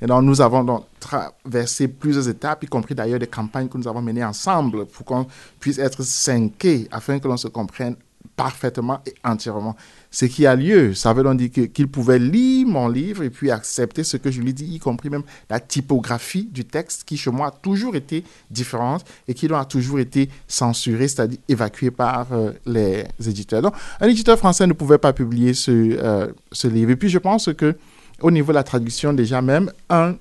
Et 0.00 0.06
donc, 0.06 0.22
nous 0.22 0.40
avons 0.40 0.62
donc 0.62 0.84
traversé 1.00 1.88
plusieurs 1.88 2.28
étapes, 2.28 2.62
y 2.62 2.66
compris 2.66 2.94
d'ailleurs 2.94 3.18
des 3.18 3.26
campagnes 3.26 3.68
que 3.68 3.78
nous 3.78 3.88
avons 3.88 4.02
menées 4.02 4.24
ensemble 4.24 4.86
pour 4.86 5.04
qu'on 5.04 5.26
puisse 5.58 5.78
être 5.78 6.02
synqués 6.02 6.86
afin 6.92 7.18
que 7.18 7.26
l'on 7.26 7.36
se 7.36 7.48
comprenne 7.48 7.96
parfaitement 8.36 9.00
et 9.04 9.14
entièrement 9.24 9.74
ce 10.10 10.24
qui 10.24 10.46
a 10.46 10.54
lieu. 10.54 10.94
Ça 10.94 11.12
veut 11.12 11.22
donc 11.22 11.38
dire 11.38 11.50
qu'il 11.72 11.88
pouvait 11.88 12.18
lire 12.18 12.66
mon 12.66 12.88
livre 12.88 13.22
et 13.22 13.30
puis 13.30 13.50
accepter 13.50 14.04
ce 14.04 14.16
que 14.16 14.30
je 14.30 14.40
lui 14.40 14.54
dis, 14.54 14.64
y 14.64 14.78
compris 14.78 15.10
même 15.10 15.22
la 15.50 15.60
typographie 15.60 16.48
du 16.50 16.64
texte 16.64 17.04
qui, 17.04 17.16
chez 17.16 17.30
moi, 17.30 17.48
a 17.48 17.50
toujours 17.50 17.96
été 17.96 18.24
différente 18.50 19.04
et 19.26 19.34
qui 19.34 19.52
a 19.52 19.64
toujours 19.64 20.00
été 20.00 20.28
censurée, 20.46 21.08
c'est-à-dire 21.08 21.38
évacuée 21.48 21.90
par 21.90 22.32
euh, 22.32 22.52
les 22.66 23.04
éditeurs. 23.26 23.62
Donc, 23.62 23.74
un 24.00 24.08
éditeur 24.08 24.38
français 24.38 24.66
ne 24.66 24.72
pouvait 24.72 24.98
pas 24.98 25.12
publier 25.12 25.54
ce, 25.54 25.70
euh, 25.70 26.32
ce 26.52 26.68
livre. 26.68 26.90
Et 26.90 26.96
puis, 26.96 27.08
je 27.08 27.18
pense 27.18 27.52
que 27.52 27.76
au 28.20 28.30
niveau 28.30 28.52
de 28.52 28.56
la 28.56 28.64
traduction, 28.64 29.12
déjà 29.12 29.40
même, 29.42 29.70
un 29.90 30.16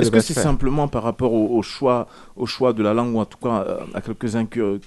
Est-ce 0.00 0.10
que 0.10 0.16
c'est 0.20 0.34
simplement 0.42 0.88
par 0.88 1.02
rapport 1.04 1.32
au, 1.32 1.56
au 1.58 1.62
choix, 1.62 2.08
au 2.36 2.46
choix 2.46 2.72
de 2.72 2.82
la 2.82 2.92
langue, 2.94 3.14
ou 3.14 3.20
en 3.20 3.24
tout 3.24 3.38
cas 3.38 3.64
euh, 3.66 3.78
à 3.94 4.00
quelques-uns 4.00 4.46
que, 4.46 4.80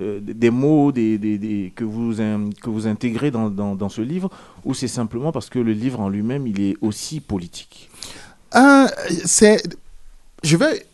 euh, 0.00 0.20
des 0.20 0.50
mots 0.50 0.90
des, 0.92 1.18
des- 1.18 1.38
des- 1.38 1.72
que, 1.76 1.84
vous, 1.84 2.20
in- 2.20 2.50
que 2.62 2.70
vous 2.70 2.86
intégrez 2.86 3.30
dans, 3.30 3.50
dans- 3.50 3.74
dans 3.74 3.88
ce 3.90 4.00
livre, 4.00 4.30
ou 4.64 4.72
c'est 4.74 4.88
simplement 4.88 5.32
parce 5.32 5.48
que 5.50 5.58
le 5.58 5.72
livre 5.72 6.00
en 6.00 6.08
lui-même, 6.08 6.46
il 6.46 6.60
est 6.60 6.76
aussi 6.80 7.20
politique? 7.20 7.90
C'est, 9.24 9.62
je 10.42 10.56
vais 10.56 10.86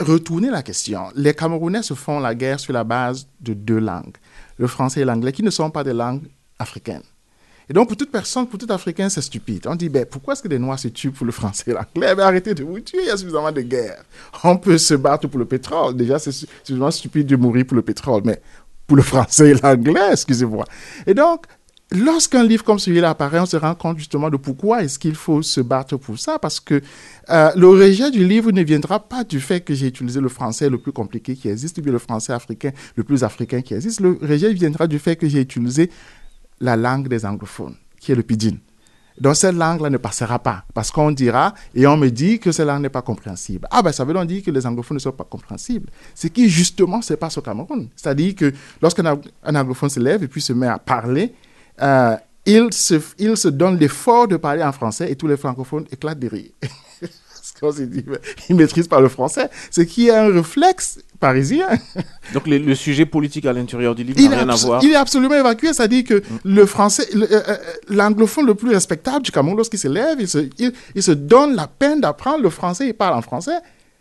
retourner 0.00 0.50
la 0.50 0.62
question. 0.62 1.00
Les 1.16 1.34
Camerounais 1.34 1.82
se 1.82 1.94
font 1.94 2.20
la 2.20 2.34
guerre 2.34 2.60
sur 2.60 2.72
la 2.72 2.84
base 2.84 3.26
de 3.40 3.52
deux 3.54 3.78
langues, 3.80 4.16
le 4.58 4.66
français 4.68 5.00
et 5.00 5.04
l'anglais, 5.04 5.32
qui 5.32 5.42
ne 5.42 5.50
sont 5.50 5.70
pas 5.70 5.84
des 5.84 5.92
langues 5.92 6.22
africaines. 6.58 7.02
Et 7.70 7.74
donc, 7.74 7.88
pour 7.88 7.96
toute 7.96 8.10
personne, 8.10 8.46
pour 8.46 8.58
tout 8.58 8.66
Africain, 8.70 9.08
c'est 9.10 9.20
stupide. 9.20 9.66
On 9.66 9.74
dit, 9.74 9.88
ben, 9.90 10.06
pourquoi 10.06 10.32
est-ce 10.32 10.42
que 10.42 10.48
les 10.48 10.58
Noirs 10.58 10.78
se 10.78 10.88
tuent 10.88 11.10
pour 11.10 11.26
le 11.26 11.32
français 11.32 11.64
et 11.66 11.72
l'anglais? 11.74 12.14
Ben, 12.14 12.20
Arrêtez 12.20 12.54
de 12.54 12.64
vous 12.64 12.80
tuer, 12.80 13.00
il 13.02 13.08
y 13.08 13.10
a 13.10 13.16
suffisamment 13.16 13.52
de 13.52 13.60
guerres. 13.60 14.02
On 14.42 14.56
peut 14.56 14.78
se 14.78 14.94
battre 14.94 15.28
pour 15.28 15.38
le 15.38 15.44
pétrole. 15.44 15.94
Déjà, 15.94 16.18
c'est 16.18 16.32
su- 16.32 16.46
suffisamment 16.62 16.90
stupide 16.90 17.26
de 17.26 17.36
mourir 17.36 17.66
pour 17.66 17.76
le 17.76 17.82
pétrole, 17.82 18.22
mais 18.24 18.40
pour 18.86 18.96
le 18.96 19.02
français 19.02 19.50
et 19.50 19.54
l'anglais, 19.54 20.00
excusez-moi. 20.12 20.64
Et 21.06 21.12
donc, 21.12 21.44
lorsqu'un 21.92 22.42
livre 22.42 22.64
comme 22.64 22.78
celui-là 22.78 23.10
apparaît, 23.10 23.40
on 23.40 23.44
se 23.46 23.58
rend 23.58 23.74
compte 23.74 23.98
justement 23.98 24.30
de 24.30 24.38
pourquoi 24.38 24.82
est-ce 24.82 24.98
qu'il 24.98 25.14
faut 25.14 25.42
se 25.42 25.60
battre 25.60 25.98
pour 25.98 26.18
ça, 26.18 26.38
parce 26.38 26.60
que 26.60 26.80
euh, 27.28 27.50
le 27.54 27.68
rejet 27.68 28.10
du 28.10 28.24
livre 28.26 28.50
ne 28.50 28.62
viendra 28.62 28.98
pas 29.06 29.24
du 29.24 29.40
fait 29.40 29.60
que 29.60 29.74
j'ai 29.74 29.88
utilisé 29.88 30.20
le 30.20 30.28
français 30.30 30.70
le 30.70 30.78
plus 30.78 30.92
compliqué 30.92 31.36
qui 31.36 31.48
existe, 31.50 31.76
ou 31.76 31.82
bien 31.82 31.92
le 31.92 31.98
français 31.98 32.32
africain 32.32 32.70
le 32.96 33.04
plus 33.04 33.24
africain 33.24 33.60
qui 33.60 33.74
existe. 33.74 34.00
Le 34.00 34.18
rejet 34.22 34.52
viendra 34.54 34.86
du 34.86 34.98
fait 34.98 35.16
que 35.16 35.28
j'ai 35.28 35.42
utilisé 35.42 35.90
la 36.60 36.76
langue 36.76 37.08
des 37.08 37.24
anglophones, 37.24 37.74
qui 38.00 38.12
est 38.12 38.14
le 38.14 38.22
pidgin. 38.22 38.56
Donc 39.20 39.34
cette 39.34 39.56
langue-là 39.56 39.90
ne 39.90 39.96
passera 39.96 40.38
pas, 40.38 40.64
parce 40.72 40.92
qu'on 40.92 41.10
dira, 41.10 41.52
et 41.74 41.86
on 41.88 41.96
me 41.96 42.08
dit 42.08 42.38
que 42.38 42.52
cette 42.52 42.66
langue 42.68 42.82
n'est 42.82 42.88
pas 42.88 43.02
compréhensible. 43.02 43.66
Ah 43.70 43.82
ben 43.82 43.90
ça 43.90 44.04
veut 44.04 44.14
donc 44.14 44.28
dire 44.28 44.44
que 44.44 44.50
les 44.52 44.64
anglophones 44.64 44.94
ne 44.96 45.00
sont 45.00 45.10
pas 45.12 45.24
compréhensibles. 45.24 45.88
Ce 46.14 46.28
qui 46.28 46.48
justement 46.48 47.02
se 47.02 47.14
passe 47.14 47.36
au 47.36 47.42
Cameroun. 47.42 47.88
C'est-à-dire 47.96 48.36
que 48.36 48.52
lorsqu'un 48.80 49.06
ang- 49.06 49.20
un 49.42 49.54
anglophone 49.56 49.90
se 49.90 49.98
lève 49.98 50.22
et 50.22 50.28
puis 50.28 50.40
se 50.40 50.52
met 50.52 50.68
à 50.68 50.78
parler, 50.78 51.34
euh, 51.82 52.16
il, 52.46 52.72
se, 52.72 52.94
il 53.18 53.36
se 53.36 53.48
donne 53.48 53.76
l'effort 53.76 54.28
de 54.28 54.36
parler 54.36 54.62
en 54.62 54.70
français 54.72 55.10
et 55.10 55.16
tous 55.16 55.26
les 55.26 55.36
francophones 55.36 55.86
éclatent 55.90 56.20
de 56.20 56.28
rire. 56.28 56.50
il 58.48 58.54
ne 58.54 58.54
maîtrise 58.56 58.86
pas 58.88 59.00
le 59.00 59.08
français. 59.08 59.48
Ce 59.70 59.80
qui 59.80 60.08
est 60.08 60.14
un 60.14 60.32
réflexe 60.32 61.00
parisien. 61.20 61.66
Donc 62.32 62.46
le, 62.46 62.58
le 62.58 62.74
sujet 62.74 63.06
politique 63.06 63.44
à 63.46 63.52
l'intérieur 63.52 63.94
du 63.94 64.04
livre 64.04 64.18
Il 64.20 64.30
n'a 64.30 64.36
rien 64.36 64.48
à 64.48 64.54
voir. 64.56 64.82
il 64.84 64.92
est 64.92 64.94
absolument 64.96 65.34
évacué, 65.34 65.72
c'est-à-dire 65.72 66.04
que 66.04 66.22
le 66.44 66.66
français, 66.66 67.06
le- 67.14 67.30
euh, 67.32 67.40
euh, 67.48 67.56
l'anglophone 67.88 68.46
le 68.46 68.54
plus 68.54 68.70
respectable 68.70 69.22
du 69.24 69.32
Cameroun, 69.32 69.56
lorsqu'il 69.56 69.78
se 69.80 69.88
lève, 69.88 70.16
il 70.20 70.28
se, 70.28 70.38
il, 70.58 70.72
il 70.94 71.02
se 71.02 71.10
donne 71.12 71.54
la 71.56 71.66
peine 71.66 72.00
d'apprendre 72.00 72.42
le 72.42 72.50
français, 72.50 72.86
il 72.88 72.94
parle 72.94 73.14
en 73.14 73.22
français, 73.22 73.58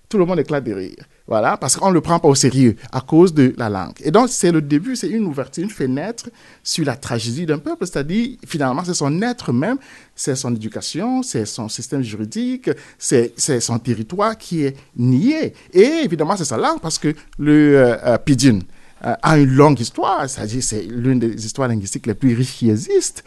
tout 0.09 0.17
le 0.17 0.25
monde 0.25 0.39
éclate 0.39 0.63
de 0.63 0.73
rire. 0.73 1.03
Voilà, 1.27 1.57
parce 1.57 1.75
qu'on 1.75 1.89
ne 1.89 1.93
le 1.93 1.99
prend 1.99 2.19
pas 2.19 2.29
au 2.29 2.35
sérieux 2.35 2.77
à 2.91 3.01
cause 3.01 3.33
de 3.33 3.53
la 3.57 3.69
langue. 3.69 3.95
Et 4.01 4.11
donc, 4.11 4.29
c'est 4.29 4.51
le 4.51 4.61
début, 4.61 4.95
c'est 4.95 5.09
une 5.09 5.25
ouverture, 5.25 5.61
une 5.61 5.69
fenêtre 5.69 6.29
sur 6.63 6.85
la 6.85 6.95
tragédie 6.95 7.45
d'un 7.45 7.57
peuple, 7.57 7.85
c'est-à-dire, 7.85 8.37
finalement, 8.45 8.83
c'est 8.85 8.93
son 8.93 9.21
être 9.21 9.51
même, 9.51 9.77
c'est 10.15 10.35
son 10.35 10.55
éducation, 10.55 11.23
c'est 11.23 11.45
son 11.45 11.67
système 11.67 12.01
juridique, 12.01 12.69
c'est 12.97 13.59
son 13.59 13.77
territoire 13.77 14.37
qui 14.37 14.63
est 14.63 14.77
nié. 14.95 15.53
Et 15.73 16.01
évidemment, 16.05 16.37
c'est 16.37 16.45
sa 16.45 16.57
langue, 16.57 16.79
parce 16.79 16.97
que 16.97 17.13
le 17.37 17.75
euh, 17.77 17.97
euh, 18.05 18.17
pidgin, 18.17 18.59
a 19.01 19.37
une 19.37 19.51
longue 19.51 19.79
histoire, 19.79 20.27
c'est-à-dire 20.29 20.63
c'est 20.63 20.81
l'une 20.83 21.19
des 21.19 21.45
histoires 21.45 21.67
linguistiques 21.67 22.07
les 22.07 22.13
plus 22.15 22.35
riches 22.35 22.57
qui 22.57 22.69
existent. 22.69 23.21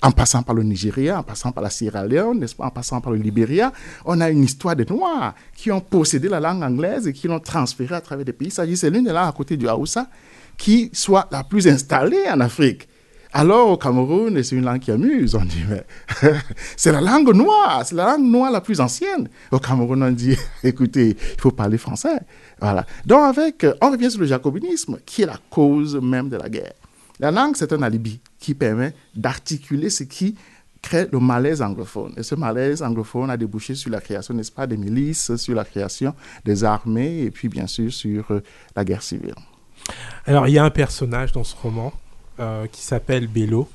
En 0.00 0.10
passant 0.10 0.42
par 0.42 0.54
le 0.54 0.62
Nigeria, 0.62 1.18
en 1.18 1.22
passant 1.22 1.52
par 1.52 1.62
la 1.62 1.70
Sierra 1.70 2.04
Leone, 2.06 2.40
n'est-ce 2.40 2.56
pas, 2.56 2.66
en 2.66 2.70
passant 2.70 3.00
par 3.00 3.12
le 3.12 3.18
Libéria, 3.18 3.72
on 4.04 4.20
a 4.20 4.30
une 4.30 4.42
histoire 4.42 4.74
des 4.74 4.84
Noirs 4.84 5.34
qui 5.56 5.70
ont 5.70 5.80
possédé 5.80 6.28
la 6.28 6.40
langue 6.40 6.62
anglaise 6.62 7.06
et 7.06 7.12
qui 7.12 7.28
l'ont 7.28 7.40
transférée 7.40 7.94
à 7.94 8.00
travers 8.00 8.24
des 8.24 8.32
pays. 8.32 8.50
C'est 8.50 8.90
l'une 8.90 9.04
des 9.04 9.12
langues 9.12 9.28
à 9.28 9.32
côté 9.32 9.56
du 9.56 9.68
Haoussa 9.68 10.08
qui 10.56 10.90
soit 10.92 11.28
la 11.30 11.44
plus 11.44 11.66
installée 11.68 12.24
en 12.30 12.40
Afrique. 12.40 12.88
Alors 13.34 13.70
au 13.70 13.76
Cameroun, 13.78 14.42
c'est 14.42 14.56
une 14.56 14.64
langue 14.64 14.80
qui 14.80 14.90
amuse, 14.90 15.34
on 15.34 15.44
dit, 15.44 15.64
mais 15.66 15.84
c'est 16.76 16.92
la 16.92 17.00
langue 17.00 17.34
noire, 17.34 17.80
c'est 17.82 17.94
la 17.94 18.04
langue 18.12 18.30
noire 18.30 18.50
la 18.50 18.60
plus 18.60 18.78
ancienne. 18.78 19.28
Au 19.50 19.58
Cameroun, 19.58 20.02
on 20.02 20.10
dit, 20.10 20.36
écoutez, 20.62 21.16
il 21.18 21.40
faut 21.40 21.50
parler 21.50 21.78
français. 21.78 22.20
Voilà. 22.60 22.84
Donc 23.06 23.22
avec, 23.22 23.64
euh, 23.64 23.72
on 23.80 23.90
revient 23.90 24.10
sur 24.10 24.20
le 24.20 24.26
jacobinisme, 24.26 24.98
qui 25.06 25.22
est 25.22 25.26
la 25.26 25.38
cause 25.48 25.96
même 25.96 26.28
de 26.28 26.36
la 26.36 26.50
guerre. 26.50 26.74
La 27.20 27.30
langue, 27.30 27.56
c'est 27.56 27.72
un 27.72 27.80
alibi 27.80 28.20
qui 28.38 28.52
permet 28.52 28.94
d'articuler 29.14 29.88
ce 29.88 30.04
qui 30.04 30.34
crée 30.82 31.08
le 31.10 31.18
malaise 31.18 31.62
anglophone. 31.62 32.12
Et 32.18 32.22
ce 32.22 32.34
malaise 32.34 32.82
anglophone 32.82 33.30
a 33.30 33.38
débouché 33.38 33.74
sur 33.74 33.90
la 33.90 34.02
création, 34.02 34.34
n'est-ce 34.34 34.52
pas, 34.52 34.66
des 34.66 34.76
milices, 34.76 35.36
sur 35.36 35.54
la 35.54 35.64
création 35.64 36.14
des 36.44 36.64
armées, 36.64 37.22
et 37.22 37.30
puis 37.30 37.48
bien 37.48 37.66
sûr 37.66 37.90
sur 37.90 38.30
euh, 38.30 38.42
la 38.76 38.84
guerre 38.84 39.02
civile. 39.02 39.34
Alors, 40.26 40.48
il 40.48 40.52
y 40.52 40.58
a 40.58 40.64
un 40.64 40.70
personnage 40.70 41.32
dans 41.32 41.44
ce 41.44 41.56
roman 41.56 41.92
euh, 42.40 42.66
qui 42.66 42.82
s'appelle 42.82 43.26
Bello. 43.26 43.68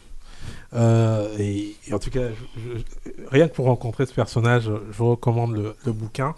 Euh, 0.73 1.35
et, 1.39 1.75
et 1.87 1.93
en 1.93 1.99
tout 1.99 2.09
cas, 2.09 2.29
je- 2.29 2.77
je- 2.77 3.11
rien 3.29 3.47
que 3.47 3.53
pour 3.55 3.65
rencontrer 3.65 4.05
ce 4.05 4.13
personnage, 4.13 4.63
je 4.65 4.97
vous 4.97 5.11
recommande 5.11 5.55
le, 5.55 5.75
le 5.85 5.91
bouquin. 5.93 6.35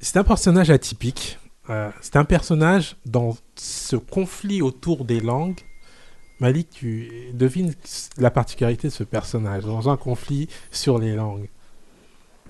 C'est 0.00 0.16
un 0.18 0.24
personnage 0.24 0.70
atypique. 0.70 1.38
Euh, 1.70 1.90
c'est 2.02 2.16
un 2.16 2.24
personnage 2.24 2.96
dans 3.06 3.36
ce 3.54 3.96
conflit 3.96 4.60
autour 4.60 5.04
des 5.06 5.20
langues. 5.20 5.60
Malik, 6.40 6.68
tu 6.70 7.08
devines 7.32 7.72
la 8.18 8.30
particularité 8.30 8.88
de 8.88 8.92
ce 8.92 9.04
personnage 9.04 9.64
dans 9.64 9.88
un 9.88 9.96
conflit 9.96 10.48
sur 10.70 10.98
les 10.98 11.14
langues. 11.14 11.48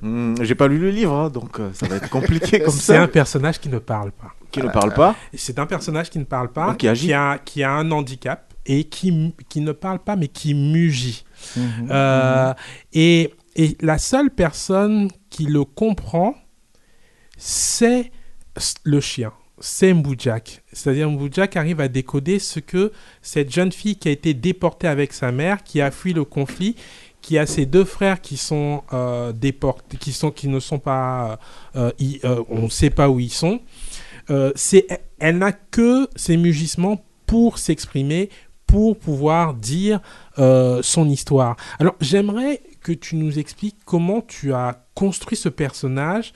Hmm, 0.03 0.35
J'ai 0.43 0.55
pas 0.57 0.67
lu 0.67 0.79
le 0.79 0.91
livre, 0.91 1.13
hein, 1.15 1.31
donc 1.31 1.61
euh, 1.61 1.71
ça 1.75 1.87
va 1.87 1.97
être 1.97 2.11
compliqué 2.11 2.61
comme 2.65 2.75
C'est 2.75 2.95
ça. 2.95 3.03
un 3.03 3.07
personnage 3.07 3.61
qui 3.61 3.69
ne 3.69 3.79
parle 3.79 4.11
pas. 4.11 4.33
Qui 4.51 4.61
ne 4.63 4.69
parle 4.69 4.93
pas. 4.95 5.15
C'est 5.35 5.59
un 5.59 5.67
personnage 5.67 6.11
qui 6.11 6.19
ne 6.19 6.25
parle 6.25 6.51
pas, 6.51 6.75
qui 6.75 7.13
a, 7.13 7.39
qui 7.39 7.63
a 7.63 7.73
un 7.73 7.91
handicap 7.93 8.54
et 8.67 8.85
qui, 8.85 9.35
qui 9.49 9.61
ne 9.61 9.73
parle 9.73 9.99
pas 9.99 10.17
mais 10.17 10.29
qui 10.29 10.55
mugit. 10.55 11.25
Mhm. 11.57 11.89
Euh, 11.91 12.55
et, 12.93 13.35
et 13.57 13.77
la 13.81 13.99
seule 13.99 14.31
personne 14.31 15.11
qui 15.31 15.47
le 15.47 15.65
comprend, 15.65 16.35
c'est 17.37 18.11
le 18.85 19.01
chien. 19.01 19.33
C'est 19.61 19.95
Mboujak. 19.95 20.63
C'est-à-dire 20.73 21.09
Mboujak 21.11 21.57
arrive 21.57 21.81
à 21.81 21.89
décoder 21.89 22.39
ce 22.39 22.61
que 22.61 22.93
cette 23.23 23.53
jeune 23.53 23.73
fille 23.73 23.97
qui 23.97 24.09
a 24.09 24.11
été 24.11 24.35
déportée 24.35 24.89
avec 24.89 25.13
sa 25.13 25.31
mère, 25.31 25.63
qui 25.63 25.81
a 25.81 25.91
fui 25.91 26.13
le 26.13 26.25
conflit, 26.25 26.75
qui 27.23 27.39
a 27.39 27.47
ses 27.47 27.65
deux 27.65 27.85
frères 27.85 28.21
qui 28.21 28.37
sont 28.37 28.83
euh, 28.93 29.33
déportés, 29.33 29.97
qui, 29.97 30.13
sont, 30.13 30.31
qui 30.31 30.49
ne 30.49 30.61
sont 30.61 30.79
pas... 30.79 31.39
euh, 31.77 31.93
on 32.51 32.63
ne 32.63 32.69
sait 32.69 32.91
pas 32.91 33.09
où 33.09 33.21
ils 33.21 33.33
sont. 33.33 33.61
C'est, 34.55 34.87
elle 35.19 35.39
n'a 35.39 35.53
que 35.53 36.09
ses 36.17 36.37
mugissements 36.37 37.03
pour 37.27 37.59
s'exprimer, 37.59 38.31
pour 38.67 38.99
pouvoir 38.99 39.55
dire 39.55 40.01
euh, 40.39 40.81
son 40.83 41.09
histoire. 41.09 41.57
Alors 41.79 41.95
j'aimerais 42.01 42.61
que 42.81 42.93
tu 42.93 43.17
nous 43.17 43.39
expliques 43.39 43.79
comment 43.85 44.21
tu 44.21 44.53
as 44.53 44.85
construit 44.95 45.37
ce 45.37 45.49
personnage 45.49 46.33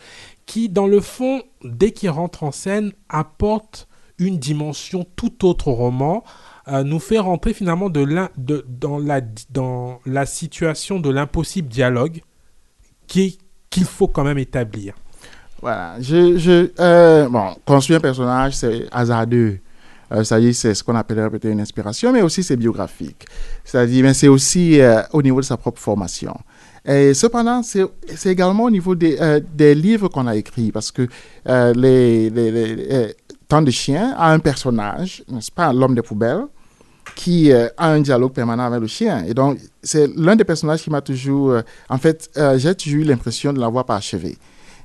qui, 0.46 0.68
dans 0.68 0.86
le 0.86 1.00
fond, 1.00 1.42
dès 1.62 1.90
qu'il 1.92 2.10
rentre 2.10 2.42
en 2.42 2.52
scène, 2.52 2.92
apporte 3.08 3.86
une 4.18 4.38
dimension 4.38 5.06
tout 5.14 5.46
autre 5.46 5.68
au 5.68 5.74
roman, 5.74 6.24
euh, 6.68 6.82
nous 6.84 6.98
fait 7.00 7.18
rentrer 7.18 7.52
finalement 7.54 7.88
de 7.90 8.04
de- 8.36 8.64
dans, 8.68 8.98
la, 8.98 9.20
dans 9.50 10.00
la 10.06 10.26
situation 10.26 10.98
de 11.00 11.10
l'impossible 11.10 11.68
dialogue 11.68 12.22
qui- 13.06 13.38
qu'il 13.70 13.84
faut 13.84 14.08
quand 14.08 14.24
même 14.24 14.38
établir. 14.38 14.94
Voilà, 15.60 15.96
je, 16.00 16.38
je, 16.38 16.70
euh, 16.80 17.28
bon, 17.28 17.54
construire 17.66 17.98
un 17.98 18.02
personnage, 18.02 18.54
c'est 18.54 18.86
hasardeux. 18.92 19.58
Euh, 20.12 20.24
c'est-à-dire, 20.24 20.54
c'est 20.54 20.74
ce 20.74 20.82
qu'on 20.82 20.96
appellerait 20.96 21.30
peut-être 21.30 21.52
une 21.52 21.60
inspiration, 21.60 22.12
mais 22.12 22.22
aussi 22.22 22.42
c'est 22.42 22.56
biographique. 22.56 23.26
C'est-à-dire, 23.64 24.04
mais 24.04 24.14
c'est 24.14 24.28
aussi 24.28 24.80
euh, 24.80 25.02
au 25.12 25.22
niveau 25.22 25.40
de 25.40 25.44
sa 25.44 25.56
propre 25.56 25.80
formation. 25.80 26.34
Cependant, 26.86 27.62
c'est 27.62 28.30
également 28.30 28.64
au 28.64 28.70
niveau 28.70 28.94
des, 28.94 29.18
euh, 29.20 29.40
des 29.54 29.74
livres 29.74 30.08
qu'on 30.08 30.26
a 30.26 30.34
écrits, 30.34 30.72
parce 30.72 30.90
que 30.90 31.06
les, 31.46 32.30
les, 32.30 32.50
les- 32.50 33.14
Temps 33.46 33.62
de 33.62 33.70
chien 33.70 34.14
a 34.18 34.30
un 34.32 34.38
personnage, 34.38 35.22
n'est-ce 35.28 35.50
pas, 35.50 35.72
l'homme 35.72 35.94
des 35.94 36.02
poubelles, 36.02 36.44
qui 37.14 37.50
a 37.52 37.70
un 37.78 38.00
dialogue 38.00 38.32
permanent 38.32 38.64
avec 38.64 38.80
le 38.80 38.86
chien. 38.86 39.24
Et 39.26 39.32
donc, 39.32 39.58
c'est 39.82 40.06
l'un 40.16 40.36
des 40.36 40.44
personnages 40.44 40.82
qui 40.82 40.90
m'a 40.90 41.00
toujours... 41.00 41.56
en 41.88 41.98
fait, 41.98 42.30
j'ai 42.56 42.74
toujours 42.74 43.00
eu 43.00 43.04
l'impression 43.04 43.52
de 43.54 43.58
l'avoir 43.60 43.86
parachevé. 43.86 44.36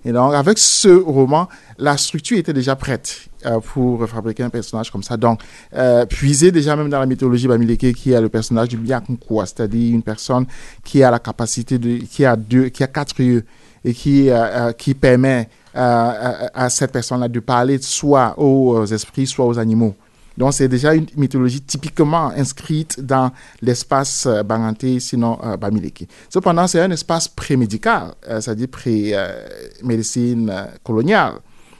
Et 0.06 0.12
donc, 0.12 0.34
avec 0.34 0.58
ce 0.58 0.90
roman, 0.90 1.48
la 1.78 1.96
structure 1.98 2.38
était 2.38 2.54
déjà 2.54 2.76
prête 2.76 3.28
euh, 3.46 3.60
pour 3.60 4.08
fabriquer 4.08 4.44
un 4.44 4.50
personnage 4.50 4.92
comme 4.92 5.04
ça. 5.04 5.16
Donc, 5.16 5.42
euh, 5.74 6.06
puiser 6.06 6.52
déjà 6.52 6.76
même 6.76 6.90
dans 6.90 7.00
la 7.00 7.06
mythologie 7.06 7.48
bamileke 7.48 7.94
qui 7.94 8.12
est 8.12 8.22
le 8.22 8.30
personnage 8.30 8.70
du 8.70 8.78
Biakunkwa, 8.78 9.46
c'est-à-dire 9.46 9.94
une 9.94 10.04
personne 10.04 10.46
qui 10.84 11.04
a 11.04 11.12
la 11.12 11.20
capacité 11.20 11.78
de, 11.78 11.98
qui 11.98 12.26
a 12.26 12.36
deux, 12.36 12.70
qui 12.70 12.84
a 12.84 12.88
quatre 12.88 13.20
yeux 13.20 13.46
et 13.86 13.94
qui, 13.94 14.30
euh, 14.30 14.36
euh, 14.36 14.72
qui 14.74 14.94
permet 14.94 15.50
à 15.76 16.70
cette 16.70 16.92
personne-là 16.92 17.28
de 17.28 17.40
parler 17.40 17.80
soit 17.82 18.36
aux 18.38 18.86
esprits, 18.86 19.26
soit 19.26 19.48
aux 19.48 19.58
animaux. 19.58 19.96
Donc, 20.38 20.54
c'est 20.54 20.68
déjà 20.68 20.96
une 20.96 21.06
mythologie 21.16 21.62
typiquement 21.62 22.30
inscrite 22.36 23.00
dans 23.00 23.32
l'espace 23.62 24.26
euh, 24.26 24.44
Banganté, 24.44 25.00
sinon 25.00 25.38
euh, 25.44 25.58
Bamileke. 25.58 26.08
Cependant, 26.30 26.68
c'est 26.68 26.82
un 26.82 26.92
espace 26.92 27.28
pré-médical, 27.28 28.14
euh, 28.28 28.42
c'est-à-dire 28.42 28.68
pré-médecine 28.70 30.50
euh, 30.50 30.66
coloniale. 30.84 31.34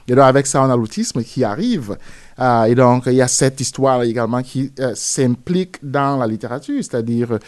Et 0.06 0.14
donc, 0.14 0.24
avec 0.24 0.46
ça, 0.46 0.62
on 0.62 0.70
a 0.70 0.76
l'autisme 0.76 1.22
qui 1.24 1.42
arrive. 1.42 1.96
Euh, 2.38 2.64
et 2.64 2.74
donc, 2.74 3.04
il 3.06 3.14
y 3.14 3.22
a 3.22 3.28
cette 3.28 3.60
histoire 3.60 4.02
également 4.02 4.42
qui 4.42 4.70
s'implique 4.94 5.78
dans 5.82 6.18
la 6.18 6.26
littérature, 6.26 6.82
c'est-à-dire 6.82 7.38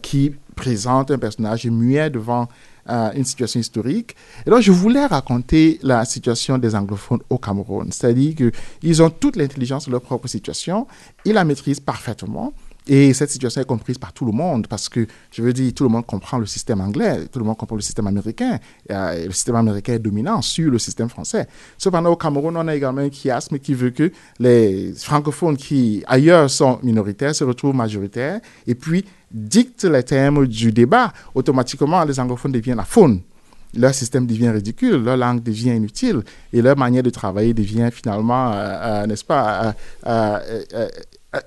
qui 0.00 0.34
présente 0.54 1.10
un 1.10 1.18
personnage 1.18 1.66
muet 1.66 2.10
devant 2.10 2.48
euh, 2.88 3.10
une 3.14 3.24
situation 3.24 3.60
historique. 3.60 4.16
Et 4.46 4.50
donc, 4.50 4.60
je 4.60 4.72
voulais 4.72 5.06
raconter 5.06 5.78
la 5.82 6.04
situation 6.04 6.58
des 6.58 6.74
anglophones 6.74 7.20
au 7.30 7.38
Cameroun. 7.38 7.90
C'est-à-dire 7.92 8.34
qu'ils 8.34 9.02
ont 9.02 9.10
toute 9.10 9.36
l'intelligence 9.36 9.86
de 9.86 9.92
leur 9.92 10.00
propre 10.00 10.28
situation, 10.28 10.86
ils 11.24 11.34
la 11.34 11.44
maîtrisent 11.44 11.80
parfaitement. 11.80 12.52
Et 12.90 13.12
cette 13.12 13.30
situation 13.30 13.60
est 13.60 13.66
comprise 13.66 13.98
par 13.98 14.14
tout 14.14 14.24
le 14.24 14.32
monde 14.32 14.66
parce 14.66 14.88
que, 14.88 15.06
je 15.30 15.42
veux 15.42 15.52
dire, 15.52 15.74
tout 15.74 15.84
le 15.84 15.90
monde 15.90 16.06
comprend 16.06 16.38
le 16.38 16.46
système 16.46 16.80
anglais, 16.80 17.26
tout 17.30 17.38
le 17.38 17.44
monde 17.44 17.58
comprend 17.58 17.76
le 17.76 17.82
système 17.82 18.06
américain. 18.06 18.58
Euh, 18.90 19.12
et 19.12 19.26
le 19.26 19.32
système 19.32 19.56
américain 19.56 19.92
est 19.92 19.98
dominant 19.98 20.40
sur 20.40 20.70
le 20.70 20.78
système 20.78 21.10
français. 21.10 21.46
Cependant, 21.76 22.10
au 22.10 22.16
Cameroun, 22.16 22.56
on 22.56 22.66
a 22.66 22.74
également 22.74 23.02
un 23.02 23.10
chiasme 23.10 23.58
qui 23.58 23.74
veut 23.74 23.90
que 23.90 24.10
les 24.38 24.94
francophones 24.96 25.58
qui, 25.58 26.02
ailleurs, 26.06 26.48
sont 26.48 26.78
minoritaires 26.82 27.34
se 27.34 27.44
retrouvent 27.44 27.74
majoritaires 27.74 28.40
et 28.66 28.74
puis 28.74 29.04
dictent 29.30 29.84
les 29.84 30.02
termes 30.02 30.46
du 30.46 30.72
débat. 30.72 31.12
Automatiquement, 31.34 32.04
les 32.04 32.18
anglophones 32.18 32.52
deviennent 32.52 32.78
la 32.78 32.84
faune 32.84 33.20
leur 33.74 33.94
système 33.94 34.26
devient 34.26 34.50
ridicule, 34.50 35.02
leur 35.02 35.16
langue 35.16 35.42
devient 35.42 35.74
inutile 35.76 36.22
et 36.52 36.62
leur 36.62 36.76
manière 36.76 37.02
de 37.02 37.10
travailler 37.10 37.54
devient 37.54 37.90
finalement, 37.92 38.52
euh, 38.52 38.54
euh, 38.56 39.06
n'est-ce 39.06 39.24
pas, 39.24 39.74
euh, 40.06 40.88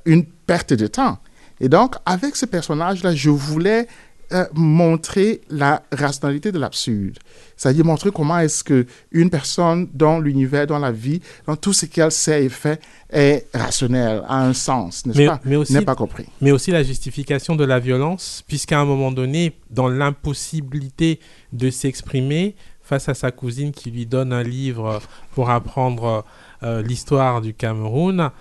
une 0.05 0.25
perte 0.25 0.73
de 0.73 0.87
temps. 0.87 1.17
Et 1.59 1.69
donc, 1.69 1.95
avec 2.05 2.35
ce 2.35 2.45
personnage-là, 2.45 3.13
je 3.13 3.29
voulais 3.29 3.87
euh, 4.33 4.45
montrer 4.53 5.41
la 5.49 5.83
rationalité 5.91 6.51
de 6.51 6.59
l'absurde. 6.59 7.17
C'est-à-dire 7.57 7.85
montrer 7.85 8.11
comment 8.11 8.39
est-ce 8.39 8.63
que 8.63 8.85
une 9.11 9.29
personne 9.29 9.87
dans 9.93 10.19
l'univers, 10.19 10.65
dans 10.65 10.79
la 10.79 10.91
vie, 10.91 11.21
dans 11.45 11.55
tout 11.55 11.73
ce 11.73 11.85
qu'elle 11.85 12.11
sait 12.11 12.45
et 12.45 12.49
fait 12.49 12.81
est 13.11 13.47
rationnel, 13.53 14.23
a 14.27 14.43
un 14.43 14.53
sens, 14.53 15.05
n'est-ce 15.05 15.17
pas? 15.27 15.39
mais 15.45 15.55
aussi- 15.57 15.73
N'est 15.73 15.81
pas 15.85 15.95
compris. 15.95 16.25
mais 16.41 16.51
aussi 16.51 16.71
la 16.71 16.81
justification 16.83 17.55
de 17.55 17.63
la 17.63 17.79
violence, 17.79 18.43
puisqu'à 18.47 18.79
un 18.79 18.85
moment 18.85 19.11
donné, 19.11 19.53
dans 19.69 19.87
l'impossibilité 19.87 21.19
de 21.53 21.69
s'exprimer 21.69 22.55
face 22.81 23.07
à 23.09 23.13
sa 23.13 23.31
cousine 23.31 23.71
qui 23.71 23.91
lui 23.91 24.05
donne 24.05 24.33
un 24.33 24.43
livre 24.43 25.01
pour 25.33 25.49
apprendre 25.49 26.25
euh, 26.63 26.81
l'histoire 26.81 27.41
du 27.41 27.53
Cameroun, 27.53 28.31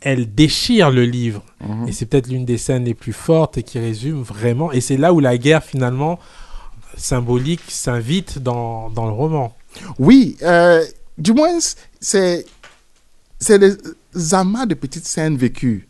elle 0.00 0.34
déchire 0.34 0.90
le 0.90 1.04
livre. 1.04 1.44
Mhm. 1.66 1.88
Et 1.88 1.92
c'est 1.92 2.06
peut-être 2.06 2.28
l'une 2.28 2.44
des 2.44 2.58
scènes 2.58 2.84
les 2.84 2.94
plus 2.94 3.12
fortes 3.12 3.58
et 3.58 3.62
qui 3.62 3.78
résume 3.78 4.22
vraiment. 4.22 4.72
Et 4.72 4.80
c'est 4.80 4.96
là 4.96 5.12
où 5.12 5.20
la 5.20 5.36
guerre, 5.38 5.62
finalement, 5.62 6.18
symbolique, 6.96 7.62
s'invite 7.68 8.38
dans, 8.38 8.90
dans 8.90 9.06
le 9.06 9.12
roman. 9.12 9.54
Oui, 9.98 10.36
euh, 10.42 10.84
du 11.18 11.32
moins, 11.32 11.58
c'est 12.00 12.44
c'est 13.38 13.58
des 13.58 13.74
amas 14.32 14.66
de 14.66 14.74
petites 14.74 15.06
scènes 15.06 15.36
vécues, 15.36 15.88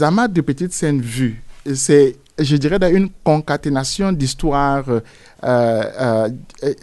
amas 0.00 0.28
de 0.28 0.40
petites 0.40 0.72
scènes 0.72 1.00
vues. 1.00 1.42
C'est, 1.74 2.16
je 2.38 2.56
dirais, 2.56 2.78
une 2.92 3.08
concaténation 3.24 4.12
d'histoires 4.12 4.84
euh, 4.88 5.00
euh, 5.44 6.28
euh, 6.64 6.74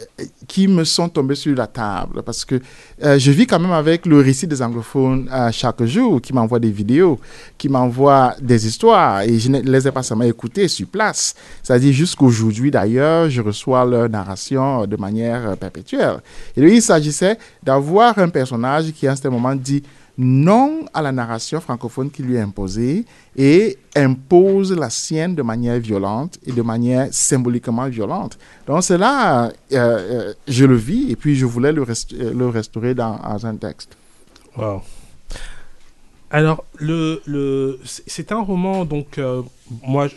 qui 0.47 0.67
me 0.67 0.83
sont 0.83 1.09
tombées 1.09 1.35
sur 1.35 1.55
la 1.55 1.67
table. 1.67 2.23
Parce 2.23 2.43
que 2.43 2.59
je 3.01 3.31
vis 3.31 3.45
quand 3.45 3.59
même 3.59 3.71
avec 3.71 4.05
le 4.05 4.19
récit 4.19 4.47
des 4.47 4.61
anglophones 4.61 5.29
chaque 5.51 5.83
jour, 5.83 6.21
qui 6.21 6.33
m'envoient 6.33 6.59
des 6.59 6.71
vidéos, 6.71 7.19
qui 7.57 7.69
m'envoient 7.69 8.35
des 8.41 8.65
histoires, 8.65 9.21
et 9.21 9.37
je 9.37 9.49
ne 9.49 9.59
les 9.61 9.87
ai 9.87 9.91
pas 9.91 10.03
seulement 10.03 10.23
écoutées 10.23 10.67
sur 10.67 10.87
place. 10.87 11.35
C'est-à-dire 11.61 11.93
jusqu'aujourd'hui, 11.93 12.71
d'ailleurs, 12.71 13.29
je 13.29 13.41
reçois 13.41 13.85
leur 13.85 14.09
narration 14.09 14.85
de 14.85 14.95
manière 14.95 15.55
perpétuelle. 15.57 16.17
Et 16.55 16.61
il 16.61 16.81
s'agissait 16.81 17.37
d'avoir 17.61 18.17
un 18.17 18.29
personnage 18.29 18.91
qui, 18.91 19.07
à 19.07 19.11
un 19.11 19.15
certain 19.15 19.29
moment, 19.29 19.55
dit 19.55 19.83
non 20.17 20.85
à 20.93 21.01
la 21.01 21.11
narration 21.11 21.59
francophone 21.59 22.11
qui 22.11 22.21
lui 22.21 22.35
est 22.35 22.41
imposée 22.41 23.05
et 23.35 23.77
impose 23.95 24.71
la 24.71 24.89
sienne 24.89 25.33
de 25.33 25.41
manière 25.41 25.79
violente 25.79 26.37
et 26.45 26.51
de 26.51 26.61
manière 26.61 27.07
symboliquement 27.11 27.87
violente. 27.87 28.37
Donc, 28.67 28.83
c'est 28.83 28.97
là, 28.97 29.47
euh, 29.47 29.51
euh, 29.71 30.33
je 30.47 30.65
le 30.65 30.75
vis 30.75 31.11
et 31.11 31.15
puis 31.15 31.35
je 31.35 31.45
voulais 31.45 31.71
le, 31.71 31.81
euh, 31.83 32.49
restaurer 32.49 32.93
dans, 32.93 33.19
un 33.43 33.55
texte. 33.55 33.97
Wow. 34.55 34.81
Alors, 36.29 36.63
le, 36.77 37.21
le, 37.25 37.79
c'est 37.83 38.31
un 38.31 38.41
roman, 38.41 38.85
donc, 38.85 39.17
euh, 39.17 39.41
moi, 39.83 40.07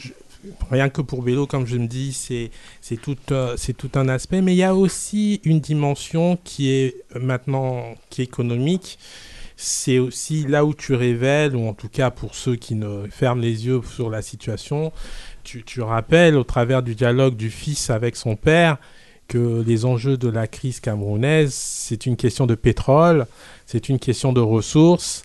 rien 0.70 0.88
que 0.88 1.00
pour 1.00 1.22
Vélo, 1.22 1.46
comme 1.46 1.66
je 1.66 1.76
me 1.76 1.86
dis, 1.86 2.12
c'est 2.12 2.96
tout, 2.96 3.16
tout 3.16 3.90
un 3.94 4.08
aspect, 4.08 4.42
mais 4.42 4.54
il 4.54 4.58
y 4.58 4.62
a 4.62 4.74
aussi 4.74 5.40
une 5.44 5.60
dimension 5.60 6.38
qui 6.44 6.70
est 6.70 7.04
maintenant 7.18 7.94
qui 8.10 8.22
économique. 8.22 8.98
C'est 9.56 9.98
aussi 9.98 10.46
là 10.46 10.64
où 10.66 10.74
tu 10.74 10.94
révèles, 10.94 11.56
ou 11.56 11.66
en 11.66 11.72
tout 11.72 11.88
cas 11.88 12.10
pour 12.10 12.34
ceux 12.34 12.56
qui 12.56 12.74
ne 12.74 13.06
ferment 13.10 13.40
les 13.40 13.66
yeux 13.66 13.80
sur 13.82 14.10
la 14.10 14.20
situation, 14.20 14.92
tu, 15.42 15.80
rappelles 15.80 16.36
au 16.36 16.44
travers 16.44 16.82
du 16.82 16.94
dialogue 16.94 17.36
du 17.36 17.50
fils 17.50 17.90
avec 17.90 18.16
son 18.16 18.36
père 18.36 18.76
que 19.28 19.62
les 19.66 19.84
enjeux 19.84 20.16
de 20.16 20.28
la 20.28 20.46
crise 20.46 20.80
camerounaise, 20.80 21.54
c'est 21.54 22.06
une 22.06 22.16
question 22.16 22.46
de 22.46 22.54
pétrole, 22.54 23.26
c'est 23.64 23.88
une 23.88 23.98
question 23.98 24.32
de 24.32 24.40
ressources 24.40 25.22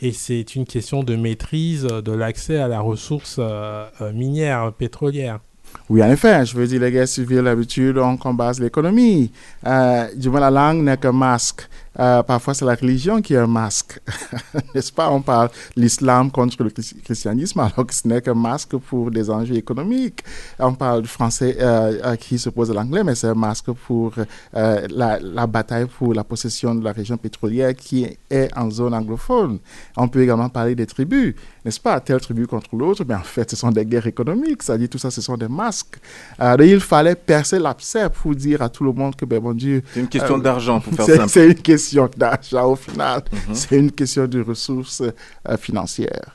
et 0.00 0.12
c'est 0.12 0.54
une 0.54 0.64
question 0.64 1.02
de 1.02 1.14
maîtrise 1.14 1.84
de 1.84 2.12
l'accès 2.12 2.58
à 2.58 2.68
la 2.68 2.80
ressource 2.80 3.36
euh, 3.38 3.86
euh, 4.00 4.12
minière, 4.12 4.72
pétrolière. 4.72 5.40
Oui, 5.88 6.02
en 6.02 6.10
effet, 6.10 6.46
je 6.46 6.56
veux 6.56 6.66
dire, 6.66 6.80
les 6.80 6.90
guerres 6.90 7.08
civiles, 7.08 7.42
d'habitude, 7.42 7.98
on 7.98 8.16
combat 8.16 8.52
l'économie. 8.58 9.30
Euh, 9.66 10.06
du 10.16 10.30
moins, 10.30 10.40
la 10.40 10.50
langue 10.50 10.82
n'est 10.82 10.96
qu'un 10.96 11.12
masque. 11.12 11.68
Euh, 11.98 12.22
parfois, 12.22 12.54
c'est 12.54 12.64
la 12.64 12.74
religion 12.74 13.20
qui 13.22 13.34
est 13.34 13.38
un 13.38 13.46
masque. 13.46 14.00
N'est-ce 14.74 14.92
pas? 14.92 15.10
On 15.10 15.20
parle 15.22 15.48
l'islam 15.76 16.30
contre 16.30 16.62
le 16.64 16.70
chris- 16.70 16.96
christianisme, 17.04 17.60
alors 17.60 17.86
que 17.86 17.94
ce 17.94 18.06
n'est 18.08 18.20
qu'un 18.20 18.34
masque 18.34 18.76
pour 18.76 19.10
des 19.10 19.30
enjeux 19.30 19.54
économiques. 19.56 20.22
On 20.58 20.74
parle 20.74 21.02
du 21.02 21.08
français 21.08 21.56
euh, 21.60 22.16
qui 22.16 22.38
s'oppose 22.38 22.70
à 22.70 22.74
l'anglais, 22.74 23.04
mais 23.04 23.14
c'est 23.14 23.28
un 23.28 23.34
masque 23.34 23.70
pour 23.86 24.12
euh, 24.56 24.86
la, 24.90 25.18
la 25.20 25.46
bataille 25.46 25.86
pour 25.86 26.14
la 26.14 26.24
possession 26.24 26.74
de 26.74 26.82
la 26.82 26.92
région 26.92 27.16
pétrolière 27.16 27.74
qui 27.76 28.06
est 28.30 28.50
en 28.56 28.70
zone 28.70 28.94
anglophone. 28.94 29.58
On 29.96 30.08
peut 30.08 30.22
également 30.22 30.48
parler 30.48 30.74
des 30.74 30.86
tribus, 30.86 31.34
n'est-ce 31.64 31.80
pas? 31.80 32.00
Telle 32.00 32.20
tribu 32.20 32.46
contre 32.46 32.74
l'autre, 32.76 33.04
mais 33.06 33.14
en 33.14 33.22
fait, 33.22 33.50
ce 33.50 33.56
sont 33.56 33.70
des 33.70 33.84
guerres 33.84 34.06
économiques, 34.08 34.62
c'est-à-dire 34.62 34.88
tout 34.88 34.98
ça, 34.98 35.10
ce 35.10 35.20
sont 35.20 35.36
des 35.36 35.48
masques. 35.48 35.96
Euh, 36.40 36.56
il 36.60 36.80
fallait 36.80 37.14
percer 37.14 37.58
l'abcès 37.58 38.08
pour 38.10 38.34
dire 38.34 38.62
à 38.62 38.68
tout 38.68 38.82
le 38.84 38.92
monde 38.92 39.14
que, 39.14 39.24
ben, 39.24 39.40
mon 39.42 39.52
Dieu, 39.52 39.82
C'est 39.92 40.00
une 40.00 40.08
question 40.08 40.38
d'argent, 40.38 40.80
pour 40.80 40.92
faire 40.94 41.06
simple. 41.06 41.28
c'est 41.28 41.46
une 41.48 41.54
question 41.54 41.83
d'argent 42.16 42.72
au 42.72 42.76
final. 42.76 43.22
Mhm. 43.32 43.54
C'est 43.54 43.76
une 43.76 43.92
question 43.92 44.26
de 44.26 44.42
ressources 44.42 45.02
euh, 45.02 45.56
financières. 45.56 46.32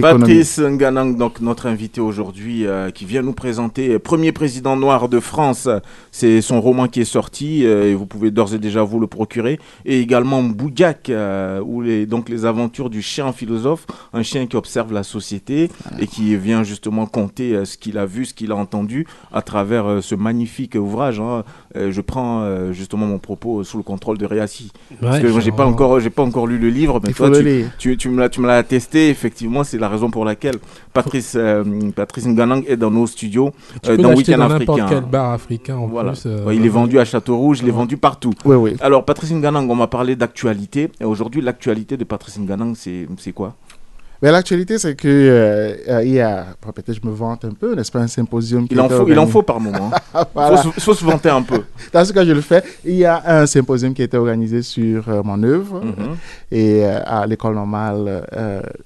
Patrice 0.00 0.58
Nganang, 0.60 1.16
donc 1.16 1.40
notre 1.40 1.66
invité 1.66 2.00
aujourd'hui, 2.00 2.66
euh, 2.66 2.90
qui 2.90 3.04
vient 3.04 3.22
nous 3.22 3.32
présenter 3.32 3.90
euh, 3.90 3.98
Premier 3.98 4.32
président 4.32 4.76
noir 4.76 5.08
de 5.08 5.20
France. 5.20 5.68
C'est 6.10 6.40
son 6.40 6.60
roman 6.60 6.88
qui 6.88 7.00
est 7.00 7.04
sorti 7.04 7.64
euh, 7.66 7.90
et 7.90 7.94
vous 7.94 8.06
pouvez 8.06 8.30
d'ores 8.30 8.54
et 8.54 8.58
déjà 8.58 8.82
vous 8.82 9.00
le 9.00 9.06
procurer. 9.06 9.58
Et 9.84 10.00
également 10.00 10.42
Boudjak, 10.42 11.10
euh, 11.10 11.60
où 11.64 11.82
les, 11.82 12.06
donc 12.06 12.28
les 12.28 12.44
aventures 12.44 12.90
du 12.90 13.02
chien 13.02 13.32
philosophe, 13.32 13.86
un 14.12 14.22
chien 14.22 14.46
qui 14.46 14.56
observe 14.56 14.92
la 14.92 15.02
société 15.02 15.70
et 15.98 16.06
qui 16.06 16.36
vient 16.36 16.62
justement 16.62 17.08
euh, 17.40 17.64
ce 17.64 17.76
qu'il 17.76 17.98
a 17.98 18.06
vu, 18.06 18.24
ce 18.24 18.34
qu'il 18.34 18.52
a 18.52 18.56
entendu 18.56 19.06
à 19.32 19.42
travers 19.42 20.02
ce 20.02 20.14
magnifique 20.14 20.74
ouvrage. 20.74 21.20
hein. 21.20 21.44
Je 21.74 22.00
prends 22.00 22.72
justement 22.72 23.06
mon 23.06 23.18
propos 23.18 23.64
sous 23.64 23.76
le 23.76 23.82
contrôle 23.82 24.18
de 24.18 24.26
Réassi. 24.26 24.70
Parce 25.00 25.20
que 25.20 25.26
moi, 25.26 25.40
j'ai 25.40 25.50
pas 25.52 25.66
encore, 25.66 26.00
j'ai 26.00 26.10
pas 26.10 26.22
encore 26.22 26.46
lu 26.46 26.58
le 26.58 26.68
livre, 26.68 27.00
mais 27.04 27.12
toi, 27.12 27.30
tu, 27.78 27.96
tu, 27.96 27.96
tu 27.96 28.08
me 28.08 28.46
l'as 28.46 28.56
attesté, 28.56 29.08
effectivement, 29.08 29.64
c'est 29.74 29.80
la 29.80 29.88
raison 29.88 30.08
pour 30.08 30.24
laquelle 30.24 30.54
Patrice, 30.92 31.34
euh, 31.36 31.64
Patrice 31.96 32.26
Nganang 32.28 32.62
est 32.68 32.76
dans 32.76 32.92
nos 32.92 33.08
studios, 33.08 33.50
Tu 33.82 33.90
euh, 33.90 33.96
dans 33.96 34.14
Week-end 34.14 34.38
dans 34.38 34.50
africain. 34.50 34.86
quel 34.88 35.00
bar 35.04 35.32
africain 35.32 35.76
en 35.76 35.88
Voilà. 35.88 36.12
plus. 36.12 36.26
euh, 36.26 36.44
Ouais, 36.44 36.54
il 36.56 36.64
est 36.64 36.68
vendu 36.68 37.00
à 37.00 37.04
Châteaurouge, 37.04 37.58
il 37.60 37.68
est 37.68 37.72
vendu 37.72 37.96
partout. 37.96 38.32
Oui, 38.44 38.54
oui. 38.54 38.76
Alors, 38.80 39.04
Patrice 39.04 39.32
Nganang, 39.32 39.68
on 39.68 39.74
m'a 39.74 39.88
parlé 39.88 40.14
d'actualité. 40.14 40.90
Et 41.00 41.04
aujourd'hui, 41.04 41.40
l'actualité 41.42 41.96
de 41.96 42.04
Patrice 42.04 42.38
Nganang, 42.38 42.74
c'est, 42.76 43.08
c'est 43.18 43.32
quoi? 43.32 43.54
Mais 44.24 44.32
l'actualité, 44.32 44.78
c'est 44.78 44.94
que 44.94 45.06
euh, 45.06 45.74
euh, 45.86 46.02
il 46.02 46.12
y 46.12 46.20
a, 46.22 46.46
peut-être 46.74 46.94
je 46.94 47.06
me 47.06 47.12
vante 47.12 47.44
un 47.44 47.50
peu, 47.52 47.74
n'est-ce 47.74 47.92
pas, 47.92 47.98
un 47.98 48.06
symposium 48.06 48.66
qui 48.66 48.72
il 48.72 48.80
en, 48.80 48.88
faut, 48.88 49.06
il 49.06 49.18
en 49.18 49.26
faut 49.26 49.42
par 49.42 49.60
moment. 49.60 49.90
Il 50.14 50.20
Voilà. 50.32 50.56
faut, 50.56 50.72
se- 50.72 50.80
faut 50.80 50.94
se 50.94 51.04
vanter 51.04 51.28
un 51.28 51.42
peu. 51.42 51.60
Dans 51.92 52.02
ce 52.06 52.10
cas, 52.10 52.24
je 52.24 52.32
le 52.32 52.40
fais. 52.40 52.64
Il 52.86 52.94
y 52.94 53.04
a 53.04 53.22
un 53.26 53.44
symposium 53.44 53.92
qui 53.92 54.00
a 54.00 54.06
été 54.06 54.16
organisé 54.16 54.62
sur 54.62 55.06
euh, 55.10 55.22
mon 55.22 55.42
œuvre 55.42 55.82
Mhm. 55.84 56.16
et 56.50 56.86
euh, 56.86 57.00
à 57.04 57.26
l'école 57.26 57.54
normale 57.54 58.22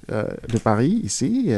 de 0.09 0.59
Paris, 0.59 1.03
ici. 1.05 1.53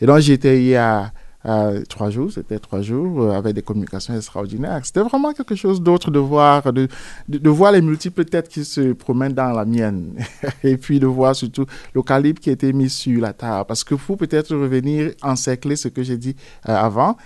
Et 0.00 0.06
donc, 0.06 0.20
j'y 0.20 0.30
étais 0.34 0.58
il 0.60 0.68
y 0.68 0.76
a 0.76 1.10
euh, 1.46 1.82
trois 1.88 2.10
jours, 2.10 2.32
c'était 2.32 2.58
trois 2.58 2.80
jours, 2.80 3.22
euh, 3.22 3.32
avec 3.32 3.54
des 3.54 3.62
communications 3.62 4.14
extraordinaires. 4.16 4.80
C'était 4.84 5.02
vraiment 5.02 5.32
quelque 5.32 5.54
chose 5.54 5.80
d'autre 5.82 6.10
de 6.10 6.18
voir, 6.18 6.72
de, 6.72 6.88
de, 7.28 7.50
voir 7.50 7.72
les 7.72 7.82
multiples 7.82 8.24
têtes 8.24 8.48
qui 8.48 8.64
se 8.64 8.92
promènent 8.92 9.34
dans 9.34 9.52
la 9.52 9.64
mienne. 9.64 10.14
et 10.64 10.76
puis 10.76 10.98
de 10.98 11.06
voir 11.06 11.36
surtout 11.36 11.66
le 11.92 12.02
calibre 12.02 12.40
qui 12.40 12.50
a 12.50 12.54
été 12.54 12.72
mis 12.72 12.88
sur 12.88 13.20
la 13.20 13.32
table. 13.32 13.66
Parce 13.68 13.84
que 13.84 13.94
pour 13.94 14.16
peut-être 14.16 14.56
revenir 14.56 15.12
encercler 15.22 15.76
ce 15.76 15.88
que 15.88 16.02
j'ai 16.02 16.16
dit 16.16 16.34
euh, 16.68 16.74
avant, 16.74 17.16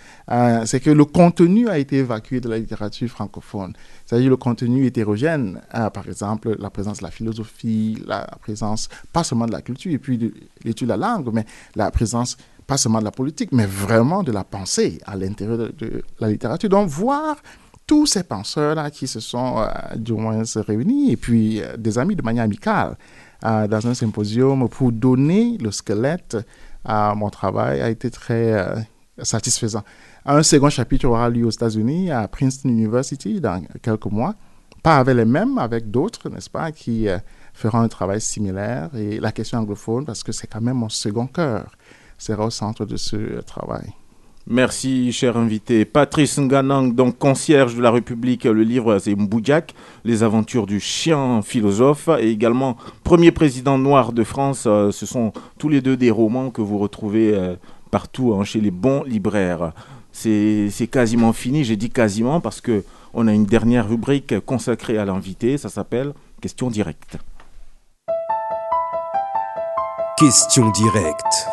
c'est 0.66 0.80
que 0.80 0.90
le 0.90 1.04
contenu 1.04 1.68
a 1.68 1.78
été 1.78 1.96
évacué 1.98 2.40
de 2.40 2.48
la 2.48 2.58
littérature 2.58 3.08
francophone. 3.08 3.72
C'est-à-dire 4.04 4.28
le 4.30 4.36
contenu 4.36 4.84
hétérogène, 4.84 5.60
par 5.70 6.06
exemple 6.06 6.54
la 6.58 6.70
présence 6.70 6.98
de 6.98 7.04
la 7.04 7.10
philosophie, 7.10 8.02
la 8.06 8.26
présence 8.40 8.88
pas 9.12 9.24
seulement 9.24 9.46
de 9.46 9.52
la 9.52 9.62
culture 9.62 9.92
et 9.92 9.98
puis 9.98 10.18
de 10.18 10.34
l'étude 10.64 10.88
de 10.88 10.92
la 10.92 10.96
langue, 10.96 11.30
mais 11.32 11.46
la 11.76 11.90
présence 11.90 12.36
pas 12.68 12.76
seulement 12.76 12.98
de 13.00 13.04
la 13.04 13.10
politique, 13.10 13.50
mais 13.50 13.64
vraiment 13.64 14.22
de 14.22 14.30
la 14.30 14.44
pensée 14.44 15.00
à 15.06 15.16
l'intérieur 15.16 15.56
de, 15.56 16.04
la 16.20 16.28
littérature. 16.28 16.68
Donc 16.68 16.88
voir 16.88 17.36
tous 17.86 18.04
ces 18.04 18.22
penseurs-là 18.22 18.90
qui 18.90 19.08
se 19.08 19.20
sont 19.20 19.56
euh, 19.58 19.96
du 19.96 20.12
moins 20.12 20.44
se 20.44 20.58
réunis 20.58 21.10
et 21.10 21.16
puis 21.16 21.62
euh, 21.62 21.78
des 21.78 21.98
amis 21.98 22.14
de 22.14 22.20
manière 22.20 22.44
amicale 22.44 22.98
euh, 23.46 23.66
dans 23.66 23.86
un 23.86 23.94
symposium 23.94 24.68
pour 24.68 24.92
donner 24.92 25.56
le 25.58 25.70
squelette 25.70 26.36
à 26.84 27.14
mon 27.14 27.30
travail 27.30 27.80
a 27.80 27.88
été 27.88 28.10
très 28.10 28.86
satisfaisant. 29.22 29.82
Un 30.26 30.42
second 30.42 30.68
chapitre 30.68 31.06
aura 31.06 31.28
lieu 31.30 31.46
aux 31.46 31.50
États-Unis, 31.50 32.10
à 32.10 32.28
Princeton 32.28 32.68
University, 32.68 33.40
dans 33.40 33.62
quelques 33.82 34.06
mois. 34.06 34.34
Pas 34.82 34.98
avec 34.98 35.16
les 35.16 35.24
mêmes, 35.24 35.58
avec 35.58 35.90
d'autres, 35.90 36.28
n'est-ce 36.30 36.48
pas, 36.48 36.70
qui 36.70 37.08
feront 37.52 37.80
un 37.80 37.88
travail 37.88 38.20
similaire. 38.20 38.90
Et 38.94 39.18
la 39.18 39.32
question 39.32 39.58
anglophone, 39.58 40.04
parce 40.06 40.22
que 40.22 40.32
c'est 40.32 40.46
quand 40.46 40.60
même 40.60 40.76
mon 40.76 40.88
second 40.88 41.26
cœur, 41.26 41.72
sera 42.18 42.46
au 42.46 42.50
centre 42.50 42.84
de 42.84 42.96
ce 42.96 43.16
euh, 43.16 43.42
travail. 43.42 43.94
Merci, 44.50 45.12
cher 45.12 45.36
invité. 45.36 45.84
Patrice 45.84 46.38
Nganang, 46.38 46.94
donc 46.94 47.18
concierge 47.18 47.76
de 47.76 47.82
la 47.82 47.90
République. 47.90 48.44
Le 48.44 48.62
livre, 48.62 48.98
c'est 48.98 49.14
Mboudjak, 49.14 49.74
Les 50.04 50.22
aventures 50.22 50.66
du 50.66 50.80
chien 50.80 51.42
philosophe. 51.42 52.08
Et 52.18 52.30
également, 52.30 52.78
premier 53.04 53.30
président 53.30 53.76
noir 53.76 54.14
de 54.14 54.24
France. 54.24 54.64
Euh, 54.66 54.90
ce 54.90 55.04
sont 55.04 55.32
tous 55.58 55.68
les 55.68 55.82
deux 55.82 55.98
des 55.98 56.10
romans 56.10 56.50
que 56.50 56.62
vous 56.62 56.78
retrouvez 56.78 57.34
euh, 57.34 57.56
partout 57.90 58.34
hein, 58.34 58.44
chez 58.44 58.60
les 58.60 58.70
bons 58.70 59.02
libraires. 59.02 59.72
C'est 60.12 60.68
c'est 60.70 60.86
quasiment 60.86 61.34
fini. 61.34 61.62
J'ai 61.62 61.76
dit 61.76 61.90
quasiment 61.90 62.40
parce 62.40 62.62
que 62.62 62.84
on 63.12 63.28
a 63.28 63.34
une 63.34 63.44
dernière 63.44 63.86
rubrique 63.86 64.40
consacrée 64.46 64.96
à 64.96 65.04
l'invité. 65.04 65.58
Ça 65.58 65.68
s'appelle 65.68 66.14
Question 66.40 66.70
directe. 66.70 67.18
Question 70.16 70.70
directe. 70.70 71.48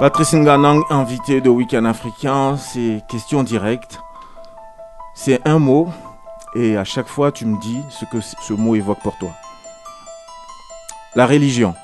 Patrice 0.00 0.32
Nganang, 0.32 0.82
invité 0.88 1.42
de 1.42 1.50
Week-end 1.50 1.84
africain, 1.84 2.56
c'est 2.56 3.02
question 3.06 3.42
directe. 3.42 3.98
C'est 5.14 5.46
un 5.46 5.58
mot 5.58 5.90
et 6.54 6.78
à 6.78 6.84
chaque 6.84 7.06
fois 7.06 7.30
tu 7.30 7.44
me 7.44 7.60
dis 7.60 7.82
ce 7.90 8.06
que 8.06 8.18
ce 8.22 8.54
mot 8.54 8.74
évoque 8.74 9.00
pour 9.00 9.18
toi. 9.18 9.28
La 11.14 11.26
religion. 11.26 11.74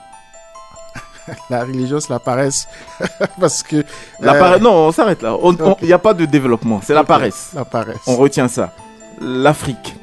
La 1.50 1.64
religion, 1.64 2.00
c'est 2.00 2.08
la 2.08 2.18
paresse. 2.18 2.68
parce 3.40 3.62
que. 3.62 3.84
La 4.20 4.32
euh, 4.32 4.38
paresse. 4.38 4.62
Non, 4.62 4.86
on 4.86 4.92
s'arrête 4.92 5.20
là. 5.20 5.36
Il 5.82 5.86
n'y 5.86 5.92
a 5.92 5.98
pas 5.98 6.14
de 6.14 6.24
développement. 6.24 6.80
C'est 6.82 6.94
la 6.94 7.04
paresse. 7.04 7.50
La 7.52 7.66
paresse. 7.66 8.00
On 8.06 8.16
retient 8.16 8.48
ça. 8.48 8.72
L'Afrique. 9.20 9.94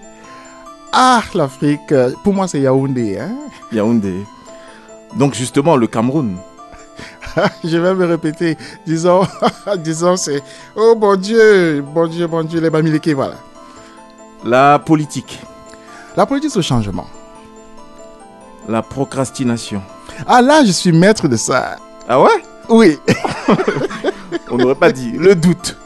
Ah, 0.91 1.24
l'Afrique, 1.34 1.91
euh, 1.91 2.11
pour 2.24 2.34
moi, 2.34 2.47
c'est 2.47 2.59
Yaoundé. 2.59 3.18
Hein? 3.18 3.38
Yaoundé. 3.72 4.24
Donc 5.16 5.34
justement, 5.34 5.78
le 5.78 5.88
Cameroun. 5.88 6.38
Je 7.64 7.78
vais 7.78 7.94
me 7.94 8.06
répéter. 8.06 8.58
Disons, 8.86 9.26
disons 9.78 10.16
c'est. 10.16 10.42
Oh 10.76 10.96
mon 11.00 11.16
Dieu, 11.16 11.84
mon 11.94 12.08
Dieu, 12.08 12.28
mon 12.28 12.44
Dieu, 12.44 12.60
les 12.60 12.70
Bamileke, 12.70 13.10
voilà. 13.10 13.36
La 14.44 14.80
politique. 14.80 15.40
La 16.16 16.26
politique, 16.26 16.52
c'est 16.52 16.60
le 16.60 16.64
changement. 16.64 17.08
La 18.68 18.82
procrastination. 18.82 19.82
Ah 20.28 20.42
là, 20.42 20.64
je 20.64 20.72
suis 20.72 20.92
maître 20.92 21.28
de 21.28 21.38
ça. 21.38 21.78
Ah 22.08 22.22
ouais? 22.22 22.44
Oui. 22.70 22.98
On 24.50 24.58
n'aurait 24.58 24.76
pas 24.76 24.92
dit. 24.92 25.12
Le 25.12 25.36
doute. 25.36 25.78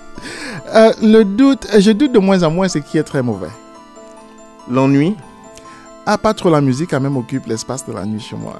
Euh, 0.75 0.91
le 1.01 1.23
doute, 1.23 1.67
je 1.77 1.91
doute 1.91 2.11
de 2.11 2.19
moins 2.19 2.43
en 2.43 2.51
moins, 2.51 2.67
ce 2.67 2.79
qui 2.79 2.97
est 2.97 3.03
très 3.03 3.23
mauvais. 3.23 3.49
L'ennui. 4.69 5.15
Ah, 6.05 6.17
pas 6.17 6.33
trop 6.33 6.49
la 6.49 6.61
musique, 6.61 6.89
quand 6.89 6.99
même, 6.99 7.17
occupe 7.17 7.45
l'espace 7.47 7.85
de 7.85 7.93
la 7.93 8.05
nuit 8.05 8.19
chez 8.19 8.35
moi. 8.35 8.55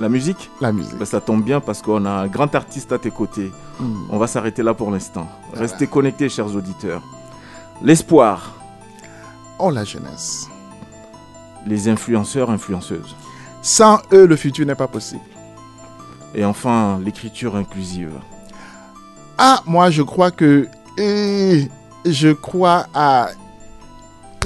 La 0.00 0.08
musique. 0.08 0.50
La 0.60 0.72
musique. 0.72 0.96
Ben, 0.96 1.04
ça 1.04 1.20
tombe 1.20 1.42
bien 1.42 1.60
parce 1.60 1.82
qu'on 1.82 2.04
a 2.04 2.10
un 2.10 2.26
grand 2.28 2.54
artiste 2.54 2.92
à 2.92 2.98
tes 2.98 3.10
côtés. 3.10 3.52
Hmm. 3.80 4.04
On 4.10 4.18
va 4.18 4.26
s'arrêter 4.26 4.62
là 4.62 4.74
pour 4.74 4.90
l'instant. 4.90 5.26
Restez 5.54 5.86
connectés, 5.88 6.28
chers 6.28 6.54
auditeurs. 6.54 7.02
L'espoir. 7.82 8.54
Oh, 9.58 9.70
la 9.70 9.84
jeunesse. 9.84 10.48
Les 11.66 11.88
influenceurs, 11.88 12.50
influenceuses. 12.50 13.16
Sans 13.60 13.98
eux, 14.12 14.26
le 14.26 14.36
futur 14.36 14.64
n'est 14.66 14.76
pas 14.76 14.86
possible. 14.86 15.20
Et 16.34 16.44
enfin, 16.44 17.00
l'écriture 17.04 17.56
inclusive. 17.56 18.12
Ah, 19.36 19.62
moi, 19.66 19.90
je 19.90 20.02
crois 20.02 20.30
que. 20.30 20.68
euh, 21.00 21.62
je 22.04 22.28
crois 22.32 22.86
à 22.94 23.30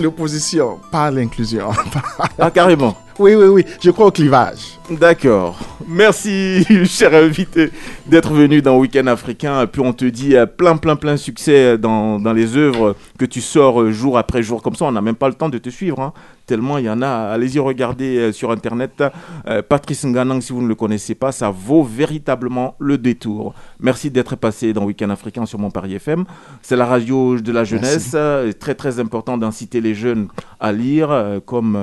l'opposition, 0.01 0.81
pas 0.91 1.07
à 1.07 1.11
l'inclusion. 1.11 1.71
Ah, 2.39 2.51
carrément. 2.51 2.97
Oui, 3.19 3.35
oui, 3.35 3.47
oui. 3.47 3.65
Je 3.81 3.91
crois 3.91 4.07
au 4.07 4.11
clivage. 4.11 4.79
D'accord. 4.91 5.59
Merci, 5.87 6.65
cher 6.87 7.15
invité, 7.15 7.71
d'être 8.07 8.33
venu 8.33 8.63
dans 8.63 8.79
Week-end 8.79 9.07
africain. 9.07 9.67
Puis 9.67 9.81
on 9.81 9.93
te 9.93 10.05
dit 10.05 10.37
euh, 10.37 10.47
plein, 10.47 10.77
plein, 10.77 10.97
plein 10.97 11.17
succès 11.17 11.79
dans, 11.79 12.19
dans 12.19 12.33
les 12.33 12.57
œuvres 12.57 12.97
que 13.19 13.25
tu 13.25 13.41
sors 13.41 13.81
euh, 13.83 13.93
jour 13.93 14.19
après 14.19 14.43
jour. 14.43 14.63
Comme 14.63 14.75
ça, 14.75 14.85
on 14.87 14.93
n'a 14.93 15.01
même 15.01 15.15
pas 15.17 15.29
le 15.29 15.35
temps 15.35 15.49
de 15.49 15.59
te 15.59 15.71
suivre. 15.71 16.01
hein. 16.01 16.13
Tellement 16.47 16.79
il 16.79 16.85
y 16.85 16.91
en 16.91 17.03
a. 17.03 17.09
Allez-y 17.09 17.59
regarder 17.59 18.19
euh, 18.19 18.33
sur 18.33 18.51
internet. 18.51 19.03
Euh, 19.47 19.63
Patrice 19.63 20.05
Nganang, 20.05 20.41
si 20.41 20.53
vous 20.53 20.63
ne 20.63 20.69
le 20.69 20.75
connaissez 20.75 21.15
pas, 21.15 21.33
ça 21.33 21.51
vaut 21.51 21.83
véritablement 21.83 22.75
le 22.79 22.99
détour. 22.99 23.55
Merci 23.81 24.11
d'être 24.11 24.37
passé 24.37 24.73
dans 24.73 24.85
Week-end 24.85 25.11
Africain 25.11 25.47
sur 25.47 25.59
mon 25.59 25.71
Paris 25.71 25.95
FM. 25.95 26.25
C'est 26.63 26.77
la 26.77 26.87
radio 26.87 27.39
de 27.39 27.53
la 27.53 27.65
jeunesse. 27.65 28.13
Euh, 28.15 28.53
très 28.53 28.75
très 28.75 29.01
important 29.01 29.39
d'inciter 29.39 29.81
les 29.81 29.95
jeunes 29.95 30.29
à 30.61 30.73
lire, 30.73 31.41
comme 31.47 31.79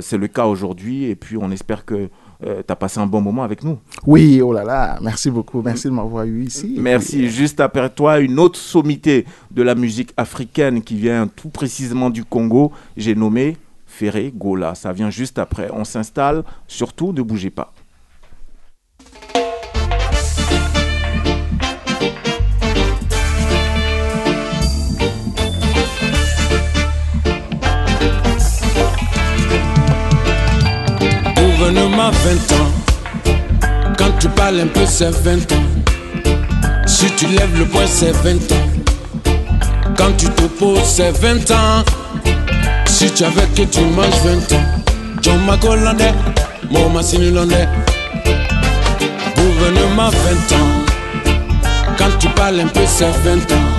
c'est 0.00 0.16
le 0.16 0.26
cas 0.28 0.46
aujourd'hui. 0.46 1.04
Et 1.04 1.14
puis 1.14 1.36
on 1.36 1.50
espère 1.50 1.84
que 1.84 2.08
tu 2.42 2.48
as 2.68 2.76
passé 2.76 3.00
un 3.00 3.06
bon 3.06 3.20
moment 3.20 3.42
avec 3.42 3.62
nous. 3.64 3.78
Oui, 4.06 4.40
oh 4.42 4.52
là 4.52 4.64
là, 4.64 4.98
merci 5.00 5.30
beaucoup. 5.30 5.62
Merci 5.62 5.88
de 5.88 5.92
m'avoir 5.92 6.24
eu 6.24 6.44
ici. 6.44 6.76
Merci. 6.78 7.16
puis, 7.16 7.26
euh, 7.26 7.30
Juste 7.30 7.60
après 7.60 7.88
toi, 7.90 8.18
une 8.20 8.38
autre 8.38 8.58
sommité 8.58 9.24
de 9.50 9.62
la 9.62 9.74
musique 9.74 10.12
africaine 10.16 10.82
qui 10.82 10.96
vient 10.96 11.26
tout 11.26 11.48
précisément 11.48 12.10
du 12.10 12.24
Congo. 12.24 12.72
J'ai 12.96 13.14
nommé 13.14 13.56
Ferré 13.86 14.32
Gola. 14.34 14.74
Ça 14.74 14.92
vient 14.92 15.10
juste 15.10 15.38
après. 15.38 15.70
On 15.72 15.84
s'installe. 15.84 16.44
Surtout, 16.66 17.12
ne 17.12 17.22
bougez 17.22 17.50
pas. 17.50 17.72
20 32.26 32.32
ans. 32.58 33.94
Quand 33.96 34.10
tu 34.18 34.28
parles 34.30 34.58
un 34.58 34.66
peu, 34.66 34.84
c'est 34.84 35.10
20 35.10 35.52
ans. 35.52 35.66
Si 36.84 37.06
tu 37.12 37.26
lèves 37.28 37.56
le 37.56 37.66
poing, 37.66 37.86
c'est 37.86 38.10
20 38.10 38.50
ans. 38.50 38.68
Quand 39.96 40.10
tu 40.18 40.26
t'opposes, 40.30 40.82
c'est 40.82 41.12
20 41.12 41.48
ans. 41.52 41.84
Si 42.86 43.12
tu 43.12 43.22
avais 43.22 43.46
que 43.54 43.62
tu 43.62 43.80
manges 43.82 44.20
20 44.24 44.56
ans. 44.56 44.64
John 45.22 45.40
Macolandais, 45.44 46.14
mon 46.68 46.90
Massinulondais. 46.90 47.68
Gouvernement 49.36 50.10
20 50.10 50.56
ans. 50.56 50.72
Quand 51.96 52.18
tu 52.18 52.28
parles 52.30 52.58
un 52.58 52.66
peu, 52.66 52.80
c'est 52.86 53.04
20 53.04 53.52
ans. 53.52 53.70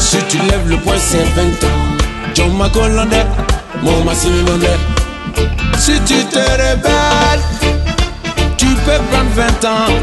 Si 0.00 0.16
tu 0.28 0.38
lèves 0.38 0.68
le 0.68 0.76
poing, 0.78 0.98
c'est 0.98 1.22
20 1.36 1.42
ans. 1.42 2.34
John 2.34 2.56
Macolandais, 2.56 3.26
mon 3.84 4.02
Massinulondais. 4.02 4.97
Si 5.88 5.98
tu 6.00 6.22
te 6.26 6.38
rebelles, 6.38 7.40
tu 8.58 8.66
peux 8.66 9.00
prendre 9.10 9.30
20 9.34 9.64
ans. 9.64 9.94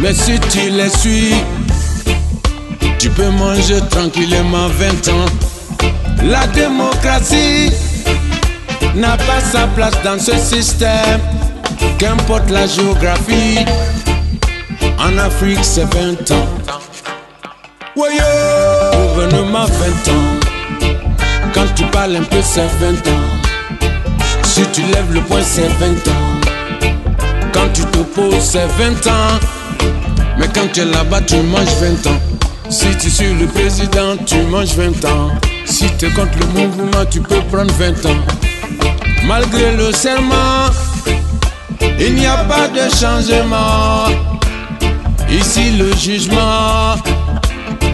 Mais 0.00 0.14
si 0.14 0.40
tu 0.48 0.70
les 0.70 0.88
suis, 0.88 1.34
tu 2.98 3.10
peux 3.10 3.28
manger 3.28 3.78
tranquillement 3.90 4.68
20 4.68 5.08
ans. 5.08 5.26
La 6.24 6.46
démocratie 6.46 7.70
n'a 8.94 9.18
pas 9.18 9.40
sa 9.52 9.66
place 9.66 10.02
dans 10.02 10.18
ce 10.18 10.38
système. 10.38 11.20
Qu'importe 11.98 12.48
la 12.50 12.66
géographie, 12.66 13.58
en 14.98 15.18
Afrique 15.18 15.62
c'est 15.62 15.84
20 15.94 16.30
ans. 16.30 16.48
Woyo! 17.96 18.24
Gouvernement 19.12 19.66
20 19.66 20.10
ans. 20.10 20.88
Quand 21.52 21.66
tu 21.74 21.84
parles 21.84 22.16
un 22.16 22.22
peu, 22.22 22.40
c'est 22.42 22.66
20 22.80 22.92
ans. 23.10 23.41
Si 24.52 24.60
tu 24.70 24.82
lèves 24.82 25.10
le 25.14 25.22
poing, 25.22 25.40
c'est 25.42 25.66
20 25.66 26.08
ans. 26.08 26.40
Quand 27.54 27.72
tu 27.72 27.80
t'opposes, 27.86 28.38
c'est 28.38 28.66
20 28.66 29.06
ans. 29.06 29.40
Mais 30.38 30.46
quand 30.54 30.70
tu 30.70 30.80
es 30.80 30.84
là-bas, 30.84 31.22
tu 31.22 31.36
manges 31.36 31.74
20 31.80 32.06
ans. 32.10 32.20
Si 32.68 32.94
tu 32.98 33.08
suis 33.08 33.32
le 33.32 33.46
président, 33.46 34.14
tu 34.26 34.42
manges 34.42 34.74
20 34.74 35.06
ans. 35.06 35.30
Si 35.64 35.86
tu 35.96 36.04
es 36.04 36.10
contre 36.10 36.38
le 36.38 36.46
mouvement, 36.48 37.02
tu 37.10 37.22
peux 37.22 37.40
prendre 37.50 37.72
20 37.72 38.04
ans. 38.04 38.20
Malgré 39.24 39.74
le 39.74 39.90
serment, 39.90 40.68
il 41.98 42.14
n'y 42.14 42.26
a 42.26 42.36
pas 42.44 42.68
de 42.68 42.94
changement. 42.94 44.04
Ici, 45.30 45.78
le 45.78 45.96
jugement, 45.96 46.96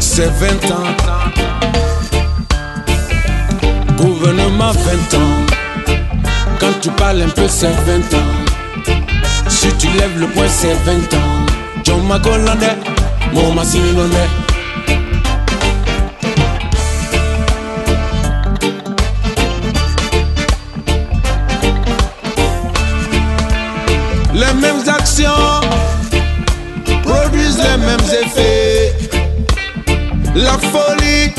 c'est 0.00 0.26
20 0.26 0.72
ans. 0.72 0.96
Gouvernement 3.96 4.72
20 4.72 5.18
ans. 5.18 5.57
Quand 6.60 6.72
tu 6.80 6.90
parles 6.90 7.22
un 7.22 7.28
peu, 7.28 7.46
c'est 7.48 7.70
20 7.70 8.14
ans. 8.14 8.98
Si 9.48 9.68
tu 9.78 9.86
lèves 9.98 10.18
le 10.18 10.26
poing, 10.26 10.48
c'est 10.48 10.74
20 10.74 10.92
ans. 11.14 11.46
John 11.84 12.04
Macolandais, 12.06 12.76
mon. 13.32 13.54
Les 24.34 24.54
mêmes 24.60 24.88
actions 24.88 25.60
produisent 27.02 27.58
les 27.58 27.76
mêmes 27.76 28.08
effets. 28.22 28.96
La 30.34 30.58
folie, 30.58 31.32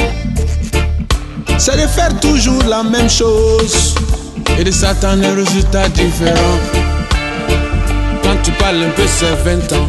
c'est 1.57 1.75
de 1.75 1.87
faire 1.87 2.17
toujours 2.19 2.63
la 2.63 2.83
même 2.83 3.09
chose 3.09 3.95
et 4.59 4.63
de 4.65 4.71
à 4.85 5.11
un 5.11 5.35
résultat 5.35 5.87
différent. 5.89 6.57
Quand 8.21 8.35
tu 8.43 8.51
parles 8.51 8.83
un 8.83 8.89
peu, 8.89 9.03
c'est 9.07 9.33
20 9.45 9.73
ans. 9.73 9.87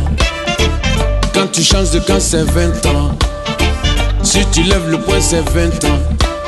Quand 1.35 1.51
tu 1.51 1.63
changes 1.63 1.91
de 1.91 1.99
camp, 1.99 2.21
c'est 2.21 2.45
20 2.45 2.87
ans. 2.87 3.11
Si 4.23 4.47
tu 4.53 4.63
lèves 4.63 4.89
le 4.89 4.99
poing, 4.99 5.21
c'est 5.21 5.41
20 5.51 5.85
ans. 5.87 5.99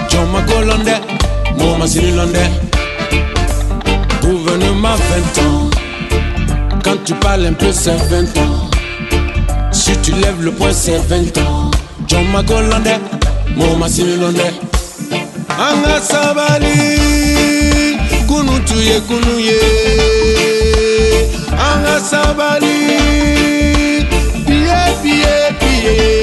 John 0.09 0.31
Macolandais, 0.31 1.01
mon 1.59 1.77
Massinulondais. 1.79 2.51
Gouvernement 4.21 4.95
20 5.35 5.43
ans. 5.43 5.71
Quand 6.85 7.03
tu 7.05 7.15
parles 7.15 7.47
un 7.47 7.55
peu, 7.55 7.73
c'est 7.73 7.97
20 7.97 8.39
ans. 8.39 8.71
Si 9.73 9.97
tu 9.99 10.13
lèves 10.13 10.43
le 10.43 10.53
poing, 10.53 10.73
c'est 10.73 10.99
20 11.09 11.39
ans. 11.39 11.71
John 12.07 12.25
Macolandais, 12.33 13.01
mon 13.57 13.77
Massinulondais. 13.79 14.53
Anga 15.59 16.01
sabali, 16.01 17.12
muntu 18.63 18.83
yekunu 18.83 19.35
ye. 19.41 19.61
Angasabali 21.69 22.77
biye 24.47 24.83
biye 25.03 25.37
biye 25.61 26.22